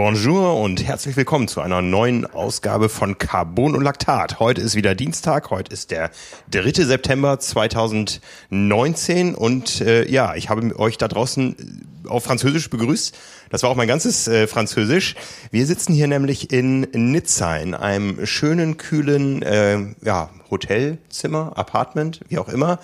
[0.00, 4.38] Bonjour und herzlich willkommen zu einer neuen Ausgabe von Carbon und Laktat.
[4.38, 6.12] Heute ist wieder Dienstag, heute ist der
[6.52, 6.84] 3.
[6.84, 13.18] September 2019 und äh, ja, ich habe euch da draußen auf Französisch begrüßt.
[13.50, 15.16] Das war auch mein ganzes äh, Französisch.
[15.50, 22.38] Wir sitzen hier nämlich in Nizza in einem schönen, kühlen äh, ja, Hotelzimmer, Apartment, wie
[22.38, 22.78] auch immer.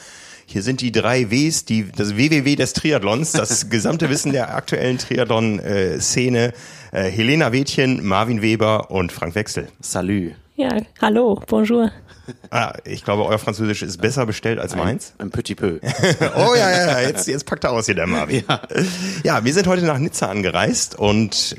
[0.47, 4.99] Hier sind die drei Ws, die, das WWW des Triathlons, das gesamte Wissen der aktuellen
[4.99, 6.53] Triathlon-Szene.
[6.93, 9.69] Äh, Helena Wädchen, Marvin Weber und Frank Wechsel.
[9.81, 10.33] Salut.
[10.57, 11.91] Ja, hallo, bonjour.
[12.51, 15.13] Ah, ich glaube, euer Französisch ist besser bestellt als meins.
[15.19, 15.81] Ein petit peu.
[16.37, 18.45] oh ja, ja, jetzt, jetzt packt er aus hier der Marvin.
[18.49, 18.61] Ja.
[19.25, 21.57] ja, wir sind heute nach Nizza angereist und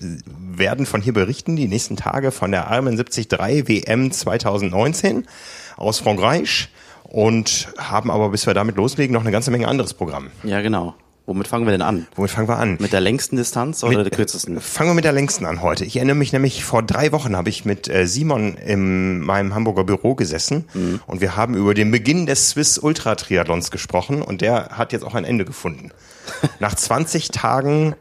[0.58, 3.27] werden von hier berichten, die nächsten Tage von der Armen 73
[3.67, 5.27] WM 2019
[5.75, 6.70] aus Frankreich
[7.16, 10.31] und haben aber, bis wir damit loslegen, noch eine ganze Menge anderes Programm.
[10.44, 10.95] Ja, genau.
[11.25, 12.08] Womit fangen wir denn an?
[12.13, 12.75] Womit fangen wir an?
[12.81, 14.59] Mit der längsten Distanz oder mit, der kürzesten?
[14.61, 15.86] Fangen wir mit der längsten an heute.
[15.86, 19.86] Ich erinnere mich nämlich, vor drei Wochen habe ich mit äh, Simon in meinem Hamburger
[19.86, 20.99] Büro gesessen mhm.
[21.08, 25.05] und wir haben über den Beginn des Swiss Ultra Triathlons gesprochen und der hat jetzt
[25.05, 25.91] auch ein Ende gefunden.
[26.59, 27.95] Nach 20 Tagen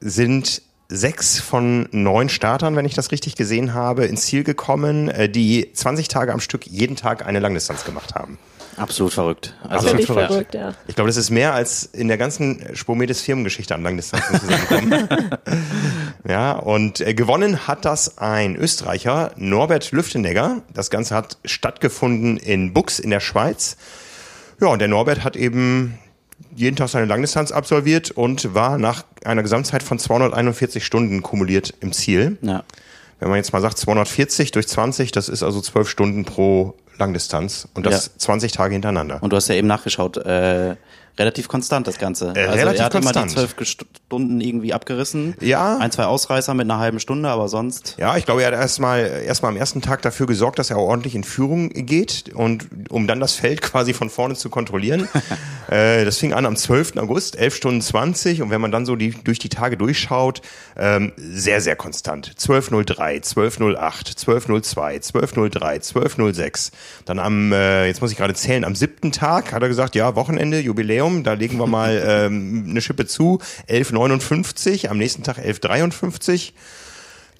[0.00, 5.28] sind sechs von neun Startern, wenn ich das richtig gesehen habe, ins Ziel gekommen, äh,
[5.28, 8.36] die 20 Tage am Stück jeden Tag eine Langdistanz gemacht haben.
[8.78, 9.54] Absolut verrückt.
[9.62, 10.28] Also Absolut verrückt.
[10.28, 10.74] verrückt ja.
[10.86, 15.08] Ich glaube, das ist mehr als in der ganzen Spomedes Firmengeschichte an Langdistanzen zusammengekommen.
[16.28, 20.62] ja, und äh, gewonnen hat das ein Österreicher, Norbert Lüftenegger.
[20.72, 23.76] Das Ganze hat stattgefunden in Bux in der Schweiz.
[24.60, 25.98] Ja, und der Norbert hat eben
[26.54, 31.92] jeden Tag seine Langdistanz absolviert und war nach einer Gesamtzeit von 241 Stunden kumuliert im
[31.92, 32.38] Ziel.
[32.42, 32.64] Ja.
[33.20, 37.68] Wenn man jetzt mal sagt 240 durch 20, das ist also 12 Stunden pro Langdistanz
[37.74, 38.12] und das ja.
[38.18, 39.22] 20 Tage hintereinander.
[39.22, 40.76] Und du hast ja eben nachgeschaut, äh,
[41.18, 42.32] relativ konstant das Ganze.
[42.34, 43.16] Äh, also relativ er hat konstant.
[43.16, 45.34] immer die zwölf Stunden irgendwie abgerissen.
[45.40, 45.76] Ja.
[45.78, 47.96] Ein, zwei Ausreißer mit einer halben Stunde, aber sonst.
[47.98, 51.14] Ja, ich glaube, er hat erstmal erstmal am ersten Tag dafür gesorgt, dass er ordentlich
[51.14, 55.08] in Führung geht und um dann das Feld quasi von vorne zu kontrollieren.
[55.70, 56.96] äh, das fing an am 12.
[56.96, 60.42] August, 11 Stunden 20 und wenn man dann so die, durch die Tage durchschaut,
[60.76, 62.34] ähm, sehr, sehr konstant.
[62.38, 66.72] 12.03, 12.08, 12.02, 12.03, 12.06.
[67.04, 70.14] Dann am, äh, jetzt muss ich gerade zählen, am siebten Tag hat er gesagt, ja,
[70.14, 73.40] Wochenende, Jubiläum, Jubiläum, da legen wir mal ähm, eine Schippe zu.
[73.68, 76.52] 11,59, am nächsten Tag 11,53.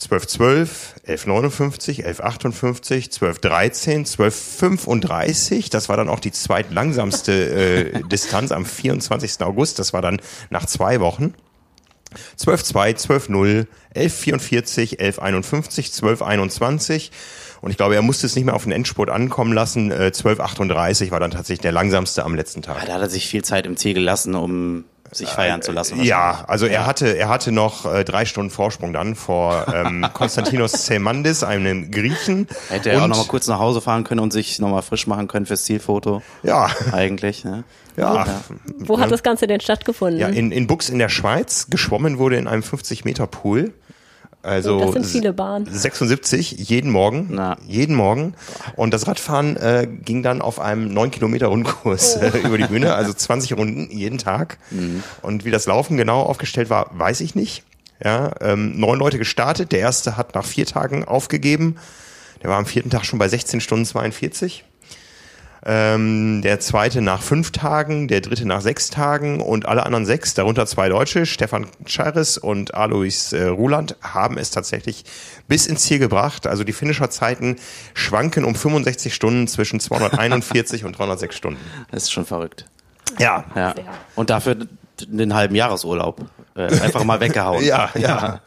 [0.00, 0.68] 12,12,
[1.08, 5.70] 11,59, 11,58, 12,13, 12,35.
[5.72, 9.42] Das war dann auch die zweitlangsamste äh, Distanz am 24.
[9.42, 9.80] August.
[9.80, 10.20] Das war dann
[10.50, 11.34] nach zwei Wochen.
[12.38, 17.10] 12,2, 12,0, 11,44, 11,51, 12,21.
[17.60, 19.90] Und ich glaube, er musste es nicht mehr auf den Endspurt ankommen lassen.
[19.90, 22.78] Äh, 12,38 war dann tatsächlich der langsamste am letzten Tag.
[22.80, 26.02] Ja, da hat er sich viel Zeit im Ziel gelassen, um sich feiern zu lassen.
[26.02, 30.72] Ja, also er hatte er hatte noch äh, drei Stunden Vorsprung dann vor ähm, Konstantinos
[30.72, 32.46] Zemandis, einem Griechen.
[32.68, 34.82] Hätte er und, auch noch mal kurz nach Hause fahren können und sich noch mal
[34.82, 36.22] frisch machen können fürs Zielfoto.
[36.42, 37.44] Ja, eigentlich.
[37.44, 37.64] Ne?
[37.96, 38.26] Ja.
[38.26, 38.40] ja.
[38.78, 40.20] Wo hat das Ganze denn stattgefunden?
[40.20, 41.68] Ja, in, in Bux in der Schweiz.
[41.70, 43.72] Geschwommen wurde in einem 50 Meter Pool.
[44.48, 45.68] Also das sind viele Bahnen.
[45.70, 47.58] 76 jeden Morgen, Na.
[47.66, 48.34] jeden Morgen.
[48.76, 52.24] Und das Radfahren äh, ging dann auf einem 9 Kilometer Rundkurs oh.
[52.24, 54.58] äh, über die Bühne, also 20 Runden jeden Tag.
[54.70, 55.02] Mhm.
[55.22, 57.62] Und wie das Laufen genau aufgestellt war, weiß ich nicht.
[58.02, 59.72] Ja, ähm, neun Leute gestartet.
[59.72, 61.76] Der erste hat nach vier Tagen aufgegeben.
[62.42, 64.64] Der war am vierten Tag schon bei 16 Stunden 42
[65.64, 70.34] ähm, der zweite nach fünf Tagen, der dritte nach sechs Tagen und alle anderen sechs,
[70.34, 75.04] darunter zwei Deutsche, Stefan Charis und Alois äh, Ruland, haben es tatsächlich
[75.48, 76.46] bis ins Ziel gebracht.
[76.46, 77.56] Also die Finisherzeiten
[77.94, 81.60] schwanken um 65 Stunden zwischen 241 und 306 Stunden.
[81.90, 82.66] Das ist schon verrückt.
[83.18, 83.44] Ja.
[83.54, 83.74] ja.
[84.14, 84.56] Und dafür
[85.06, 87.64] den halben Jahresurlaub äh, einfach mal weggehauen.
[87.64, 88.40] ja, ja.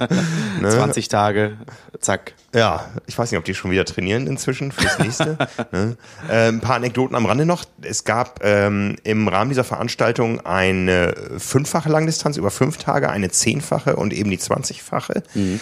[0.59, 0.69] Ne?
[0.71, 1.57] 20 Tage,
[1.99, 2.33] zack.
[2.53, 5.37] Ja, ich weiß nicht, ob die schon wieder trainieren inzwischen fürs nächste.
[5.71, 5.95] ne?
[6.29, 7.63] äh, ein paar Anekdoten am Rande noch.
[7.81, 13.95] Es gab ähm, im Rahmen dieser Veranstaltung eine fünffache Langdistanz über fünf Tage, eine zehnfache
[13.95, 15.23] und eben die zwanzigfache.
[15.33, 15.59] Mhm.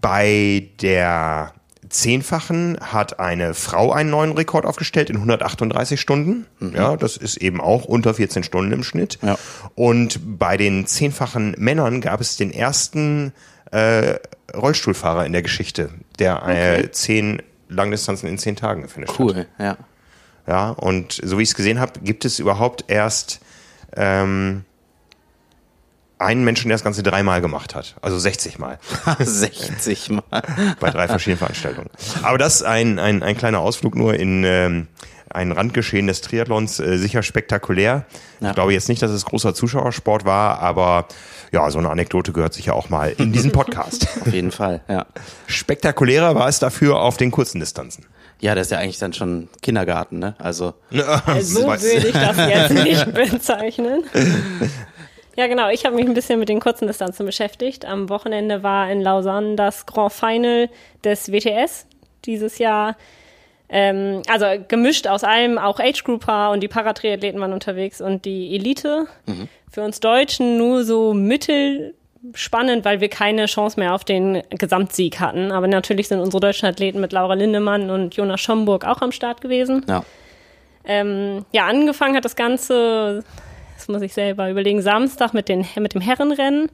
[0.00, 1.52] Bei der
[1.88, 6.46] Zehnfachen hat eine Frau einen neuen Rekord aufgestellt in 138 Stunden.
[6.58, 6.74] Mhm.
[6.74, 9.18] Ja, das ist eben auch unter 14 Stunden im Schnitt.
[9.22, 9.38] Ja.
[9.74, 13.32] Und bei den zehnfachen Männern gab es den ersten
[13.70, 14.16] äh,
[14.54, 16.90] Rollstuhlfahrer in der Geschichte, der äh, okay.
[16.90, 19.46] zehn Langdistanzen in zehn Tagen gefinisht cool, hat.
[19.58, 19.76] Cool, ja.
[20.46, 23.40] Ja, und so wie ich es gesehen habe, gibt es überhaupt erst
[23.94, 24.64] ähm,
[26.18, 27.94] einen Menschen, der das Ganze dreimal gemacht hat.
[28.02, 28.78] Also 60 Mal.
[29.18, 30.42] 60 Mal.
[30.80, 31.90] Bei drei verschiedenen Veranstaltungen.
[32.22, 34.88] Aber das ist ein, ein, ein kleiner Ausflug nur in ähm,
[35.30, 38.04] ein Randgeschehen des Triathlons äh, sicher spektakulär.
[38.40, 38.48] Ja.
[38.48, 41.06] Ich glaube jetzt nicht, dass es großer Zuschauersport war, aber
[41.52, 44.08] ja, so eine Anekdote gehört sicher auch mal in diesen Podcast.
[44.20, 45.06] Auf jeden Fall, ja.
[45.46, 48.04] Spektakulärer war es dafür auf den kurzen Distanzen.
[48.40, 50.36] Ja, das ist ja eigentlich dann schon Kindergarten, ne?
[50.38, 50.74] Also,
[51.40, 54.04] So würde ich das jetzt nicht bezeichnen.
[55.38, 55.68] Ja, genau.
[55.70, 57.84] Ich habe mich ein bisschen mit den kurzen Distanzen beschäftigt.
[57.84, 60.68] Am Wochenende war in Lausanne das Grand Final
[61.04, 61.86] des WTS
[62.24, 62.96] dieses Jahr.
[63.68, 68.52] Ähm, also gemischt aus allem, auch Age Grouper und die Paratriathleten waren unterwegs und die
[68.56, 69.06] Elite.
[69.70, 75.52] Für uns Deutschen nur so mittelspannend, weil wir keine Chance mehr auf den Gesamtsieg hatten.
[75.52, 79.40] Aber natürlich sind unsere deutschen Athleten mit Laura Lindemann und Jonas Schomburg auch am Start
[79.40, 79.86] gewesen.
[79.88, 80.02] ja.
[80.84, 83.22] Ähm, ja, angefangen hat das Ganze,
[83.88, 86.70] muss ich selber überlegen, Samstag mit, den, mit dem Herrenrennen.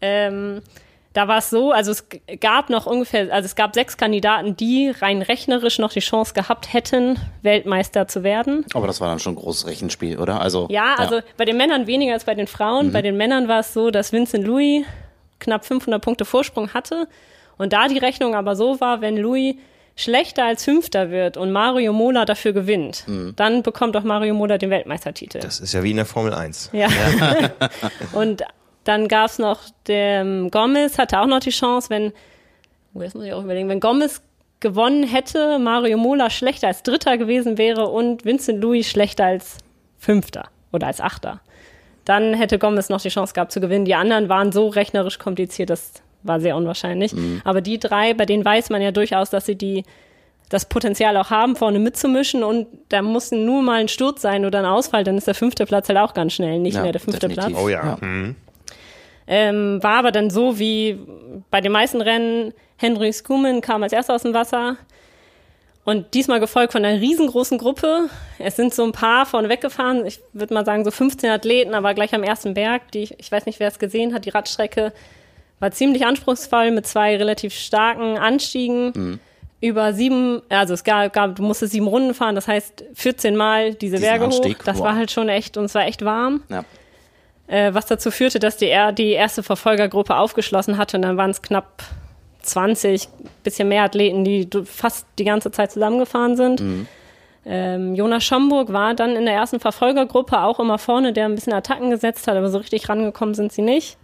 [0.00, 0.62] Ähm,
[1.16, 2.06] da war es so, also es
[2.40, 6.74] gab noch ungefähr, also es gab sechs Kandidaten, die rein rechnerisch noch die Chance gehabt
[6.74, 8.66] hätten, Weltmeister zu werden.
[8.74, 10.42] Aber das war dann schon ein großes Rechenspiel, oder?
[10.42, 12.92] Also, Ja, also bei den Männern weniger als bei den Frauen.
[12.92, 14.84] Bei den Männern war es so, dass Vincent Louis
[15.38, 17.08] knapp 500 Punkte Vorsprung hatte
[17.56, 19.54] und da die Rechnung aber so war, wenn Louis
[19.96, 23.04] schlechter als Fünfter wird und Mario Mola dafür gewinnt,
[23.34, 25.40] dann bekommt auch Mario Mola den Weltmeistertitel.
[25.40, 26.70] Das ist ja wie in der Formel 1.
[26.72, 26.88] Ja.
[28.12, 28.44] und
[28.84, 32.12] dann gab es noch der Gomez, hatte auch noch die Chance, wenn,
[32.94, 34.20] oh, jetzt muss ich auch überlegen, wenn Gomez
[34.60, 39.56] gewonnen hätte, Mario Mola schlechter als Dritter gewesen wäre und Vincent Louis schlechter als
[39.98, 41.40] Fünfter oder als Achter.
[42.04, 43.84] Dann hätte Gomez noch die Chance gehabt zu gewinnen.
[43.84, 45.94] Die anderen waren so rechnerisch kompliziert, das
[46.26, 47.14] war sehr unwahrscheinlich.
[47.44, 49.84] Aber die drei, bei denen weiß man ja durchaus, dass sie die
[50.48, 54.60] das Potenzial auch haben, vorne mitzumischen und da muss nur mal ein Sturz sein oder
[54.60, 57.00] ein Ausfall, dann ist der fünfte Platz halt auch ganz schnell nicht Ja, mehr der
[57.00, 57.54] fünfte definitiv.
[57.56, 57.64] Platz.
[57.64, 57.84] Oh ja.
[57.84, 57.98] Ja.
[58.00, 58.36] Mhm.
[59.26, 61.00] Ähm, war aber dann so wie
[61.50, 64.76] bei den meisten Rennen, Henry Skuman kam als erster aus dem Wasser
[65.84, 68.08] und diesmal gefolgt von einer riesengroßen Gruppe.
[68.38, 71.92] Es sind so ein paar vorne weggefahren, ich würde mal sagen so 15 Athleten, aber
[71.94, 74.92] gleich am ersten Berg, die, ich weiß nicht, wer es gesehen hat, die Radstrecke
[75.60, 79.20] war ziemlich anspruchsvoll mit zwei relativ starken Anstiegen.
[79.60, 83.72] Über sieben, also es gab, gab, du musstest sieben Runden fahren, das heißt 14 Mal
[83.72, 84.64] diese Diesen Berge Anstieg, hoch.
[84.64, 84.84] Das wow.
[84.84, 86.62] war halt schon echt, und es war echt warm ja.
[87.46, 91.40] äh, was dazu führte, dass die, die erste Verfolgergruppe aufgeschlossen hatte und dann waren es
[91.40, 91.82] knapp
[92.42, 93.08] 20,
[93.42, 96.86] bisschen mehr Athleten, die fast die ganze Zeit zusammengefahren sind.
[97.48, 101.52] Ähm, Jonas Schomburg war dann in der ersten Verfolgergruppe auch immer vorne, der ein bisschen
[101.52, 103.96] Attacken gesetzt hat, aber so richtig rangekommen sind sie nicht.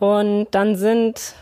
[0.00, 1.34] Und dann sind,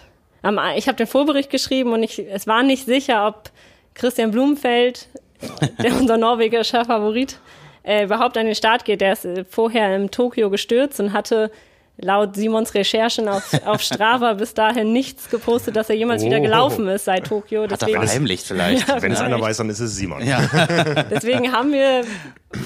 [0.43, 3.51] am, ich habe den Vorbericht geschrieben und ich, es war nicht sicher, ob
[3.95, 5.07] Christian Blumenfeld,
[5.83, 7.39] der unser norwegischer Favorit,
[7.85, 9.01] äh, überhaupt an den Start geht.
[9.01, 11.53] Der ist äh, vorher in Tokio gestürzt und hatte
[12.01, 16.43] laut Simons Recherchen auf, auf Strava bis dahin nichts gepostet, dass er jemals wieder Oh.
[16.43, 17.63] gelaufen ist seit Tokio.
[17.63, 18.89] Hat er Deswegen, verheimlicht vielleicht.
[18.89, 19.45] Ja, Wenn es einer vielleicht.
[19.51, 20.23] weiß, dann ist es Simon.
[21.11, 22.03] deswegen haben wir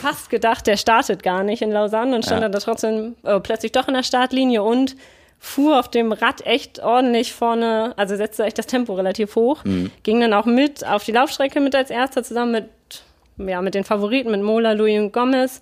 [0.01, 2.49] fast gedacht, der startet gar nicht in Lausanne und stand Ja.
[2.49, 4.97] dann da trotzdem äh, plötzlich doch in der Startlinie und
[5.45, 9.65] fuhr auf dem Rad echt ordentlich vorne, also setzte echt das Tempo relativ hoch,
[10.05, 13.83] ging dann auch mit auf die Laufstrecke mit als erster zusammen mit, ja, mit den
[13.83, 15.61] Favoriten, mit Mola, Louis und Gomez.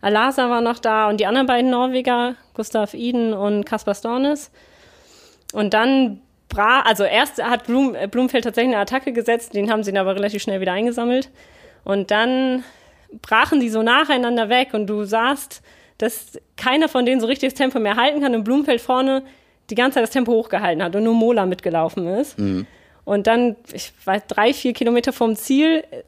[0.00, 4.50] Alasa war noch da und die anderen beiden Norweger, Gustav Iden und Kaspar Stornes.
[5.52, 9.84] Und dann bra also erst hat Blum, äh, Blumfeld tatsächlich eine Attacke gesetzt, den haben
[9.84, 11.28] sie dann aber relativ schnell wieder eingesammelt.
[11.84, 12.64] Und dann
[13.20, 15.62] brachen die so nacheinander weg und du sahst,
[15.98, 19.22] dass keiner von denen so richtig das Tempo mehr halten kann und Blumfeld vorne
[19.70, 22.36] die ganze Zeit das Tempo hochgehalten hat und nur Mola mitgelaufen ist.
[23.04, 26.02] Und dann, ich weiß, drei, vier Kilometer vom Ziel äh,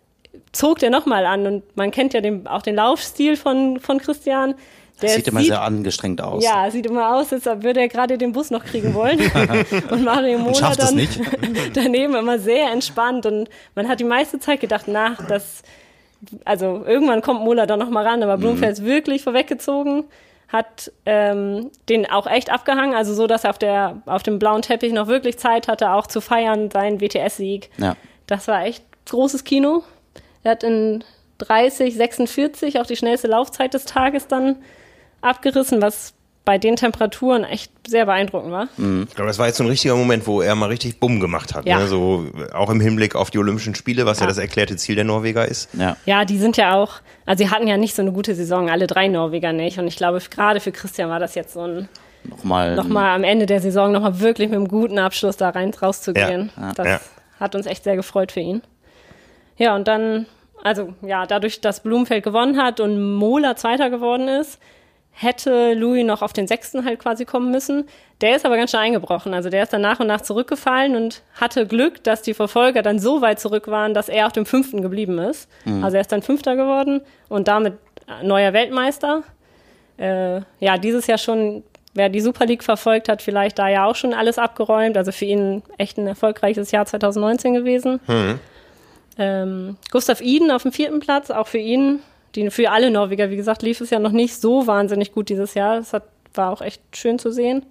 [0.52, 4.54] zog der nochmal an und man kennt ja den, auch den Laufstil von, von Christian.
[5.00, 6.44] Der Das sieht immer sehr angestrengt aus.
[6.44, 9.18] ja, sieht immer aus, als würde er gerade den Bus noch kriegen wollen.
[9.90, 11.09] und Mario Mola dann
[11.73, 13.25] daneben immer sehr entspannt.
[13.25, 15.62] Und man hat die meiste Zeit gedacht, na, das,
[16.44, 20.04] also irgendwann kommt Mola da noch mal ran, aber Blumfeld ist wirklich vorweggezogen,
[20.48, 24.62] hat ähm, den auch echt abgehangen, also so, dass er auf, der, auf dem blauen
[24.62, 27.70] Teppich noch wirklich Zeit hatte, auch zu feiern, seinen WTS-Sieg.
[27.78, 27.96] Ja.
[28.26, 29.82] Das war echt großes Kino.
[30.42, 31.04] Er hat in
[31.38, 34.56] 30, 46 auch die schnellste Laufzeit des Tages dann
[35.20, 38.64] abgerissen, was bei den Temperaturen echt sehr beeindruckend war.
[38.73, 41.54] Ich glaube, das war jetzt so ein richtiger Moment, wo er mal richtig Bumm gemacht
[41.54, 41.66] hat.
[41.66, 41.78] Ja.
[41.78, 41.87] Ne?
[41.87, 44.28] So, auch im Hinblick auf die Olympischen Spiele, was ja, Ja.
[44.28, 45.68] das erklärte Ziel der Norweger ist.
[45.75, 45.97] Ja.
[46.06, 46.94] Ja, die sind ja auch,
[47.26, 49.78] also sie hatten ja nicht so eine gute Saison, alle drei Norweger nicht.
[49.78, 51.88] Und ich glaube, gerade für Christian war das jetzt so ein,
[52.25, 52.75] Nochmal.
[52.75, 56.50] nochmal am Ende der Saison nochmal wirklich mit einem guten Abschluss da rein rauszugehen.
[56.56, 57.00] Ja, ja, das ja.
[57.38, 58.62] hat uns echt sehr gefreut für ihn.
[59.56, 60.26] Ja, und dann,
[60.64, 64.59] also ja, dadurch, dass Blumenfeld gewonnen hat und Mola Zweiter geworden ist,
[65.22, 67.84] hätte Louis noch auf den sechsten halt quasi kommen müssen.
[68.22, 69.34] Der ist aber ganz schön eingebrochen.
[69.34, 72.98] Also der ist dann nach und nach zurückgefallen und hatte Glück, dass die Verfolger dann
[72.98, 75.46] so weit zurück waren, dass er auf dem fünften geblieben ist.
[75.66, 75.84] Mhm.
[75.84, 77.74] Also er ist dann Fünfter geworden und damit
[78.22, 79.22] neuer Weltmeister.
[79.98, 83.96] Äh, ja, dieses Jahr schon, wer die Super League verfolgt hat, vielleicht da ja auch
[83.96, 84.96] schon alles abgeräumt.
[84.96, 88.00] Also für ihn echt ein erfolgreiches Jahr 2019 gewesen.
[88.06, 88.40] Mhm.
[89.18, 92.00] Ähm, Gustav Iden auf dem vierten Platz, auch für ihn
[92.34, 95.54] die für alle Norweger, wie gesagt, lief es ja noch nicht so wahnsinnig gut dieses
[95.54, 95.76] Jahr.
[95.76, 97.66] Das hat, war auch echt schön zu sehen.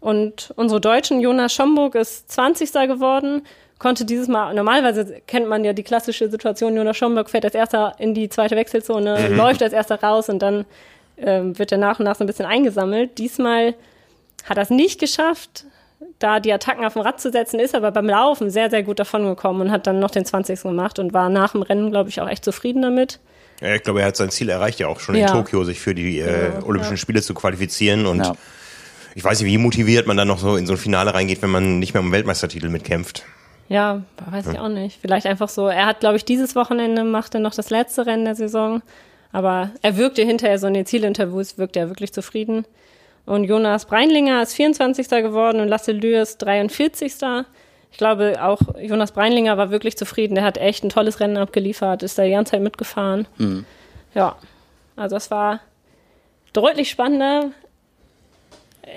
[0.00, 2.72] Und unsere Deutschen, Jonas Schomburg ist 20.
[2.72, 3.42] geworden,
[3.78, 7.94] konnte dieses Mal, normalerweise kennt man ja die klassische Situation, Jonas Schomburg fährt als erster
[7.98, 9.36] in die zweite Wechselzone, mhm.
[9.36, 10.66] läuft als erster raus und dann
[11.16, 13.18] ähm, wird er nach und nach so ein bisschen eingesammelt.
[13.18, 13.74] Diesmal
[14.44, 15.64] hat er es nicht geschafft,
[16.18, 18.98] da die Attacken auf dem Rad zu setzen, ist aber beim Laufen sehr, sehr gut
[18.98, 20.62] davon gekommen und hat dann noch den 20.
[20.62, 23.20] gemacht und war nach dem Rennen, glaube ich, auch echt zufrieden damit.
[23.60, 25.26] Ja, ich glaube, er hat sein Ziel erreicht, ja auch schon ja.
[25.26, 28.06] in Tokio, sich für die äh, Olympischen Spiele zu qualifizieren.
[28.06, 28.24] Und
[29.14, 31.50] ich weiß nicht, wie motiviert man dann noch so in so ein Finale reingeht, wenn
[31.50, 33.24] man nicht mehr um Weltmeistertitel mitkämpft.
[33.68, 34.98] Ja, weiß ich auch nicht.
[35.00, 35.68] Vielleicht einfach so.
[35.68, 38.82] Er hat, glaube ich, dieses Wochenende macht er noch das letzte Rennen der Saison.
[39.30, 42.64] Aber er wirkte hinterher so in den Zielinterviews, wirkte er wirklich zufrieden.
[43.26, 45.08] Und Jonas Breinlinger ist 24.
[45.08, 47.14] geworden und Lasse Lüers 43
[47.90, 50.34] ich glaube, auch Jonas Breinlinger war wirklich zufrieden.
[50.34, 53.26] Der hat echt ein tolles Rennen abgeliefert, ist da die ganze Zeit mitgefahren.
[53.38, 53.64] Mhm.
[54.14, 54.36] Ja,
[54.96, 55.60] also es war
[56.52, 57.50] deutlich spannender.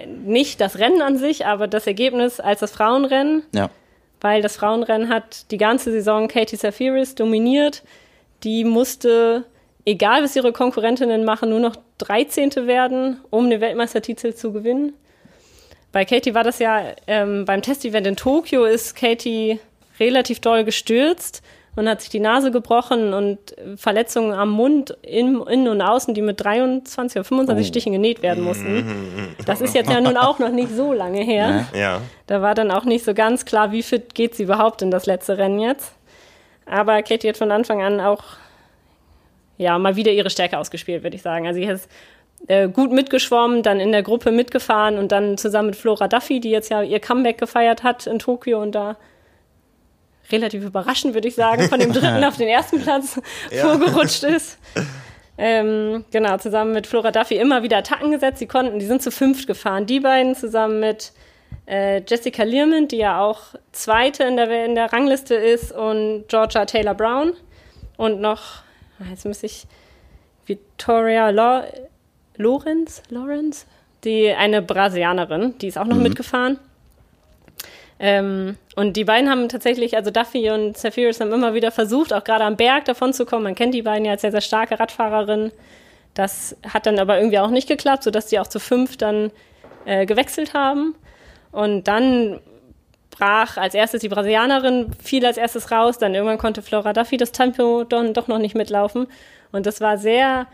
[0.08, 3.44] Nicht das Rennen an sich, aber das Ergebnis als das Frauenrennen.
[3.54, 3.70] Ja.
[4.22, 7.84] Weil das Frauenrennen hat die ganze Saison Katie Safiris dominiert.
[8.44, 9.46] Die musste,
[9.86, 12.68] egal was ihre Konkurrentinnen machen, nur noch 13.
[12.68, 14.94] werden, um den Weltmeistertitel zu gewinnen.
[15.92, 19.60] Bei Katie war das ja ähm, beim Testevent in Tokio ist Katie
[20.00, 21.44] relativ doll gestürzt
[21.76, 23.40] und hat sich die Nase gebrochen und
[23.78, 27.68] Verletzungen am Mund in, innen und außen, die mit 23 oder 25 oh.
[27.68, 29.36] Stichen genäht werden mussten.
[29.46, 31.68] Das ist jetzt ja nun auch noch nicht so lange her.
[31.74, 32.02] Ja.
[32.28, 35.06] Da war dann auch nicht so ganz klar, wie fit geht sie überhaupt in das
[35.06, 35.94] letzte Rennen jetzt.
[36.66, 38.24] Aber Katie hat von Anfang an auch
[39.58, 41.48] ja mal wieder ihre Stärke ausgespielt, würde ich sagen.
[41.48, 41.80] Also sie hat
[42.48, 46.52] äh, gut mitgeschwommen, dann in der Gruppe mitgefahren und dann zusammen mit Flora Duffy, die
[46.52, 48.98] jetzt ja ihr Comeback gefeiert hat in Tokio und da
[50.32, 53.20] relativ überraschend, würde ich sagen, von dem dritten auf den ersten Platz
[53.52, 54.58] vorgerutscht ist.
[55.38, 58.40] Ähm, genau, zusammen mit Flora Duffy immer wieder Attacken gesetzt.
[58.40, 59.86] Sie konnten, die sind zu fünft gefahren.
[59.86, 61.14] Die beiden zusammen mit
[61.68, 66.66] äh, Jessica Learman, die ja auch Zweite in der, in der Rangliste ist, und Georgia
[66.66, 67.34] Taylor Brown.
[67.98, 68.64] Und noch,
[69.10, 69.66] jetzt muss ich,
[70.46, 71.64] Victoria Law,
[72.42, 73.66] Lorenz, Lorenz,
[74.04, 76.04] die eine Brasilianerin, die ist auch noch mhm.
[76.04, 76.60] mitgefahren.
[78.04, 82.24] Ähm, und die beiden haben tatsächlich, also Duffy und Zephyrus haben immer wieder versucht, auch
[82.24, 83.44] gerade am Berg davon zu kommen.
[83.44, 85.52] Man kennt die beiden ja als sehr, sehr starke Radfahrerin.
[86.16, 89.32] Das hat dann aber irgendwie auch nicht geklappt, sodass die auch zu fünf dann
[89.86, 90.96] äh, gewechselt haben.
[91.52, 92.40] Und dann
[93.12, 96.00] brach als erstes die Brasilianerin, fiel als erstes raus.
[96.00, 99.06] Dann irgendwann konnte Flora Duffy das Tempo dann doch noch nicht mitlaufen.
[99.52, 100.48] Und das war sehr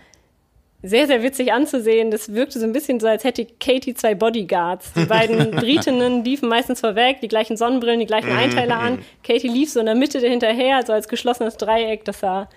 [0.84, 2.12] sehr, sehr witzig anzusehen.
[2.12, 4.94] Das wirkte so ein bisschen so, als hätte Katie zwei Bodyguards.
[4.94, 8.94] Die beiden Britinnen liefen meistens vorweg, die gleichen Sonnenbrillen, die gleichen mhm, Einteiler an.
[8.94, 9.06] Mhm.
[9.24, 12.06] Katie lief so in der Mitte dahinterher, so als geschlossenes Dreieck.
[12.06, 12.48] Das sah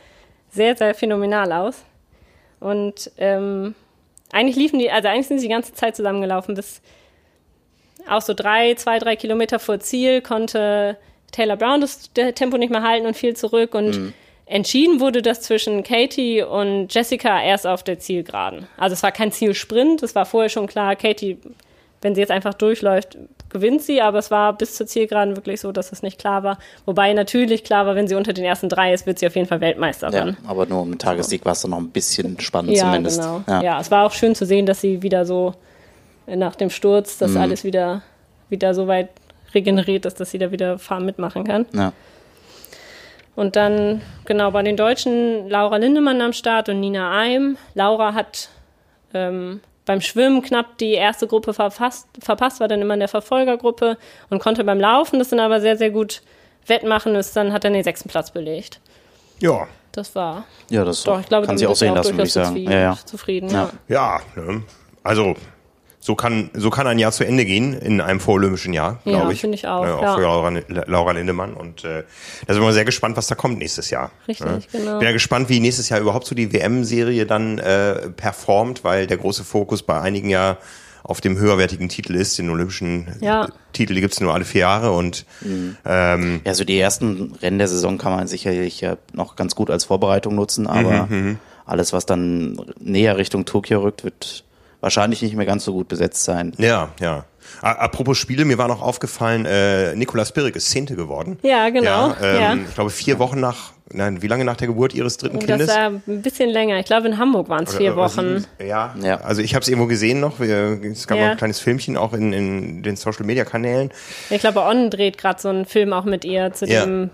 [0.51, 1.83] sehr, sehr phänomenal aus.
[2.61, 3.75] Und ähm,
[4.33, 6.55] eigentlich liefen die, also eigentlich sind sie die ganze Zeit zusammengelaufen.
[6.55, 6.83] Bis
[8.07, 10.99] auch so drei, zwei, drei Kilometer vor Ziel konnte
[11.33, 13.75] Taylor Brown das Tempo nicht mehr halten und fiel zurück.
[13.75, 14.13] Und mhm
[14.51, 18.67] Entschieden wurde das zwischen Katie und Jessica erst auf der Zielgeraden.
[18.77, 21.39] Also es war kein Zielsprint, es war vorher schon klar, Katie,
[22.03, 23.17] wenn sie jetzt einfach durchläuft,
[23.49, 26.59] gewinnt sie, aber es war bis zur Zielgeraden wirklich so, dass es nicht klar war.
[26.85, 29.47] Wobei natürlich klar war, wenn sie unter den ersten drei ist, wird sie auf jeden
[29.47, 30.37] Fall Weltmeisterin.
[30.43, 33.21] Ja, aber nur im Tagessieg war es dann noch ein bisschen spannend ja, zumindest.
[33.21, 33.45] Genau.
[33.47, 33.63] Ja.
[33.63, 35.55] ja, es war auch schön zu sehen, dass sie wieder so
[36.27, 37.37] nach dem Sturz, dass mhm.
[37.37, 38.03] alles wieder,
[38.49, 39.11] wieder so weit
[39.55, 41.67] regeneriert ist, dass sie da wieder fahren mitmachen kann.
[41.73, 41.93] Ja.
[43.37, 47.57] Und dann, genau, bei den Deutschen Laura Lindemann am Start und Nina Eim.
[47.75, 48.49] Laura hat
[49.15, 53.99] ähm, beim Schwimmen knapp die erste Gruppe verpasst, verpasst, war dann immer in der Verfolgergruppe
[54.29, 56.23] und konnte beim Laufen das dann aber sehr, sehr gut
[56.67, 58.81] wettmachen, ist dann hat er den sechsten Platz belegt.
[59.41, 59.67] Ja.
[59.93, 60.45] Das war.
[60.69, 62.57] Ja, das doch, ich glaube, kann sie auch sehen lassen, würde ich sagen.
[62.57, 62.99] Ja, ja.
[63.05, 63.51] Zufrieden.
[63.51, 64.63] Ja, ja ne?
[65.03, 65.35] also
[66.03, 69.31] so kann, so kann ein Jahr zu Ende gehen in einem vorolympischen Jahr, glaube ja,
[69.31, 69.41] ich.
[69.43, 69.85] finde ich auch.
[69.85, 70.15] Ja, auch ja.
[70.15, 71.53] für Laura, Laura Lindemann.
[71.53, 72.05] Und äh,
[72.47, 74.11] da sind wir sehr gespannt, was da kommt nächstes Jahr.
[74.27, 74.61] Richtig, ja.
[74.73, 74.99] genau.
[74.99, 79.19] Bin ja gespannt, wie nächstes Jahr überhaupt so die WM-Serie dann äh, performt, weil der
[79.19, 80.57] große Fokus bei einigen ja
[81.03, 82.39] auf dem höherwertigen Titel ist.
[82.39, 83.49] Den olympischen ja.
[83.75, 85.77] Titel, die gibt's nur alle vier Jahre und mhm.
[85.85, 89.71] ähm, ja, so die ersten Rennen der Saison kann man sicherlich ja noch ganz gut
[89.71, 91.39] als Vorbereitung nutzen, aber mhm, mhm.
[91.67, 94.45] alles, was dann näher Richtung Tokio rückt, wird
[94.81, 96.53] wahrscheinlich nicht mehr ganz so gut besetzt sein.
[96.59, 97.25] Ja, ja.
[97.63, 101.39] Apropos Spiele, mir war noch aufgefallen, äh, Nicolas Pirrik ist Zehnte geworden.
[101.43, 102.55] Ja, genau, Ja, ähm, ja.
[102.69, 105.49] Ich glaube, vier Wochen nach, nein, wie lange nach der Geburt ihres dritten Oh, das
[105.49, 105.69] Kindes?
[105.69, 106.79] war ein bisschen länger.
[106.79, 108.45] Ich glaube, in Hamburg waren es vier Wochen.
[108.65, 109.21] Ja, Ja.
[109.23, 110.39] also ich habe es irgendwo gesehen noch.
[110.39, 111.25] Wir, es gab Ja.
[111.25, 113.91] noch ein kleines Filmchen auch in, in den Social-Media-Kanälen.
[114.31, 116.85] Ich glaube, On dreht gerade so einen Film auch mit ihr zu Ja.
[116.85, 117.11] dem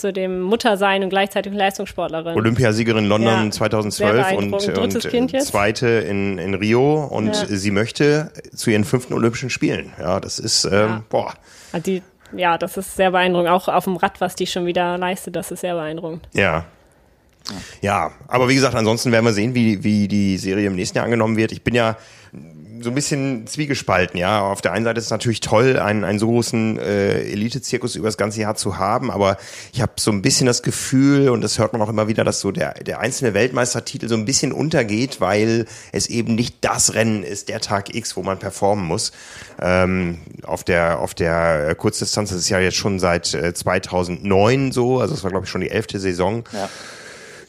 [0.00, 2.36] zu dem Muttersein und gleichzeitig Leistungssportlerin.
[2.36, 5.04] Olympiasiegerin London Ja, 2012 sehr und, und
[5.34, 7.46] äh, zweite in, in Rio und Ja.
[7.46, 9.92] sie möchte zu ihren fünften Olympischen Spielen.
[9.98, 11.04] Ja, das ist, ähm, Ja.
[11.08, 11.34] boah,
[11.72, 12.02] Also die,
[12.36, 13.50] ja, das ist sehr beeindruckend.
[13.50, 16.28] Auch auf dem Rad, was die schon wieder leistet, das ist sehr beeindruckend.
[16.32, 16.64] ja.
[17.80, 21.06] Ja, aber wie gesagt, ansonsten werden wir sehen, wie, wie die Serie im nächsten Jahr
[21.06, 21.52] angenommen wird.
[21.52, 21.96] Ich bin ja
[22.82, 24.40] so ein bisschen zwiegespalten, ja.
[24.40, 28.08] Auf der einen Seite ist es natürlich toll, einen, einen so großen äh, Elite-Zirkus über
[28.08, 29.36] das ganze Jahr zu haben, aber
[29.72, 32.40] ich habe so ein bisschen das Gefühl, und das hört man auch immer wieder, dass
[32.40, 37.22] so der, der einzelne Weltmeistertitel so ein bisschen untergeht, weil es eben nicht das Rennen
[37.22, 39.12] ist, der Tag X, wo man performen muss.
[39.60, 45.00] Ähm, auf der, auf der Kurzdistanz, das ist ja jetzt schon seit äh, 2009 so,
[45.00, 46.44] also es war glaube ich schon die elfte Saison.
[46.52, 46.68] Ja.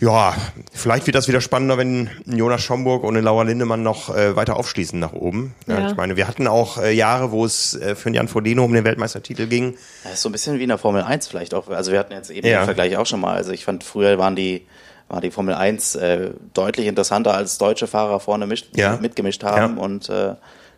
[0.02, 0.36] Ja,
[0.74, 5.00] vielleicht wird das wieder spannender, wenn Jonas Schomburg und Laura Lindemann noch äh, weiter aufschließen
[5.00, 5.54] nach oben.
[5.68, 5.90] Ja, Ja.
[5.92, 8.84] Ich meine, wir hatten auch äh, Jahre, wo es äh, für Jan Frodeno um den
[8.84, 9.78] Weltmeistertitel ging.
[10.04, 11.70] Das ist so ein bisschen wie in der Formel 1 vielleicht auch.
[11.70, 12.62] Also wir hatten jetzt eben Ja.
[12.62, 13.36] den Vergleich auch schon mal.
[13.36, 14.66] Also ich fand, früher waren die,
[15.08, 18.98] war die Formel 1 äh, deutlich interessanter, als deutsche Fahrer vorne mischt, Ja.
[19.00, 19.78] mitgemischt haben.
[19.78, 19.84] Ja.
[19.84, 20.34] Und äh,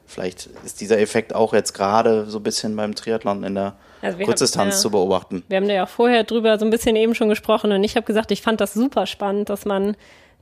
[0.05, 3.73] vielleicht ist dieser Effekt auch jetzt gerade so ein bisschen beim Triathlon in der
[4.03, 4.79] Also Kurzdistanz ja.
[4.81, 5.43] zu beobachten.
[5.47, 8.05] Wir haben da ja vorher drüber so ein bisschen eben schon gesprochen und ich habe
[8.05, 9.95] gesagt, ich fand das super spannend, dass man,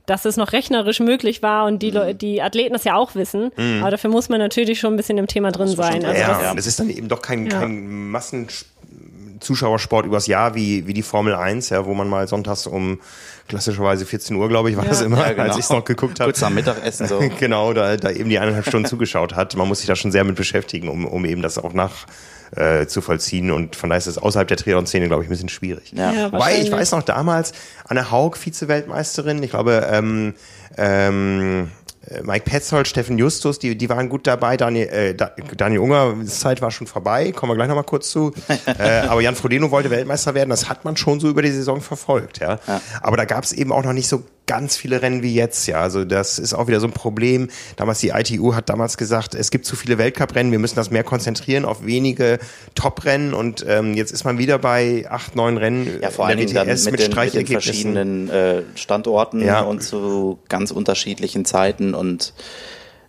[0.06, 2.18] dass es noch rechnerisch möglich war und die, Mhm.
[2.18, 3.52] Die Athleten das ja auch wissen.
[3.80, 6.04] Aber dafür muss man natürlich schon ein bisschen im Thema drin sein.
[6.04, 7.60] Also ja, das, das ist dann eben doch kein, Ja.
[7.60, 13.00] kein Massenzuschauersport übers Jahr wie, wie die Formel 1, ja, wo man mal sonntags um
[13.48, 15.42] klassischerweise 14 Uhr, glaube ich, war das immer, Ja, genau.
[15.44, 16.30] als ich es noch geguckt habe.
[16.30, 17.20] Kurz nach Mittagessen so.
[17.38, 19.56] genau, da, da eben die eineinhalb Stunden zugeschaut hat.
[19.56, 22.06] Man muss sich da schon sehr mit beschäftigen, um, um eben das auch nach
[22.56, 23.50] äh, zu vollziehen.
[23.50, 25.92] Und von daher ist es außerhalb der Triathlon-Szene, glaube ich, ein bisschen schwierig.
[25.96, 26.12] Ja.
[26.12, 27.52] Ja, Wobei, ich weiß noch damals,
[27.84, 30.34] Anne Haug, Vize-Weltmeisterin, ich glaube, ähm,
[30.76, 31.70] ähm,
[32.08, 34.56] äh, Mike Petzold, Steffen Justus, die, die waren gut dabei.
[34.56, 38.32] Daniel, äh, Da- Daniel Unger, Zeit war schon vorbei, kommen wir gleich nochmal kurz zu.
[38.78, 41.80] äh, aber Jan Frodeno wollte Weltmeister werden, das hat man schon so über die Saison
[41.80, 42.40] verfolgt.
[42.40, 42.58] Ja.
[43.00, 45.66] Aber da gab es eben auch noch nicht so ganz viele Rennen wie jetzt.
[45.66, 47.48] Ja, Also das ist auch wieder so ein Problem.
[47.76, 51.04] Damals die ITU hat damals gesagt, es gibt zu viele Weltcuprennen, wir müssen das mehr
[51.04, 52.38] konzentrieren auf wenige
[52.74, 53.34] Top-Rennen.
[53.34, 56.46] Und ähm, jetzt ist man wieder bei acht, neun Rennen Ja, vor in allen der
[56.64, 59.60] Dingen WTS mit, den, mit den verschiedenen äh, Standorten Ja.
[59.60, 62.34] und zu ganz unterschiedlichen Zeiten und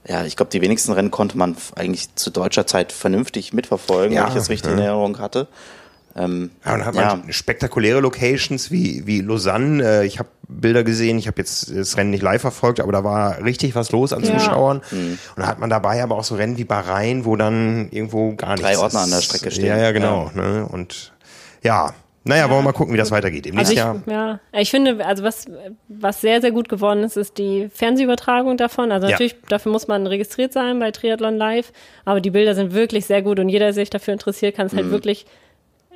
[0.06, 4.24] ja, ich glaube, die wenigsten Rennen konnte man eigentlich zu deutscher Zeit vernünftig mitverfolgen, Ja,
[4.24, 4.74] wenn ich das richtig ja.
[4.74, 5.48] in Erinnerung hatte.
[6.15, 7.15] Ähm, Ja, und dann hat ja.
[7.15, 9.84] man spektakuläre Locations wie, wie Lausanne.
[10.02, 13.04] Äh, Ich habe Bilder gesehen, ich habe jetzt das Rennen nicht live verfolgt, aber da
[13.04, 14.38] war richtig was los an Ja.
[14.38, 14.82] Zuschauern.
[14.91, 15.17] Mhm.
[15.36, 18.49] Und da hat man dabei aber auch so Rennen wie Bahrain, wo dann irgendwo gar
[18.56, 19.06] nichts Drei Ordner ist.
[19.06, 19.65] an der Strecke stehen.
[19.65, 20.30] Ja, ja, genau.
[20.36, 20.67] Ne?
[20.71, 21.13] Und
[21.63, 21.93] ja,
[22.26, 23.47] naja, wollen wir mal gucken, wie das weitergeht.
[23.47, 24.39] Im Also nächsten ich, Jahr.
[24.54, 25.45] ja, ich finde, also was,
[25.89, 28.91] was sehr, sehr gut geworden ist, ist die Fernsehübertragung davon.
[28.91, 29.12] Also Ja.
[29.13, 31.71] natürlich, dafür muss man registriert sein bei Triathlon Live,
[32.06, 34.73] aber die Bilder sind wirklich sehr gut und jeder, der sich dafür interessiert, kann es
[34.73, 34.78] Mhm.
[34.78, 35.26] halt wirklich,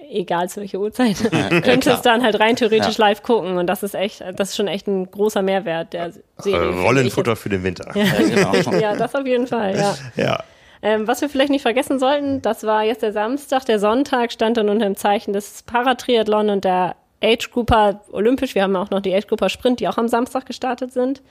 [0.10, 1.18] egal zu welcher Uhrzeit,
[1.64, 3.08] könnte es dann halt rein theoretisch Ja.
[3.08, 6.12] live gucken und das ist echt, das ist schon echt ein großer Mehrwert der Äh,
[6.38, 6.82] Serie.
[6.82, 7.92] Rollenfutter für den Winter.
[7.96, 8.52] Ja, genau.
[8.98, 9.96] das auf jeden Fall, ja.
[10.16, 10.44] Ja.
[10.82, 13.66] Ähm, was wir vielleicht nicht vergessen sollten, das war jetzt der Samstag.
[13.66, 18.54] Der Sonntag stand dann unter dem Zeichen des Paratriathlon und der Age Grouper Olympisch.
[18.54, 21.24] Wir haben auch noch die Age Grouper Sprint, die auch am Samstag gestartet sind.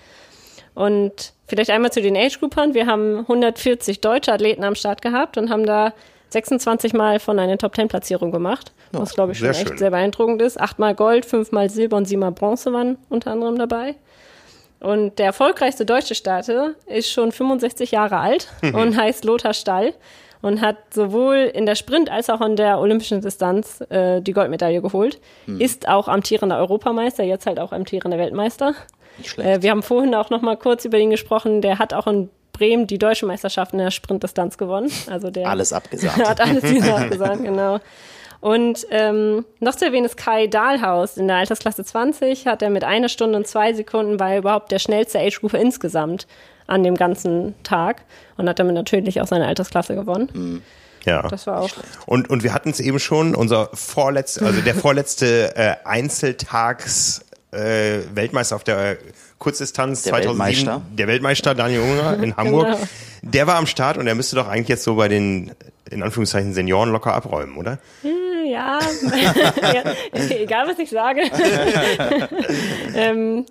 [0.75, 2.75] Und vielleicht einmal zu den Age Groupern.
[2.75, 5.93] Wir haben 140 deutsche Athleten am Start gehabt und haben da
[6.31, 8.73] 26 Mal von einer Top 10 Platzierung gemacht.
[8.93, 9.79] Was glaube ich schon sehr echt schön.
[9.79, 10.61] sehr beeindruckend ist.
[10.61, 13.95] Achtmal Gold, fünfmal Silber und siebenmal Bronze waren unter anderem dabei.
[14.81, 19.95] Und der erfolgreichste deutsche Starter ist schon 65 Jahre alt und heißt Lothar Stall
[20.43, 24.83] und hat sowohl in der Sprint als auch in der olympischen Distanz äh, die Goldmedaille
[24.83, 25.19] geholt.
[25.59, 28.75] Ist auch amtierender Europameister, jetzt halt auch amtierender Weltmeister.
[29.19, 29.49] Nicht schlecht.
[29.49, 31.63] Äh, wir haben vorhin auch noch mal kurz über ihn gesprochen.
[31.63, 34.91] Der hat auch in Bremen die deutsche Meisterschaft in der Sprintdistanz gewonnen.
[35.11, 36.17] Also der Alles abgesagt.
[36.29, 37.81] hat alles abgesagt, genau.
[38.41, 42.85] Und ähm, noch zu erwähnen ist Kai Dahlhaus in der Altersklasse 20 hat er mit
[42.85, 46.27] einer Stunde und zwei Sekunden war er überhaupt der schnellste Age-Grouper insgesamt
[46.67, 48.03] an dem ganzen Tag
[48.37, 50.63] und hat damit natürlich auch seine Altersklasse gewonnen.
[51.05, 51.23] Ja.
[51.23, 51.71] Das war auch
[52.05, 58.01] Und, und wir hatten es eben schon, unser vorletzter, also der vorletzte äh, Einzeltags äh,
[58.13, 58.99] Weltmeister auf der
[59.39, 60.83] Kurzdistanz Der 2007, Weltmeister.
[60.97, 62.79] der Weltmeister Daniel Unger in Hamburg, Genau.
[63.23, 65.53] der war am Start und der müsste doch eigentlich jetzt so bei den
[65.91, 67.79] in Anführungszeichen Senioren locker abräumen, oder?
[68.03, 68.79] Ja,
[69.75, 69.83] ja
[70.31, 71.23] egal was ich sage.
[72.95, 73.45] ähm,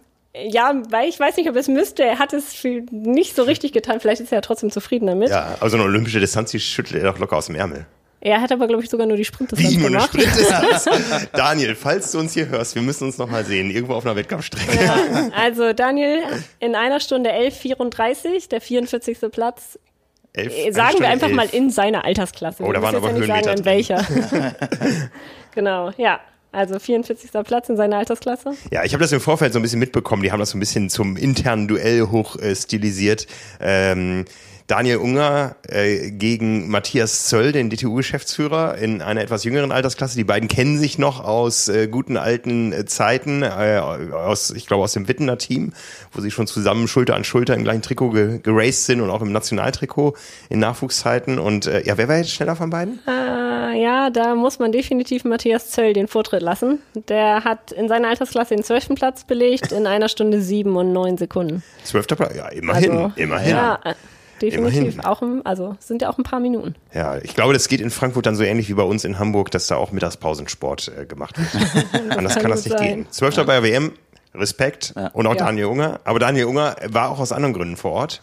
[0.50, 2.04] Ja, weil ich weiß nicht, ob es müsste.
[2.04, 4.00] Er hat es nicht so richtig getan.
[4.02, 5.30] Vielleicht ist er ja trotzdem zufrieden damit.
[5.30, 7.86] Ja, also eine olympische Distanz, die schüttelt er doch locker aus dem Ärmel.
[8.26, 10.02] Er hat aber, glaube ich, sogar nur die Sprintdistanz Wie nur eine.
[10.02, 10.90] Sprintdistanz?
[11.34, 14.16] Daniel, falls du uns hier hörst, wir müssen uns noch mal sehen, irgendwo auf einer
[14.16, 14.84] Wettkampfstrecke.
[14.84, 16.24] Ja, also Daniel
[16.60, 19.20] in einer Stunde 11,34, der 44.
[19.32, 19.78] Platz.
[20.34, 21.36] Elf, Äh, Sagen wir einfach elf.
[21.36, 22.64] mal in seiner Altersklasse.
[22.64, 24.04] Oh, da waren aber ja nicht Höhenmeter sagen, in welcher.
[25.54, 26.20] genau, ja.
[26.52, 27.30] Also 44.
[27.44, 28.54] Platz in seiner Altersklasse.
[28.72, 30.24] Ja, ich habe das im Vorfeld so ein bisschen mitbekommen.
[30.24, 33.28] Die haben das so ein bisschen zum internen Duell hoch äh, stilisiert.
[33.60, 34.24] Ähm,
[34.68, 40.18] Daniel Unger äh, gegen Matthias Zöll, den DTU-Geschäftsführer, in einer etwas jüngeren Altersklasse.
[40.18, 44.84] Die beiden kennen sich noch aus äh, guten alten äh, Zeiten, äh, aus, ich glaube,
[44.84, 45.74] aus dem Wittener Team,
[46.12, 49.22] wo sie schon zusammen Schulter an Schulter im gleichen Trikot ge geraced sind und auch
[49.22, 50.16] im Nationaltrikot
[50.50, 51.38] in Nachwuchszeiten.
[51.38, 53.00] Und äh, ja, wer war jetzt schneller von beiden?
[53.08, 56.80] Äh, ja, da muss man definitiv Matthias Zöll den Vortritt lassen.
[57.08, 58.96] Der hat in seiner Altersklasse den 12.
[58.96, 61.62] Platz belegt in einer Stunde sieben und neun Sekunden.
[61.84, 62.36] Zwölfter Platz?
[62.36, 63.50] Ja, immerhin, Also, immerhin.
[63.52, 63.80] Ja,
[64.42, 64.78] definitiv.
[64.94, 65.06] Immerhin.
[65.06, 66.76] Auch im, also sind ja auch ein paar Minuten.
[66.94, 69.52] Ja, ich glaube, das geht in Frankfurt dann so ähnlich wie bei uns in Hamburg,
[69.52, 71.86] dass da auch Mittagspausensport äh, gemacht wird.
[72.18, 72.88] Anders kann kann das nicht sein.
[72.88, 73.08] gehen.
[73.12, 73.92] Zwölfter bei der WM,
[74.34, 74.94] Respekt.
[75.14, 75.46] Und auch Ja.
[75.46, 76.00] Daniel Unger.
[76.04, 78.22] Aber Daniel Unger war auch aus anderen Gründen vor Ort.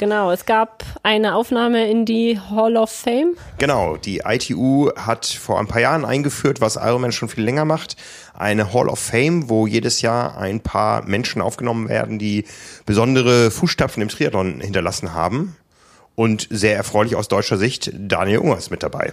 [0.00, 3.34] Genau, es gab eine Aufnahme in die Hall of Fame.
[3.58, 7.96] Genau, die ITU hat vor ein paar Jahren eingeführt, was Ironman schon viel länger macht,
[8.38, 12.44] eine Hall of Fame, wo jedes Jahr ein paar Menschen aufgenommen werden, die
[12.86, 15.56] besondere Fußstapfen im Triathlon hinterlassen haben.
[16.14, 19.12] Und sehr erfreulich aus deutscher Sicht, Daniel Unger ist mit dabei.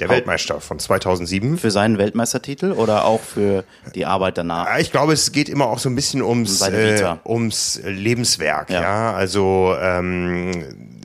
[0.00, 1.58] Der Weltmeister von 2007.
[1.58, 3.62] Für seinen Weltmeistertitel oder auch für
[3.94, 4.78] die Arbeit danach?
[4.78, 8.70] Ich glaube, es geht immer auch so ein bisschen ums, Um äh, ums Lebenswerk.
[8.70, 9.12] Ja, Ja.
[9.12, 11.00] also ähm,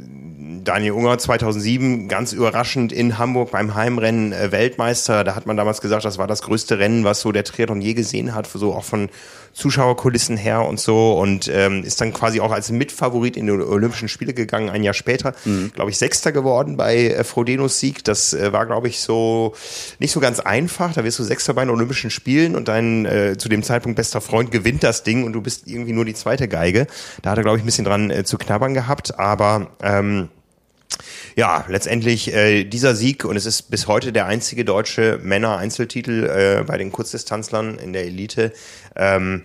[0.63, 5.23] Daniel Unger 2007 ganz überraschend in Hamburg beim Heimrennen äh, Weltmeister.
[5.23, 7.93] Da hat man damals gesagt, das war das größte Rennen, was so der Triathlon je
[7.93, 9.09] gesehen hat, so auch von
[9.53, 14.07] Zuschauerkulissen her und so und ähm, ist dann quasi auch als Mitfavorit in die Olympischen
[14.07, 14.69] Spiele gegangen.
[14.69, 15.71] Ein Jahr später, Mhm.
[15.73, 18.03] glaube ich, Sechster geworden bei äh, Frodenos Sieg.
[18.03, 19.53] Das äh, war, glaube ich, so
[19.99, 20.93] nicht so ganz einfach.
[20.93, 24.21] Da wirst du Sechster bei den Olympischen Spielen und dein äh, zu dem Zeitpunkt bester
[24.21, 26.85] Freund gewinnt das Ding und du bist irgendwie nur die zweite Geige.
[27.23, 30.29] Da hat er, glaube ich, ein bisschen dran äh, zu knabbern gehabt, aber ähm,
[31.35, 36.63] ja, letztendlich äh, dieser Sieg und es ist bis heute der einzige deutsche Männer-Einzeltitel äh,
[36.63, 38.53] bei den Kurzdistanzlern in der Elite.
[38.95, 39.43] Ähm,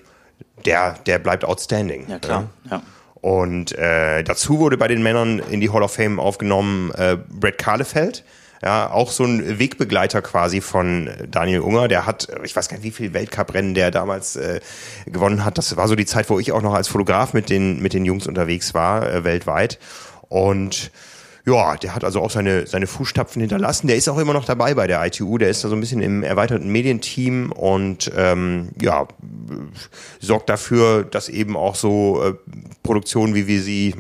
[0.64, 2.06] der, der bleibt outstanding.
[2.08, 2.50] Ja, klar.
[2.70, 2.82] Ja.
[3.20, 7.58] Und äh, dazu wurde bei den Männern in die Hall of Fame aufgenommen äh, Brett
[7.58, 8.24] Kahlefeld.
[8.64, 11.88] Ja, auch so ein Wegbegleiter quasi von Daniel Unger.
[11.88, 14.60] Der hat, ich weiß gar nicht, wie viel Weltcuprennen der damals äh,
[15.06, 15.58] gewonnen hat.
[15.58, 18.04] Das war so die Zeit, wo ich auch noch als Fotograf mit den, mit den
[18.04, 19.80] Jungs unterwegs war, äh, weltweit.
[20.28, 20.92] Und
[21.44, 23.88] ja, der hat also auch seine, seine Fußstapfen hinterlassen.
[23.88, 25.38] Der ist auch immer noch dabei bei der ITU.
[25.38, 29.08] Der ist da so ein bisschen im erweiterten Medienteam und ähm, ja,
[30.20, 32.34] sorgt dafür, dass eben auch so äh,
[32.84, 33.96] Produktionen, wie wir sie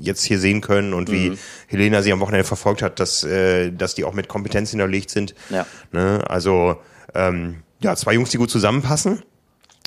[0.00, 1.36] jetzt hier sehen können und wie
[1.68, 5.34] Helena sie am Wochenende verfolgt hat, dass, äh, dass die auch mit Kompetenz hinterlegt sind.
[5.50, 5.66] Ja.
[5.92, 6.24] Ne?
[6.26, 6.76] Also
[7.14, 9.22] ähm, ja, zwei Jungs, die gut zusammenpassen.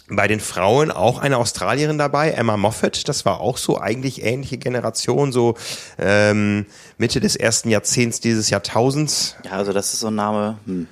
[0.09, 3.07] Bei den Frauen auch eine Australierin dabei, Emma Moffat.
[3.07, 5.55] Das war auch so eigentlich ähnliche Generation, so
[5.97, 6.65] ähm,
[6.97, 9.35] Mitte des ersten Jahrzehnts dieses Jahrtausends.
[9.45, 10.87] ja, also das ist so ein Name, hm.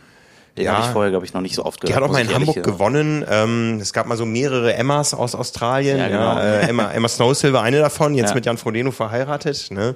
[0.58, 0.76] den Ja.
[0.78, 2.04] habe ich vorher, glaube ich, noch nicht so oft Die gehört.
[2.04, 3.26] hat auch mal in Hamburg gewonnen.
[3.30, 5.98] Ähm, es gab mal so mehrere Emmas aus Australien.
[5.98, 6.40] Ja, Ja, genau.
[6.40, 8.36] äh, Emma, Emma Snowsilver, eine davon, jetzt Ja.
[8.36, 9.72] mit Jan Frodeno verheiratet.
[9.72, 9.96] Ne?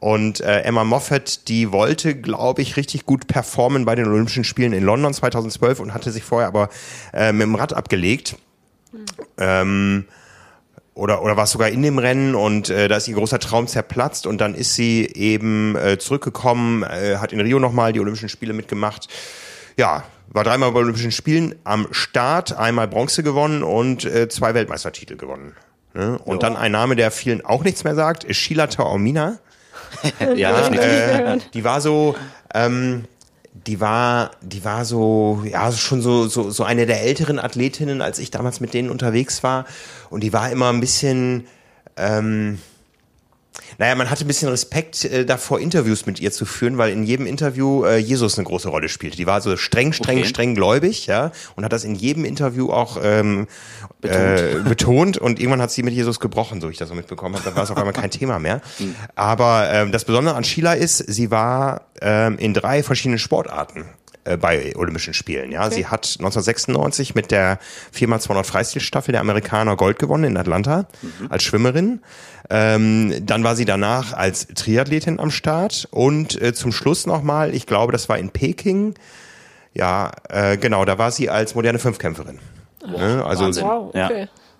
[0.00, 4.72] Und äh, Emma Moffat, die wollte, glaube ich, richtig gut performen bei den Olympischen Spielen
[4.72, 6.68] in London 2012 und hatte sich vorher aber
[7.12, 8.36] äh, mit dem Rad abgelegt.
[9.38, 10.04] Ähm,
[10.94, 13.66] oder, oder war es sogar in dem Rennen und äh, da ist ihr großer Traum
[13.66, 18.28] zerplatzt und dann ist sie eben äh, zurückgekommen, äh, hat in Rio nochmal die Olympischen
[18.28, 19.08] Spiele mitgemacht.
[19.76, 25.16] Ja, war dreimal bei Olympischen Spielen am Start, einmal Bronze gewonnen und äh, zwei Weltmeistertitel
[25.16, 25.54] gewonnen.
[25.94, 26.18] Ne?
[26.24, 29.38] Und dann ein Name, der vielen auch nichts mehr sagt, ist Sheila Taormina.
[30.36, 30.68] Ja.
[30.68, 32.14] Äh, die war so,
[32.54, 33.04] ähm,
[33.66, 38.18] die war, die war so, ja, schon so, so, so eine der älteren Athletinnen, als
[38.18, 39.64] ich damals mit denen unterwegs war.
[40.10, 41.46] Und die war immer ein bisschen,
[41.96, 42.58] ähm,
[43.78, 47.04] naja, man hatte ein bisschen Respekt äh, davor, Interviews mit ihr zu führen, weil in
[47.04, 49.16] jedem Interview äh, Jesus eine große Rolle spielte.
[49.16, 50.28] Die war so streng, streng, Okay.
[50.28, 53.46] streng gläubig, ja, und hat das in jedem Interview auch ähm,
[54.00, 54.40] betont.
[54.40, 55.18] Äh, betont.
[55.18, 57.44] Und irgendwann hat sie mit Jesus gebrochen, so ich das so mitbekommen habe.
[57.48, 58.60] Da war es auf einmal kein Thema mehr.
[59.14, 63.84] Aber ähm, das Besondere an Sheila ist, sie war ähm, in drei verschiedenen Sportarten
[64.24, 65.52] äh, bei Olympischen Spielen.
[65.52, 67.58] Ja, sie hat 1996 mit der
[67.94, 70.86] 4x200 Freistilstaffel der Amerikaner Gold gewonnen in Atlanta
[71.28, 72.00] als Schwimmerin.
[72.50, 77.66] Ähm, dann war sie danach als Triathletin am Start und äh, zum Schluss nochmal, ich
[77.66, 78.94] glaube, das war in Peking.
[79.72, 82.38] Ja, äh, genau, da war sie als moderne Fünfkämpferin.
[82.86, 83.24] Ne?
[83.24, 83.64] Also Wahnsinn.
[83.64, 84.10] Wow, Ja.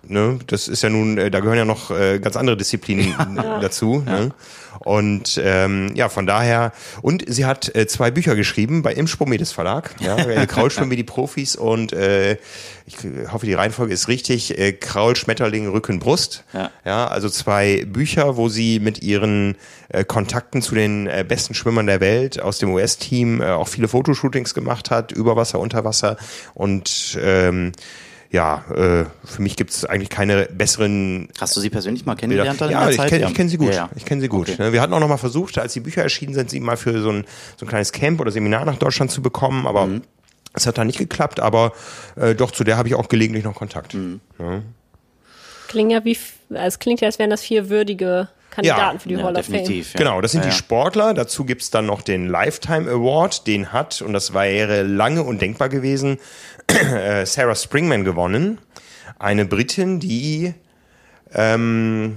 [0.09, 3.15] Ne, das ist ja nun, äh, da gehören ja noch äh, ganz andere Disziplinen
[3.61, 4.03] dazu.
[4.05, 4.33] Ne?
[4.81, 9.53] Und ähm, ja, von daher, und sie hat äh, zwei Bücher geschrieben bei im Spomedes
[9.53, 12.39] Verlag, ja, Kraulschwimmen wie die Profis und äh,
[12.87, 12.97] ich
[13.33, 16.45] hoffe, die Reihenfolge ist richtig, äh, Kraul, Schmetterling, Rücken, Brust.
[16.53, 16.71] Ja.
[16.85, 19.57] ja, also zwei Bücher, wo sie mit ihren
[19.89, 23.89] äh, Kontakten zu den äh, besten Schwimmern der Welt aus dem US-Team äh, auch viele
[23.89, 26.19] Fotoshootings gemacht hat, über Wasser, unter Wasser
[26.53, 27.73] und ähm,
[28.35, 32.21] ja, äh, für mich gibt es eigentlich keine besseren Hast du sie persönlich mal Bilder.
[32.45, 33.09] kennengelernt dann in Ja, der ich Zeit?
[33.11, 33.69] kenne ich kenn sie gut.
[33.69, 33.91] Ja, ja.
[33.95, 34.49] Ich kenne sie gut.
[34.51, 34.61] Okay.
[34.63, 37.01] Ne, Wir hatten auch noch mal versucht, als die Bücher erschienen sind, sie mal für
[37.01, 37.25] so ein,
[37.57, 40.03] so ein kleines Camp oder Seminar nach Deutschland zu bekommen, aber Mhm.
[40.53, 41.73] es hat da nicht geklappt, aber
[42.17, 43.95] äh, doch zu der habe ich auch gelegentlich noch Kontakt.
[43.95, 44.21] Mhm.
[45.69, 46.17] Klingt ja wie,
[46.51, 48.99] es klingt ja, als wären das vier würdige Kandidaten Ja.
[49.01, 49.53] für die Ja, Hall of Fame.
[49.59, 49.93] definitiv.
[49.95, 49.99] Ja.
[49.99, 50.57] Genau, das sind ja, die.
[50.57, 51.15] Sportler.
[51.15, 53.47] Dazu gibt's dann noch den Lifetime Award.
[53.47, 56.19] Den hat, und das wäre lange undenkbar gewesen,
[56.69, 58.59] äh, Sarah Springman gewonnen.
[59.19, 60.55] Eine Britin, die,
[61.33, 62.17] ähm,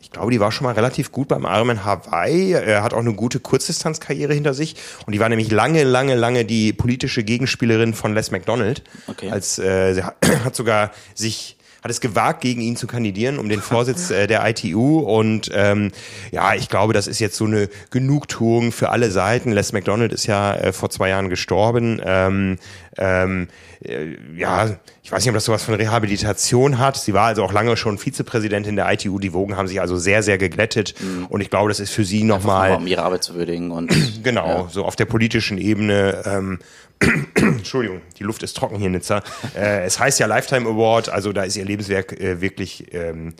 [0.00, 2.52] ich glaube, die war schon mal relativ gut beim Ironman Hawaii.
[2.52, 4.76] Er hat auch eine gute Kurzdistanzkarriere hinter sich.
[5.06, 8.82] Und die war nämlich lange, lange, lange die politische Gegenspielerin von Les McDonald.
[9.06, 9.30] Okay.
[9.30, 13.48] Als, äh, sie hat, hat sogar sich hat es gewagt, gegen ihn zu kandidieren um
[13.48, 15.00] den Vorsitz äh, der ITU.
[15.00, 15.90] Und ähm,
[16.30, 19.50] ja, ich glaube, das ist jetzt so eine Genugtuung für alle Seiten.
[19.52, 22.00] Les McDonald ist ja äh, vor zwei Jahren gestorben.
[22.04, 22.58] Ähm,
[22.98, 23.48] ähm,
[23.84, 26.96] äh, ja, ich weiß nicht, ob das sowas von Rehabilitation hat.
[26.96, 29.18] Sie war also auch lange schon Vizepräsidentin der ITU.
[29.18, 30.94] Die Wogen haben sich also sehr, sehr geglättet.
[31.30, 33.92] Und ich glaube, das ist für sie Nochmal, nochmal um ihre Arbeit zu würdigen und
[34.22, 34.68] Genau, Ja.
[34.70, 36.22] so auf der politischen Ebene.
[36.26, 36.58] Ähm,
[37.34, 39.22] Entschuldigung, die Luft ist trocken hier in Nizza.
[39.56, 43.34] Äh, es heißt ja Lifetime Award, also da ist ihr Lebenswerk äh, wirklich ähm,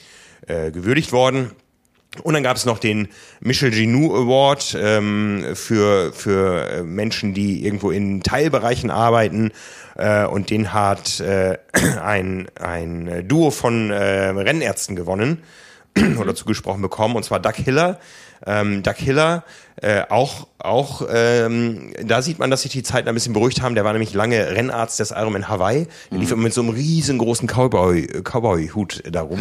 [0.46, 1.52] äh, gewürdigt worden.
[2.22, 3.08] Und dann gab es noch den
[3.40, 9.50] Michel Ginou Award ähm, für, für äh, Menschen, die irgendwo in Teilbereichen arbeiten.
[9.96, 11.56] Äh, und den hat äh,
[12.02, 15.42] ein, ein Duo von äh, Rennärzten gewonnen
[16.20, 17.98] oder zugesprochen bekommen, und zwar Doug Hiller.
[18.44, 19.44] Ähm, Doug Hiller,
[19.80, 23.74] äh, auch, auch ähm, da sieht man, dass sich die Zeiten ein bisschen beruhigt haben.
[23.74, 25.86] Der war nämlich lange Rennarzt des Ironman Hawaii.
[26.10, 29.40] Der lief immer mit so einem riesengroßen Cowboy, Cowboy-Hut darum.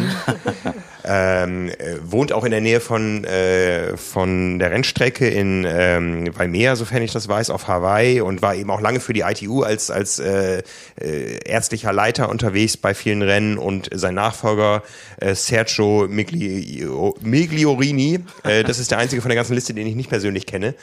[1.04, 6.76] ähm, äh, wohnt auch in der Nähe von, äh, von der Rennstrecke in ähm, Valmea,
[6.76, 9.90] sofern ich das weiß, auf Hawaii und war eben auch lange für die ITU als,
[9.90, 10.62] als äh,
[11.00, 14.82] äh, ärztlicher Leiter unterwegs bei vielen Rennen und sein Nachfolger
[15.20, 19.94] äh, Sergio Miglio, Migliorini, äh, das ist der einzige von der ganzen Liste, den ich
[19.94, 20.74] nicht persönlich kenne,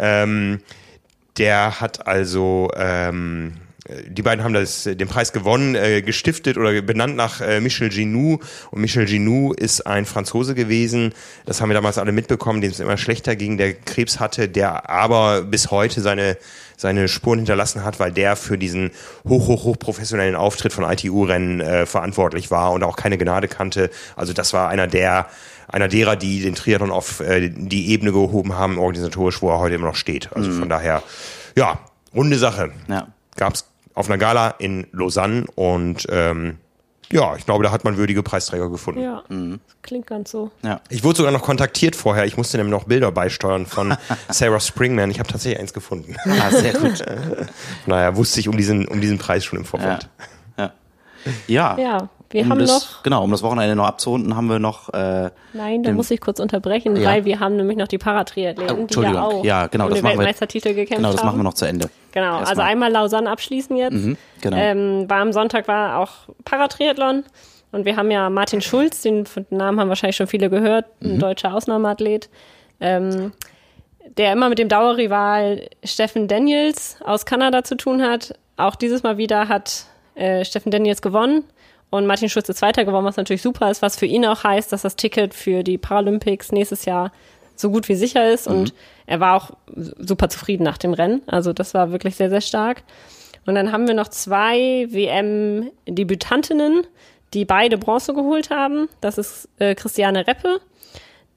[0.00, 0.60] ähm,
[1.38, 3.52] der hat also ähm,
[4.06, 8.38] die beiden haben das, den Preis gewonnen, äh, gestiftet oder benannt nach äh, Michel Ginou.
[8.70, 11.14] Und Michel Ginou ist ein Franzose gewesen,
[11.46, 14.90] das haben wir damals alle mitbekommen, dem es immer schlechter ging, der Krebs hatte, der
[14.90, 16.36] aber bis heute seine,
[16.76, 18.90] seine Spuren hinterlassen hat, weil der für diesen
[19.26, 23.90] hoch, hoch, hoch professionellen Auftritt von ITU-Rennen äh, verantwortlich war und auch keine Gnade kannte.
[24.16, 25.28] Also das war einer der
[25.68, 29.74] einer derer, die den Triathlon auf äh, die Ebene gehoben haben, organisatorisch, wo er heute
[29.74, 30.30] immer noch steht.
[30.34, 31.02] Also von daher,
[31.56, 31.78] ja,
[32.14, 33.08] runde Sache ja.
[33.36, 36.58] gab es auf einer Gala in Lausanne und ähm,
[37.10, 39.00] ja, ich glaube, da hat man würdige Preisträger gefunden.
[39.00, 40.50] Ja, das klingt ganz so.
[40.62, 40.80] ja.
[40.90, 42.26] Ich wurde sogar noch kontaktiert vorher.
[42.26, 43.96] Ich musste nämlich noch Bilder beisteuern von
[44.28, 45.10] Sarah Springman.
[45.10, 46.16] Ich habe tatsächlich eins gefunden.
[46.26, 47.02] Ah, sehr gut.
[47.86, 49.70] Daher wusste ich um diesen, um diesen Preis schon im Ja.
[49.70, 50.08] Vorfeld.
[50.58, 50.72] Ja.
[51.46, 51.78] Ja.
[51.78, 54.88] Ja, wir um haben das, noch, Genau, um das Wochenende noch abzurunden, haben wir noch.
[54.92, 57.10] Äh, nein, da den- muss ich kurz unterbrechen, Ja.
[57.10, 59.16] weil wir haben nämlich noch die Paratriathleten, Oh, die Entschuldigung.
[59.16, 61.44] ja auch Ja, genau, um das den machen wir- Weltmeistertitel gekämpft genau, das machen wir
[61.44, 61.88] noch zu Ende.
[62.12, 62.66] Genau, also Erstmal.
[62.66, 63.96] einmal Lausanne abschließen jetzt.
[64.40, 64.56] genau.
[64.56, 66.10] Ähm, war am Sonntag war auch
[66.44, 67.24] Paratriathlon
[67.72, 71.18] und wir haben ja Martin Schulz, den, den Namen haben wahrscheinlich schon viele gehört, ein
[71.18, 72.28] deutscher Ausnahmeathlet,
[72.80, 73.32] ähm,
[74.16, 78.34] der immer mit dem Dauerrival Steffen Daniels aus Kanada zu tun hat.
[78.56, 81.44] Auch dieses Mal wieder hat äh, Steffen Daniels gewonnen
[81.90, 84.72] und Martin Schulz ist Zweiter geworden, was natürlich super ist, was für ihn auch heißt,
[84.72, 87.12] dass das Ticket für die Paralympics nächstes Jahr
[87.56, 88.72] so gut wie sicher ist und
[89.06, 91.22] er war auch super zufrieden nach dem Rennen.
[91.26, 92.82] Also das war wirklich sehr, sehr stark.
[93.46, 96.86] Und dann haben wir noch zwei WM-Debütantinnen,
[97.34, 98.88] die beide Bronze geholt haben.
[99.00, 100.60] Das ist äh, Christiane Reppe.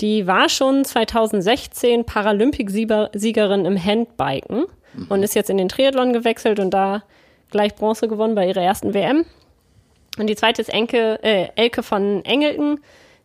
[0.01, 4.65] Die war schon 2016 Paralympic-Siegerin im Handbiken
[5.09, 7.03] und ist jetzt in den Triathlon gewechselt und da
[7.49, 9.25] gleich Bronze gewonnen bei ihrer ersten WM.
[10.17, 12.80] Und die zweite ist Enke, äh, Elke von Engelten,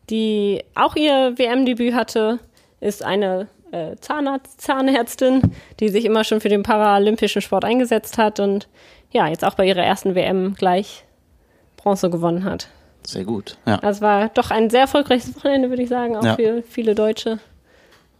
[0.08, 2.38] die auch ihr WM-Debüt hatte,
[2.80, 5.42] ist eine äh, Zahnarzt, Zahnärztin,
[5.80, 8.68] die sich immer schon für den paralympischen Sport eingesetzt hat und
[9.10, 11.04] ja, jetzt auch bei ihrer ersten WM gleich
[11.76, 12.68] Bronze gewonnen hat.
[13.04, 13.56] Sehr gut.
[13.66, 13.78] Ja.
[13.80, 16.34] Also war doch ein sehr erfolgreiches Wochenende, würde ich sagen, auch Ja.
[16.36, 17.38] für viele Deutsche.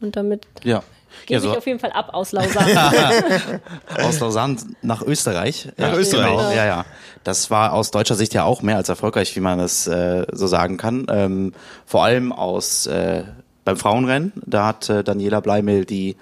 [0.00, 0.82] Und damit ja.
[1.24, 3.60] Gebe so- ich auf jeden Fall ab aus Lausanne.
[4.02, 5.68] aus Lausanne nach Österreich.
[5.76, 6.30] Nach ja, Österreich.
[6.30, 6.84] Genau, ja, ja.
[7.24, 10.46] Das war aus deutscher Sicht ja auch mehr als erfolgreich, wie man es äh, so
[10.46, 11.06] sagen kann.
[11.10, 11.52] Ähm,
[11.84, 13.24] vor allem aus äh,
[13.64, 14.32] beim Frauenrennen.
[14.46, 16.16] Da hat äh, Daniela Bleimel die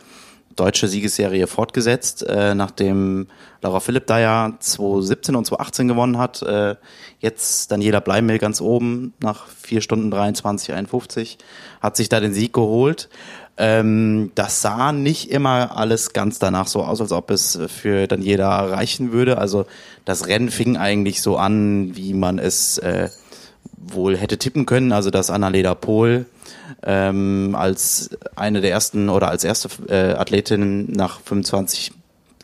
[0.57, 3.29] deutsche Siegesserie fortgesetzt, äh, nachdem
[3.61, 6.43] Laura Philipp da ja 2017 und 2018 gewonnen hat.
[6.43, 6.77] Äh,
[7.19, 11.39] jetzt Daniela Bleimel ganz oben nach 4 Stunden 23, 51,
[11.81, 13.09] hat sich da den Sieg geholt.
[13.57, 18.67] Ähm, das sah nicht immer alles ganz danach so aus, als ob es für Daniela
[18.67, 19.39] reichen würde.
[19.39, 19.67] Also
[20.05, 23.11] das Rennen fing eigentlich so an, wie man es äh,
[23.77, 24.93] wohl hätte tippen können.
[24.93, 26.27] Also dass Annalena Pohl
[26.83, 31.93] ähm, als eine der ersten oder als erste äh, Athletin nach 25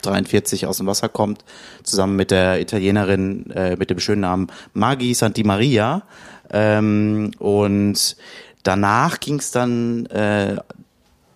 [0.02, 1.44] 43 aus dem Wasser kommt,
[1.82, 6.02] zusammen mit der Italienerin äh, mit dem schönen Namen Maghi Santi Maria.
[6.50, 8.16] Ähm, und
[8.62, 10.56] danach ging es dann äh,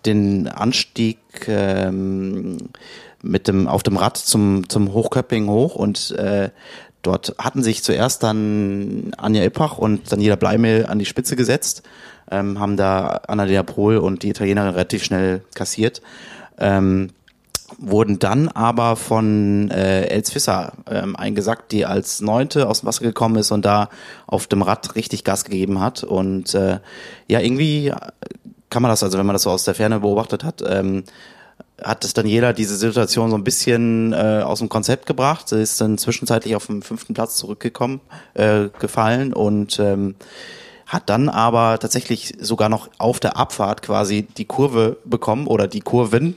[0.05, 2.57] den Anstieg ähm,
[3.21, 6.49] mit dem auf dem Rad zum zum Hochköpping hoch und äh,
[7.01, 11.83] dort hatten sich zuerst dann Anja Ippach und Daniela Bleimel an die Spitze gesetzt,
[12.31, 16.01] ähm, haben da Annalena Pohl und die Italienerin relativ schnell kassiert.
[16.57, 17.09] Ähm,
[17.79, 23.03] wurden dann aber von äh, Els Fisser ähm, eingesackt, die als Neunte aus dem Wasser
[23.03, 23.89] gekommen ist und da
[24.27, 26.03] auf dem Rad richtig Gas gegeben hat.
[26.03, 26.79] Und äh,
[27.27, 27.91] ja, irgendwie
[28.69, 31.03] kann man das, also wenn man das so aus der Ferne beobachtet hat, ähm,
[31.81, 35.49] hat es Daniela diese Situation so ein bisschen äh, aus dem Konzept gebracht.
[35.49, 38.01] Sie ist dann zwischenzeitlich auf dem fünften Platz zurückgekommen,
[38.33, 40.15] äh, gefallen und ähm,
[40.85, 45.81] hat dann aber tatsächlich sogar noch auf der Abfahrt quasi die Kurve bekommen oder die
[45.81, 46.35] Kurven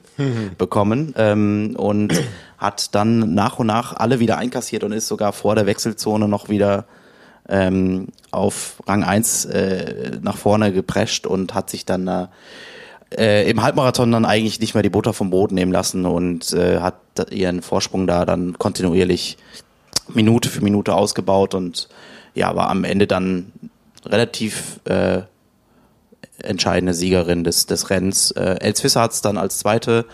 [0.58, 2.14] bekommen ähm, und
[2.56, 6.48] hat dann nach und nach alle wieder einkassiert und ist sogar vor der Wechselzone noch
[6.48, 6.86] wieder
[7.48, 12.28] ähm, auf Rang 1 äh, nach vorne geprescht und hat sich dann
[13.16, 16.80] äh, im Halbmarathon dann eigentlich nicht mehr die Butter vom Boden nehmen lassen und äh,
[16.80, 16.96] hat
[17.30, 19.38] ihren Vorsprung da dann kontinuierlich
[20.08, 21.88] Minute für Minute ausgebaut und
[22.34, 23.52] ja, war am Ende dann
[24.04, 25.22] relativ äh,
[26.42, 28.30] entscheidende Siegerin des, des Rennens.
[28.30, 30.04] Äh, Els Visser hat es dann als zweite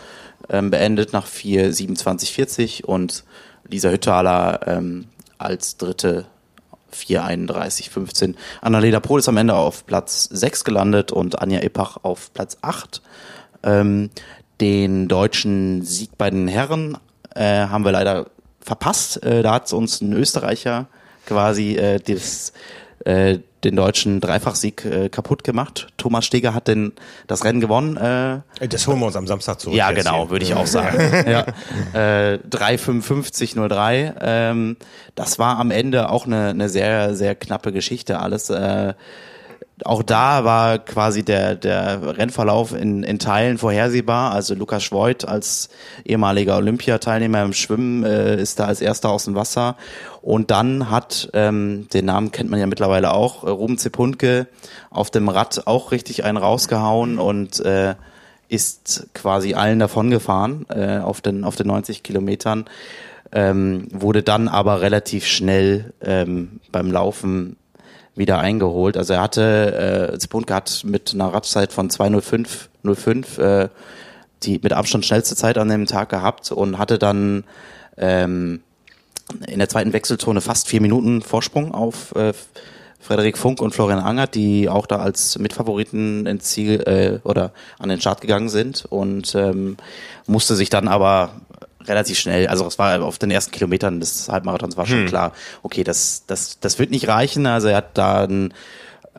[0.48, 3.24] ähm, beendet nach 4,27,40 und
[3.68, 5.06] Lisa Hüttaler ähm,
[5.38, 6.26] als dritte
[6.94, 8.34] 4,31,15.
[8.60, 13.02] Annalena Pohl ist am Ende auf Platz 6 gelandet und Anja Ippach auf Platz 8.
[13.62, 14.10] Ähm,
[14.60, 16.96] den deutschen Sieg bei den Herren
[17.34, 18.26] äh, haben wir leider
[18.60, 19.22] verpasst.
[19.22, 20.86] Äh, da hat uns ein Österreicher
[21.26, 22.52] quasi äh, das,
[23.04, 25.88] äh, den deutschen Dreifachsieg äh, kaputt gemacht.
[25.96, 26.92] Thomas Steger hat den,
[27.26, 27.96] das Rennen gewonnen.
[27.96, 29.76] Äh, Das holen wir uns am Samstag zurück.
[29.76, 30.98] ja, genau, würde ich auch sagen.
[31.30, 31.46] ja.
[31.92, 34.14] Äh, 3,55,03.
[34.20, 34.76] Ähm,
[35.14, 38.50] das war am Ende auch eine, eine sehr, sehr knappe Geschichte alles.
[38.50, 38.94] Äh,
[39.82, 44.32] auch da war quasi der, der Rennverlauf in, in Teilen vorhersehbar.
[44.32, 45.68] Also Lukas Schwoid als
[46.04, 49.76] ehemaliger Olympiateilnehmer im Schwimmen äh, ist da als erster aus dem Wasser.
[50.22, 54.46] Und dann hat, ähm, den Namen kennt man ja mittlerweile auch, äh, Ruben Zepunke
[54.90, 57.96] auf dem Rad auch richtig einen rausgehauen und äh,
[58.48, 62.66] ist quasi allen davon gefahren äh, auf, den, auf den 90 Kilometern.
[63.32, 67.56] Ähm, wurde dann aber relativ schnell ähm, beim Laufen
[68.14, 68.96] wieder eingeholt.
[68.96, 73.68] Also er hatte, äh, Zepunke hat mit einer Radzeit von 2.05 äh,
[74.42, 77.44] die mit Abstand schnellste Zeit an dem Tag gehabt und hatte dann
[77.96, 78.60] ähm,
[79.46, 82.32] in der zweiten Wechselzone fast vier Minuten Vorsprung auf äh,
[83.00, 87.90] Frederik Funk und Florian Angert, die auch da als Mitfavoriten ins Ziel äh, oder an
[87.90, 89.76] den Start gegangen sind und ähm,
[90.26, 91.40] musste sich dann aber
[91.86, 95.84] relativ schnell, also es war auf den ersten Kilometern des Halbmarathons war schon klar, okay,
[95.84, 97.46] das, das, das wird nicht reichen.
[97.46, 98.54] Also er hat da einen,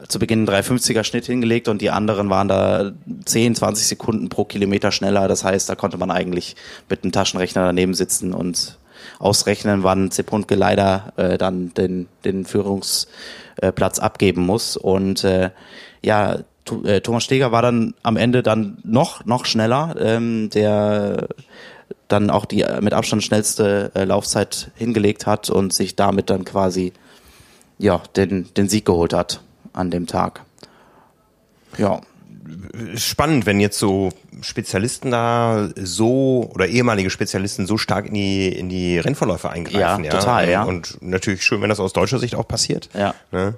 [0.08, 2.92] zu Beginn einen 350er Schnitt hingelegt und die anderen waren da
[3.26, 5.28] 10, 20 Sekunden pro Kilometer schneller.
[5.28, 6.56] Das heißt, da konnte man eigentlich
[6.90, 8.78] mit einem Taschenrechner daneben sitzen und
[9.20, 14.78] ausrechnen, wann Zepunke leider äh, dann den, den Führungsplatz abgeben muss.
[14.78, 15.52] Und äh,
[16.04, 16.40] ja,
[16.84, 19.96] äh, Thomas Steger war dann am Ende dann noch, noch schneller.
[20.00, 21.28] Ähm, der
[22.08, 26.46] dann auch die äh, mit Abstand schnellste äh, Laufzeit hingelegt hat und sich damit dann
[26.46, 26.94] quasi
[27.78, 29.42] ja den, den Sieg geholt hat
[29.74, 30.42] an dem Tag.
[31.78, 32.02] Ja,
[32.96, 34.12] Spannend, wenn jetzt so
[34.42, 40.04] Spezialisten da so oder ehemalige Spezialisten so stark in die in die Rennverläufe eingreifen.
[40.04, 40.64] Ja, total, ja.
[40.64, 42.90] Und natürlich schön, wenn das aus deutscher Sicht auch passiert.
[42.94, 43.16] ja.
[43.32, 43.56] Ne?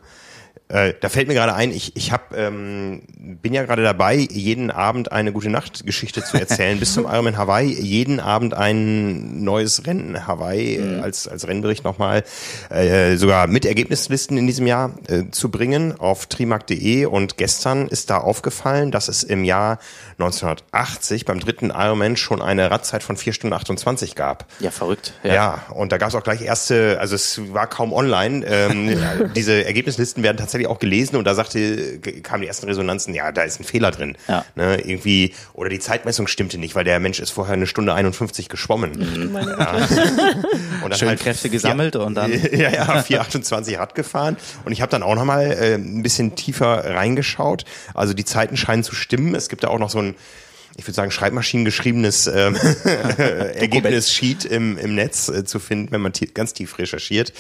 [0.70, 4.70] Äh, da fällt mir gerade ein, ich, ich hab, ähm, bin ja gerade dabei, jeden
[4.70, 7.72] Abend eine gute Nacht-Geschichte zu erzählen, bis zum Ironman Hawaii.
[7.74, 11.00] Jeden Abend ein neues Rennen Hawaii Mhm.
[11.00, 12.24] äh, als, als Rennbericht nochmal,
[12.70, 17.06] äh, sogar mit Ergebnislisten in diesem Jahr äh, zu bringen auf trimark.de.
[17.06, 19.80] Und gestern ist da aufgefallen, dass es im Jahr
[20.20, 24.46] 1980 beim dritten Ironman schon eine Radzeit von 4 Stunden 28 gab.
[24.60, 25.14] Ja, verrückt.
[25.24, 28.46] Ja, und da gab es auch gleich erste, also es war kaum online.
[28.46, 33.14] Ähm, ja, diese Ergebnislisten werden tatsächlich auch gelesen und da sagte, kamen die ersten Resonanzen,
[33.14, 34.18] ja, da ist ein Fehler drin.
[34.28, 34.44] Ja.
[34.56, 38.50] Ne, irgendwie, oder die Zeitmessung stimmte nicht, weil der Mensch ist vorher eine Stunde 51
[38.50, 39.36] geschwommen.
[39.36, 39.78] Ja.
[40.84, 42.32] Und dann Schön halt Kräfte vier- gesammelt und dann.
[42.52, 44.38] ja, ja, 428 Rad gefahren.
[44.66, 47.66] Und ich habe dann auch nochmal äh, ein bisschen tiefer reingeschaut.
[47.94, 49.36] Also die Zeiten scheinen zu stimmen.
[49.36, 50.16] Es gibt da auch noch so ein,
[50.78, 52.56] ich würde sagen, Schreibmaschinen geschriebenes ähm,
[53.56, 57.34] Ergebnis-Sheet im, im Netz äh, zu finden, wenn man ganz tief recherchiert.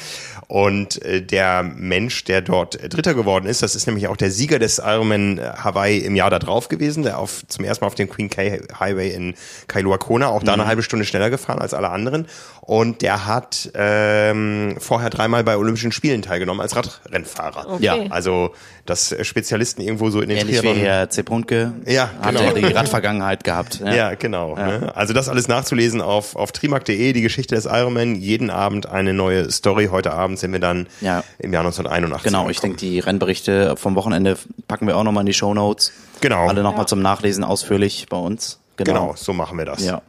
[0.48, 4.32] Und äh, der Mensch, der dort äh, Dritter geworden ist, das ist nämlich auch der
[4.32, 7.96] Sieger des Ironman Hawaii im Jahr da drauf gewesen, der auf, zum ersten Mal auf
[7.96, 9.36] dem Queen K Highway in
[9.68, 12.28] Kailua Kona, auch da eine halbe Stunde schneller gefahren als alle anderen.
[12.62, 17.70] Und der hat ähm, vorher dreimal bei Olympischen Spielen teilgenommen als Radrennfahrer.
[17.74, 17.84] Okay.
[17.86, 18.54] Ja, Also,
[18.86, 21.74] dass äh, Spezialisten irgendwo so in den Ähnlich wie Triathlon- Herr Zepunke.
[21.86, 22.42] Ja, Hat genau.
[22.44, 23.82] ja die Radvergangenheit gehabt.
[23.86, 24.56] Ja, genau.
[24.56, 24.92] Ne?
[24.96, 28.16] Also das alles nachzulesen auf, auf trimark.de, die Geschichte des Ironman.
[28.16, 29.90] Jeden Abend eine neue Story.
[29.92, 31.24] Heute Abend sind wir dann Ja.
[31.40, 32.24] im Jahr 1981.
[32.32, 35.92] Genau, ich denke, die Rennberichte vom Wochenende packen wir auch nochmal in die Shownotes.
[36.22, 36.48] Genau.
[36.48, 36.88] Alle nochmal Ja.
[36.88, 38.60] zum Nachlesen ausführlich bei uns.
[38.78, 39.14] Genau, Genau.
[39.16, 39.84] so machen wir das.
[39.84, 40.02] Ja.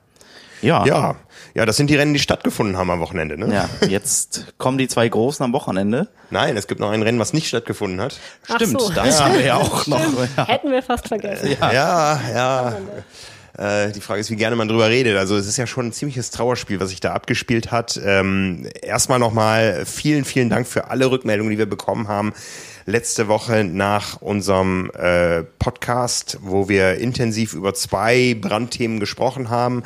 [0.60, 0.84] Ja.
[0.86, 1.16] Ja,
[1.54, 3.38] ja, das sind die Rennen, die stattgefunden haben am Wochenende.
[3.38, 3.52] Ne?
[3.52, 6.08] Ja, jetzt kommen die zwei Großen am Wochenende.
[6.30, 8.18] Nein, es gibt noch ein Rennen, was nicht stattgefunden hat.
[8.48, 8.90] Ach Stimmt, so.
[8.90, 10.00] das haben wir ja auch noch.
[10.36, 10.46] Ja.
[10.46, 11.56] Hätten wir fast vergessen.
[11.60, 12.76] Ja, ja.
[13.58, 15.16] Äh, die Frage ist, wie gerne man drüber redet.
[15.16, 18.00] Also es ist ja schon ein ziemliches Trauerspiel, was sich da abgespielt hat.
[18.04, 22.32] Ähm, erstmal nochmal vielen, vielen Dank für alle Rückmeldungen, die wir bekommen haben.
[22.86, 29.82] Letzte Woche nach unserem äh, Podcast, wo wir intensiv über zwei Brandthemen gesprochen haben.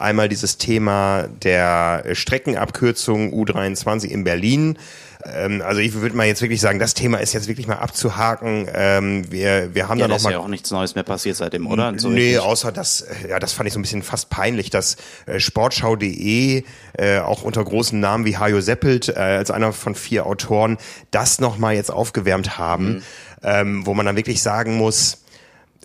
[0.00, 4.78] Einmal dieses Thema der Streckenabkürzung U23 in Berlin.
[5.24, 8.66] Ähm, also ich würde mal jetzt wirklich sagen, das Thema ist jetzt wirklich mal abzuhaken.
[8.74, 11.36] Ähm, wir, wir haben Ja, da noch ist mal ja auch nichts Neues mehr passiert
[11.36, 11.92] seitdem, oder?
[11.98, 14.96] So nee, außer das, äh, ja, das fand ich so ein bisschen fast peinlich, dass
[15.26, 16.64] äh, Sportschau.de
[16.96, 20.78] äh, auch unter großen Namen wie Hajo Seppelt äh, als einer von vier Autoren
[21.10, 23.02] das nochmal jetzt aufgewärmt haben, Mhm.
[23.42, 25.22] ähm, wo man dann wirklich sagen muss,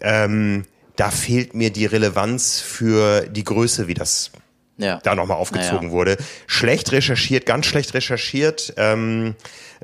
[0.01, 0.63] ähm,
[0.95, 4.31] da fehlt mir die Relevanz für die Größe, wie das
[4.77, 4.99] ja.
[5.03, 5.91] da nochmal aufgezogen Naja.
[5.91, 6.17] wurde.
[6.47, 9.35] Schlecht recherchiert, ganz schlecht recherchiert, ähm,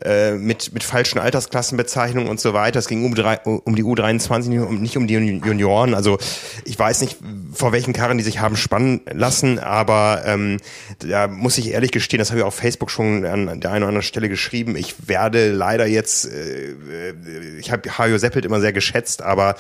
[0.04, 2.80] äh, mit, mit falschen Altersklassenbezeichnungen und so weiter.
[2.80, 5.94] Es ging um, drei, um die U23, nicht um- nicht um die Junioren.
[5.94, 6.18] Also
[6.66, 7.18] ich weiß nicht,
[7.54, 10.58] vor welchen Karren die sich haben spannen lassen, aber ähm,
[11.00, 13.90] da muss ich ehrlich gestehen, das habe ich auf Facebook schon an der einen oder
[13.90, 14.76] anderen Stelle geschrieben.
[14.76, 17.14] Ich werde leider jetzt, äh, äh,
[17.60, 19.56] ich habe Hajo Seppelt immer sehr geschätzt, aber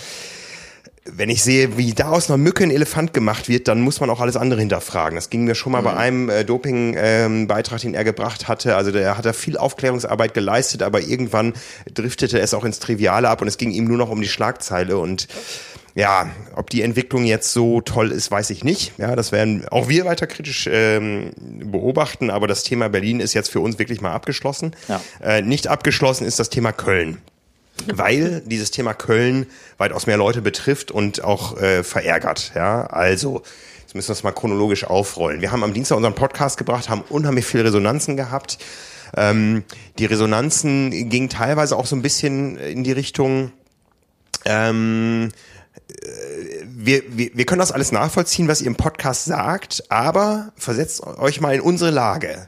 [1.05, 4.09] wenn ich sehe, wie da aus einer Mücke ein Elefant gemacht wird, dann muss man
[4.11, 5.15] auch alles andere hinterfragen.
[5.15, 8.75] Das ging mir schon mal bei einem äh, Doping-Beitrag, den er gebracht hatte.
[8.75, 11.53] Also der hat da viel Aufklärungsarbeit geleistet, aber irgendwann
[11.91, 14.97] driftete es auch ins Triviale ab und es ging ihm nur noch um die Schlagzeile
[14.97, 15.27] und
[15.93, 18.93] ja, ob die Entwicklung jetzt so toll ist, weiß ich nicht.
[18.97, 23.49] Ja, das werden auch wir weiter kritisch ähm, beobachten, aber das Thema Berlin ist jetzt
[23.49, 24.73] für uns wirklich mal abgeschlossen.
[24.87, 25.01] Ja.
[25.21, 27.17] Äh, nicht abgeschlossen ist das Thema Köln
[27.95, 29.47] weil dieses Thema Köln
[29.77, 32.51] weitaus mehr Leute betrifft und auch äh, verärgert.
[32.55, 33.43] Ja, also
[33.81, 35.41] jetzt müssen wir es mal chronologisch aufrollen.
[35.41, 38.57] Wir haben am Dienstag unseren Podcast gebracht, haben unheimlich viele Resonanzen gehabt.
[39.15, 39.63] Ähm,
[39.99, 43.51] die Resonanzen gingen teilweise auch so ein bisschen in die Richtung.
[44.45, 45.31] Ähm,
[45.89, 51.03] äh, wir, wir, wir können das alles nachvollziehen, was ihr im Podcast sagt, aber versetzt
[51.03, 52.47] euch mal in unsere Lage.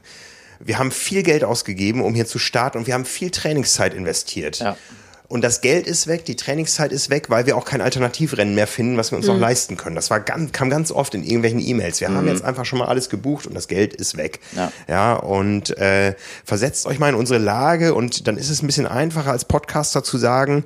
[0.60, 4.60] Wir haben viel Geld ausgegeben, um hier zu starten und wir haben viel Trainingszeit investiert.
[4.60, 4.76] Ja.
[5.26, 8.66] Und das Geld ist weg, die Trainingszeit ist weg, weil wir auch kein Alternativrennen mehr
[8.66, 9.96] finden, was wir uns noch leisten können.
[9.96, 12.00] Das war ganz, kam ganz oft in irgendwelchen E-Mails.
[12.00, 14.40] Wir haben jetzt einfach schon mal alles gebucht und das Geld ist weg.
[14.54, 14.70] Ja.
[14.86, 16.14] ja und äh,
[16.44, 20.04] versetzt euch mal in unsere Lage und dann ist es ein bisschen einfacher als Podcaster
[20.04, 20.64] zu sagen,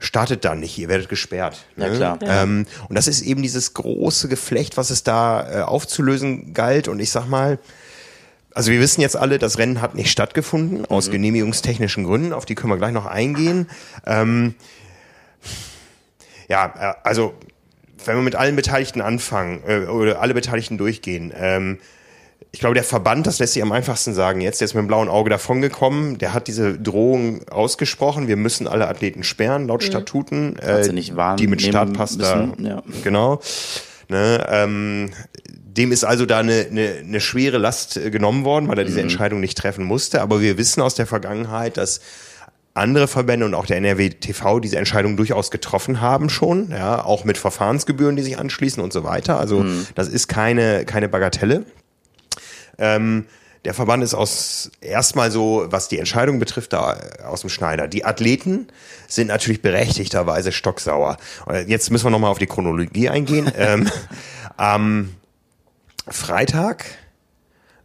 [0.00, 1.64] startet da nicht, ihr werdet gesperrt.
[1.76, 1.96] Ja, ne?
[1.96, 2.18] klar.
[2.22, 6.88] Ähm, und das ist eben dieses große Geflecht, was es da äh, aufzulösen galt.
[6.88, 7.58] Und ich sag mal,
[8.60, 11.12] also wir wissen jetzt alle, das Rennen hat nicht stattgefunden, aus Mhm.
[11.12, 13.70] genehmigungstechnischen Gründen, auf die können wir gleich noch eingehen.
[14.04, 14.54] Ähm,
[16.46, 17.32] ja, äh, also
[18.04, 21.78] wenn wir mit allen Beteiligten anfangen äh, oder alle Beteiligten durchgehen, ähm,
[22.52, 24.88] ich glaube, der Verband, das lässt sich am einfachsten sagen jetzt, der ist mit dem
[24.88, 30.50] blauen Auge davongekommen, der hat diese Drohung ausgesprochen, wir müssen alle Athleten sperren, laut Statuten,
[30.50, 30.56] Mhm.
[30.56, 32.82] Hat äh, sie nicht wahrnehmen die mit Startpass da, ja.
[33.02, 33.40] genau.
[34.10, 35.12] Ne, ähm,
[35.76, 38.88] dem ist also da eine, eine, eine schwere Last äh, genommen worden, weil er Mhm.
[38.88, 40.20] diese Entscheidung nicht treffen musste.
[40.20, 42.00] Aber wir wissen aus der Vergangenheit, dass
[42.74, 47.24] andere Verbände und auch der NRW TV diese Entscheidung durchaus getroffen haben schon, ja, auch
[47.24, 49.38] mit Verfahrensgebühren, die sich anschließen und so weiter.
[49.40, 49.64] Also
[49.96, 51.64] das ist keine, keine Bagatelle.
[52.78, 53.26] Ähm,
[53.64, 57.88] der Verband ist aus erstmal so, was die Entscheidung betrifft, da aus dem Schneider.
[57.88, 58.68] Die Athleten
[59.06, 61.18] sind natürlich berechtigterweise stocksauer.
[61.46, 63.50] Und Jetzt müssen wir nochmal auf die Chronologie eingehen.
[63.58, 63.90] ähm,
[64.56, 65.10] am
[66.10, 66.84] Freitag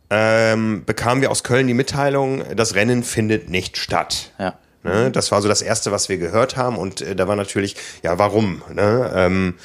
[0.09, 4.31] ähm, bekamen wir aus Köln die Mitteilung, das Rennen findet nicht statt.
[4.37, 4.57] Ja.
[4.83, 5.09] Ne?
[5.11, 6.77] Das war so das Erste, was wir gehört haben.
[6.77, 8.61] Und äh, da war natürlich, ja, warum?
[8.71, 9.11] Ne?
[9.15, 9.55] Ähm,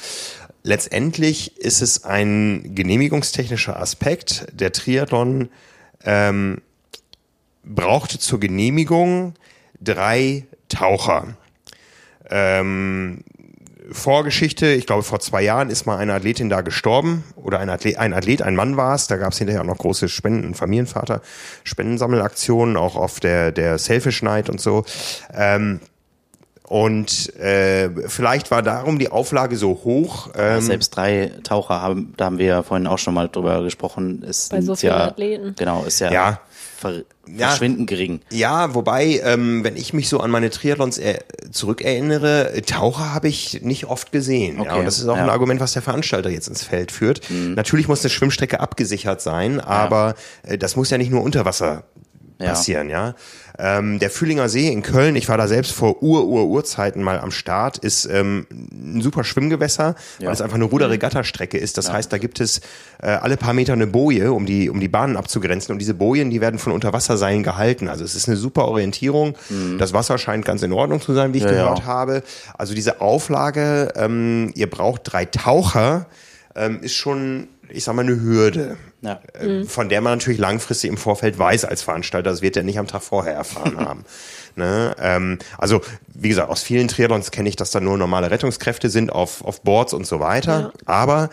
[0.63, 4.47] letztendlich ist es ein genehmigungstechnischer Aspekt.
[4.51, 5.49] Der Triathlon
[6.03, 6.61] ähm,
[7.63, 9.35] brauchte zur Genehmigung
[9.79, 11.35] drei Taucher.
[12.29, 13.23] Ähm,
[13.91, 17.97] Vorgeschichte, ich glaube vor zwei Jahren ist mal eine Athletin da gestorben oder ein Athlet,
[17.97, 19.07] ein, Athlet, ein Mann war es.
[19.07, 21.21] Da gab es hinterher auch noch große Spenden, Familienvater,
[21.63, 24.85] Spendensammelaktionen, auch auf der, der Selfish Night und so.
[25.33, 25.79] Ähm,
[26.71, 30.29] und äh, vielleicht war darum die Auflage so hoch.
[30.37, 34.23] Ähm, Selbst drei Taucher haben, da haben wir ja vorhin auch schon mal drüber gesprochen.
[34.23, 35.53] Ist Bei so vielen ja, Athleten.
[35.57, 36.39] Genau, ist ja, Ja.
[36.81, 37.49] Ver Ja.
[37.49, 38.19] verschwindend gering.
[38.31, 41.19] Ja, wobei, ähm, wenn ich mich so an meine Triathlons er
[41.51, 44.55] zurückerinnere, äh, Taucher habe ich nicht oft gesehen.
[44.57, 45.23] Ja, Okay, und das ist auch ja.
[45.23, 47.21] ein Argument, was der Veranstalter jetzt ins Feld führt.
[47.29, 51.61] Natürlich muss eine Schwimmstrecke abgesichert sein, aber äh, das muss ja nicht nur unter Wasser
[51.71, 51.83] Ja.
[52.49, 53.15] Passieren, ja.
[53.59, 57.77] Ähm, der Fühlinger See in Köln, ich war da selbst vor Ur-Ur-Urzeiten mal am Start,
[57.77, 60.31] ist ähm, ein super Schwimmgewässer, weil Ja.
[60.31, 61.77] es einfach eine Ruder-Regatta-Strecke ist.
[61.77, 62.61] Das heißt, da gibt es
[63.03, 65.73] äh, alle paar Meter eine Boje, um die, um die Bahnen abzugrenzen.
[65.73, 67.87] Und diese Bojen, die werden von Unterwasserseilen gehalten.
[67.87, 69.35] Also es ist eine super Orientierung.
[69.77, 71.49] Das Wasser scheint ganz in Ordnung zu sein, wie ich Mhm.
[71.51, 71.85] Ja, gehört ja.
[71.85, 72.23] habe.
[72.57, 76.07] Also diese Auflage, ähm, ihr braucht drei Taucher,
[76.55, 78.77] ähm, ist schon, ich sag mal, eine Hürde.
[79.01, 79.19] Ja.
[79.33, 82.79] Äh, Von der man natürlich langfristig im Vorfeld weiß als Veranstalter, das wird er nicht
[82.79, 84.05] am Tag vorher erfahren haben.
[84.55, 84.95] Ne?
[84.99, 85.81] Ähm, also,
[86.13, 89.61] wie gesagt, aus vielen Triathlons kenne ich, dass da nur normale Rettungskräfte sind auf, auf
[89.61, 90.73] Boards und so weiter.
[90.85, 91.29] Aber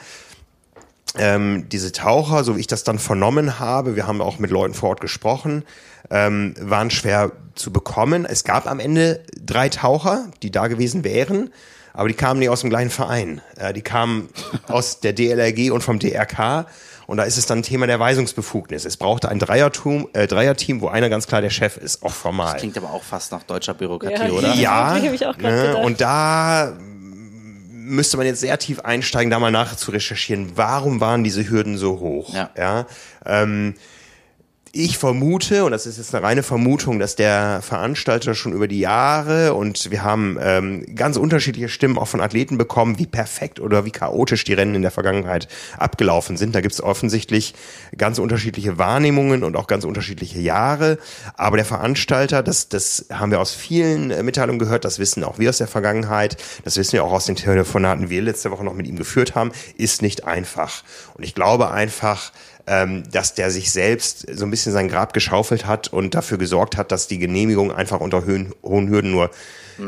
[1.16, 4.74] ähm, diese Taucher, so wie ich das dann vernommen habe, wir haben auch mit Leuten
[4.74, 5.64] vor Ort gesprochen,
[6.11, 8.24] ähm, waren schwer zu bekommen.
[8.24, 11.51] Es gab am Ende drei Taucher, die da gewesen wären,
[11.93, 13.41] aber die kamen nicht aus dem gleichen Verein.
[13.57, 14.28] Äh, die kamen
[14.68, 16.66] aus der DLRG und vom DRK.
[17.07, 18.84] Und da ist es dann ein Thema der Weisungsbefugnis.
[18.84, 22.57] Es brauchte ein Dreiertum, äh, Dreierteam, wo einer ganz klar der Chef ist, auch formal.
[22.59, 24.30] Klingt aber auch fast nach deutscher Bürokratie, Ja.
[24.30, 24.55] oder?
[24.55, 24.99] Ja,
[25.39, 26.74] ne, und da
[27.89, 31.78] müsste man jetzt sehr tief einsteigen, da mal nach zu recherchieren, warum waren diese Hürden
[31.78, 32.34] so hoch?
[32.34, 32.86] Ja.
[33.24, 33.74] ähm,
[34.78, 38.78] ich vermute, und das ist jetzt eine reine Vermutung, dass der Veranstalter schon über die
[38.78, 43.84] Jahre und wir haben ähm, ganz unterschiedliche Stimmen auch von Athleten bekommen, wie perfekt oder
[43.84, 45.48] wie chaotisch die Rennen in der Vergangenheit
[45.78, 46.54] abgelaufen sind.
[46.54, 47.54] Da gibt es offensichtlich
[47.96, 50.98] ganz unterschiedliche Wahrnehmungen und auch ganz unterschiedliche Jahre.
[51.34, 55.40] Aber der Veranstalter, das, das haben wir aus vielen äh, Mitteilungen gehört, das wissen auch
[55.40, 58.62] wir aus der Vergangenheit, das wissen wir auch aus den Telefonaten, die wir letzte Woche
[58.62, 60.84] noch mit ihm geführt haben, ist nicht einfach.
[61.14, 62.30] Und ich glaube einfach,
[62.68, 66.76] ähm, dass der sich selbst so ein bisschen sein Grab geschaufelt hat und dafür gesorgt
[66.76, 69.30] hat, dass die Genehmigung einfach unter hohen, hohen Hürden nur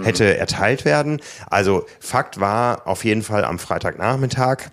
[0.04, 1.20] hätte erteilt werden.
[1.48, 4.70] Also Fakt war auf jeden Fall am Freitagnachmittag,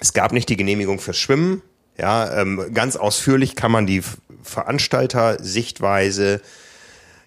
[0.00, 1.60] es gab nicht die Genehmigung fürs Schwimmen.
[1.98, 4.02] Ja, ähm, ganz ausführlich kann man die
[4.42, 6.40] Veranstalter-Sichtweise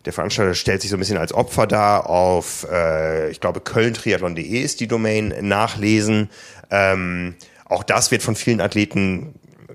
[0.06, 4.62] der Veranstalter stellt sich so ein bisschen als Opfer dar auf, äh, ich glaube, kölntriathlon.de
[4.62, 6.30] ist die Domain, nachlesen.
[6.70, 7.36] Ähm,
[7.66, 9.34] auch das wird von vielen Athleten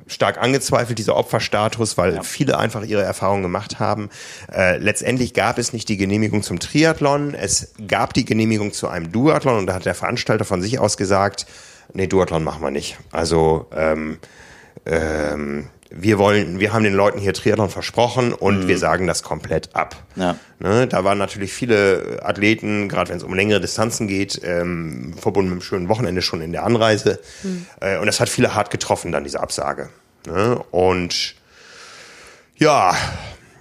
[0.08, 4.10] stark angezweifelt, dieser Opferstatus, weil viele einfach ihre Erfahrungen gemacht haben.
[4.52, 9.12] Äh, letztendlich gab es nicht die Genehmigung zum Triathlon, es gab die Genehmigung zu einem
[9.12, 11.46] Duathlon und da hat der Veranstalter von sich aus gesagt,
[11.92, 12.98] nee, Duathlon machen wir nicht.
[13.12, 14.18] Also ähm,
[14.86, 19.74] ähm, wir wollen, wir haben den Leuten hier Triathlon versprochen und wir sagen das komplett
[19.74, 19.96] ab.
[20.16, 20.36] Ja.
[20.58, 25.50] Ne, da waren natürlich viele Athleten, gerade wenn es um längere Distanzen geht, ähm, verbunden
[25.50, 27.20] mit einem schönen Wochenende schon in der Anreise.
[27.80, 29.88] Äh, und das hat viele hart getroffen, dann diese Absage.
[30.26, 30.60] Ne?
[30.70, 31.34] Und
[32.56, 32.94] ja,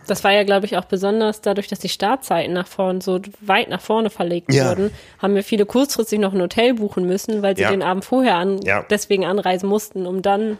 [0.07, 3.69] Das war ja, glaube ich, auch besonders dadurch, dass die Startzeiten nach vorne so weit
[3.69, 4.69] nach vorne verlegt Ja.
[4.69, 7.71] wurden, haben wir viele kurzfristig noch ein Hotel buchen müssen, weil sie Ja.
[7.71, 8.85] den Abend vorher an, Ja.
[8.89, 10.57] deswegen anreisen mussten, um dann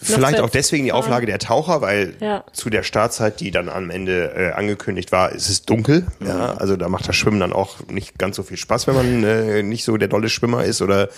[0.00, 2.44] Vielleicht auch deswegen die Auflage der Taucher, weil Ja.
[2.52, 6.06] zu der Startzeit, die dann am Ende äh, angekündigt war, ist es dunkel.
[6.24, 9.24] Ja, also da macht das Schwimmen dann auch nicht ganz so viel Spaß, wenn man
[9.24, 11.08] äh, nicht so der dolle Schwimmer ist oder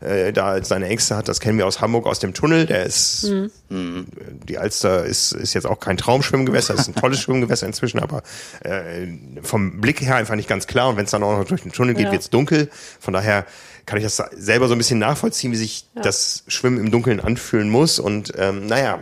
[0.00, 1.28] äh, da seine Ängste hat.
[1.28, 2.66] Das kennen wir aus Hamburg aus dem Tunnel.
[2.66, 3.30] Der ist
[3.70, 8.22] die Alster ist, ist jetzt auch kein Traumschwimmgewässer, ist ein tolles Schwimmgewässer inzwischen, aber
[8.60, 9.06] äh,
[9.42, 10.88] vom Blick her einfach nicht ganz klar.
[10.90, 12.12] Und wenn es dann auch noch durch den Tunnel geht, Ja.
[12.12, 12.68] wird's dunkel.
[13.00, 13.44] Von daher
[13.86, 17.70] kann ich das selber so ein bisschen nachvollziehen, wie sich das Schwimmen im Dunkeln anfühlen
[17.70, 18.00] muss.
[18.00, 19.00] Und ähm, naja,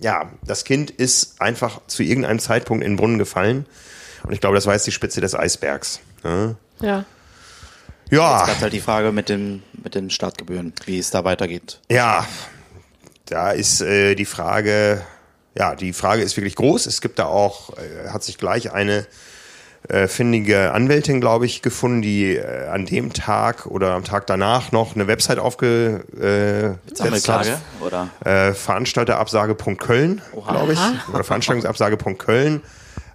[0.00, 3.64] ja, das Kind ist einfach zu irgendeinem Zeitpunkt in den Brunnen gefallen.
[4.24, 6.00] Und ich glaube, das war jetzt die Spitze des Eisbergs.
[6.24, 6.56] Ne?
[6.80, 7.04] Ja.
[8.10, 8.38] Ja.
[8.40, 11.80] Jetzt gab halt die Frage mit den, mit den Startgebühren, wie es da weitergeht.
[11.90, 12.26] Ja,
[13.26, 15.02] da ist äh, die Frage,
[15.56, 16.86] ja, die Frage ist wirklich groß.
[16.86, 19.06] Es gibt da auch, äh, hat sich gleich eine
[19.88, 24.72] äh, findige Anwältin, glaube ich, gefunden, die äh, an dem Tag oder am Tag danach
[24.72, 28.08] noch eine Website aufgesetzt äh, Sammelklage, oder?
[28.24, 30.78] Äh, Veranstalterabsage.köln, glaube ich,
[31.12, 32.62] oder Veranstaltungsabsage.köln.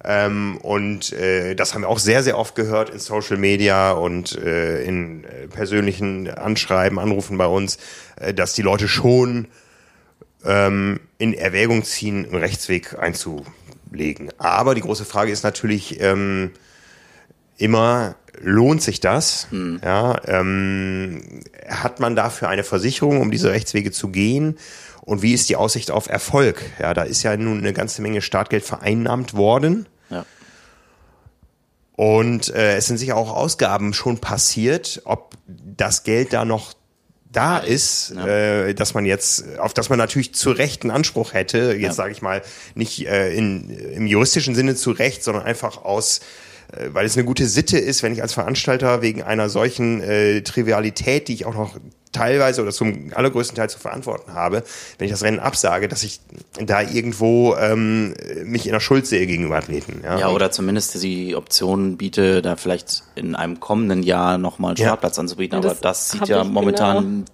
[0.04, 4.38] Ähm, und äh, das haben wir auch sehr, sehr oft gehört in Social Media und
[4.38, 7.80] äh, in äh, persönlichen Anschreiben, Anrufen bei uns,
[8.16, 9.48] äh, dass die Leute schon
[10.46, 12.98] ähm, in Erwägung ziehen, einen Rechtsweg
[13.90, 14.30] einzulegen.
[14.38, 16.52] Aber die große Frage ist natürlich ähm,
[17.58, 19.48] immer, lohnt sich das?
[19.84, 24.58] Ja, ähm, hat man dafür eine Versicherung, um diese Rechtswege zu gehen?
[25.02, 26.64] Und wie ist die Aussicht auf Erfolg?
[26.80, 29.88] Ja, da ist ja nun eine ganze Menge Startgeld vereinnahmt worden.
[30.10, 30.26] Ja.
[31.96, 36.74] Und äh, es sind sicher auch Ausgaben schon passiert, ob das Geld da noch
[37.32, 41.74] da ist, äh, dass man jetzt, auf das man natürlich zu Recht einen Anspruch hätte,
[41.74, 41.94] jetzt Ja.
[41.94, 42.42] sage ich mal,
[42.76, 46.22] nicht äh, in, im juristischen Sinne zu Recht, sondern einfach aus,
[46.72, 50.42] äh, weil es eine gute Sitte ist, wenn ich als Veranstalter wegen einer solchen äh,
[50.42, 51.78] Trivialität, die ich auch noch
[52.12, 54.64] teilweise oder zum allergrößten Teil zu verantworten habe,
[54.98, 56.20] wenn ich das Rennen absage, dass ich
[56.60, 58.14] da irgendwo ähm,
[58.46, 60.02] mich in der Schuld sehe gegenüber Athleten.
[60.04, 64.78] Ja, Ja, oder zumindest die Option biete, da vielleicht in einem kommenden Jahr nochmal einen
[64.78, 64.88] Ja.
[64.88, 65.54] Startplatz anzubieten.
[65.56, 67.26] Ja, Aber das das sieht ja momentan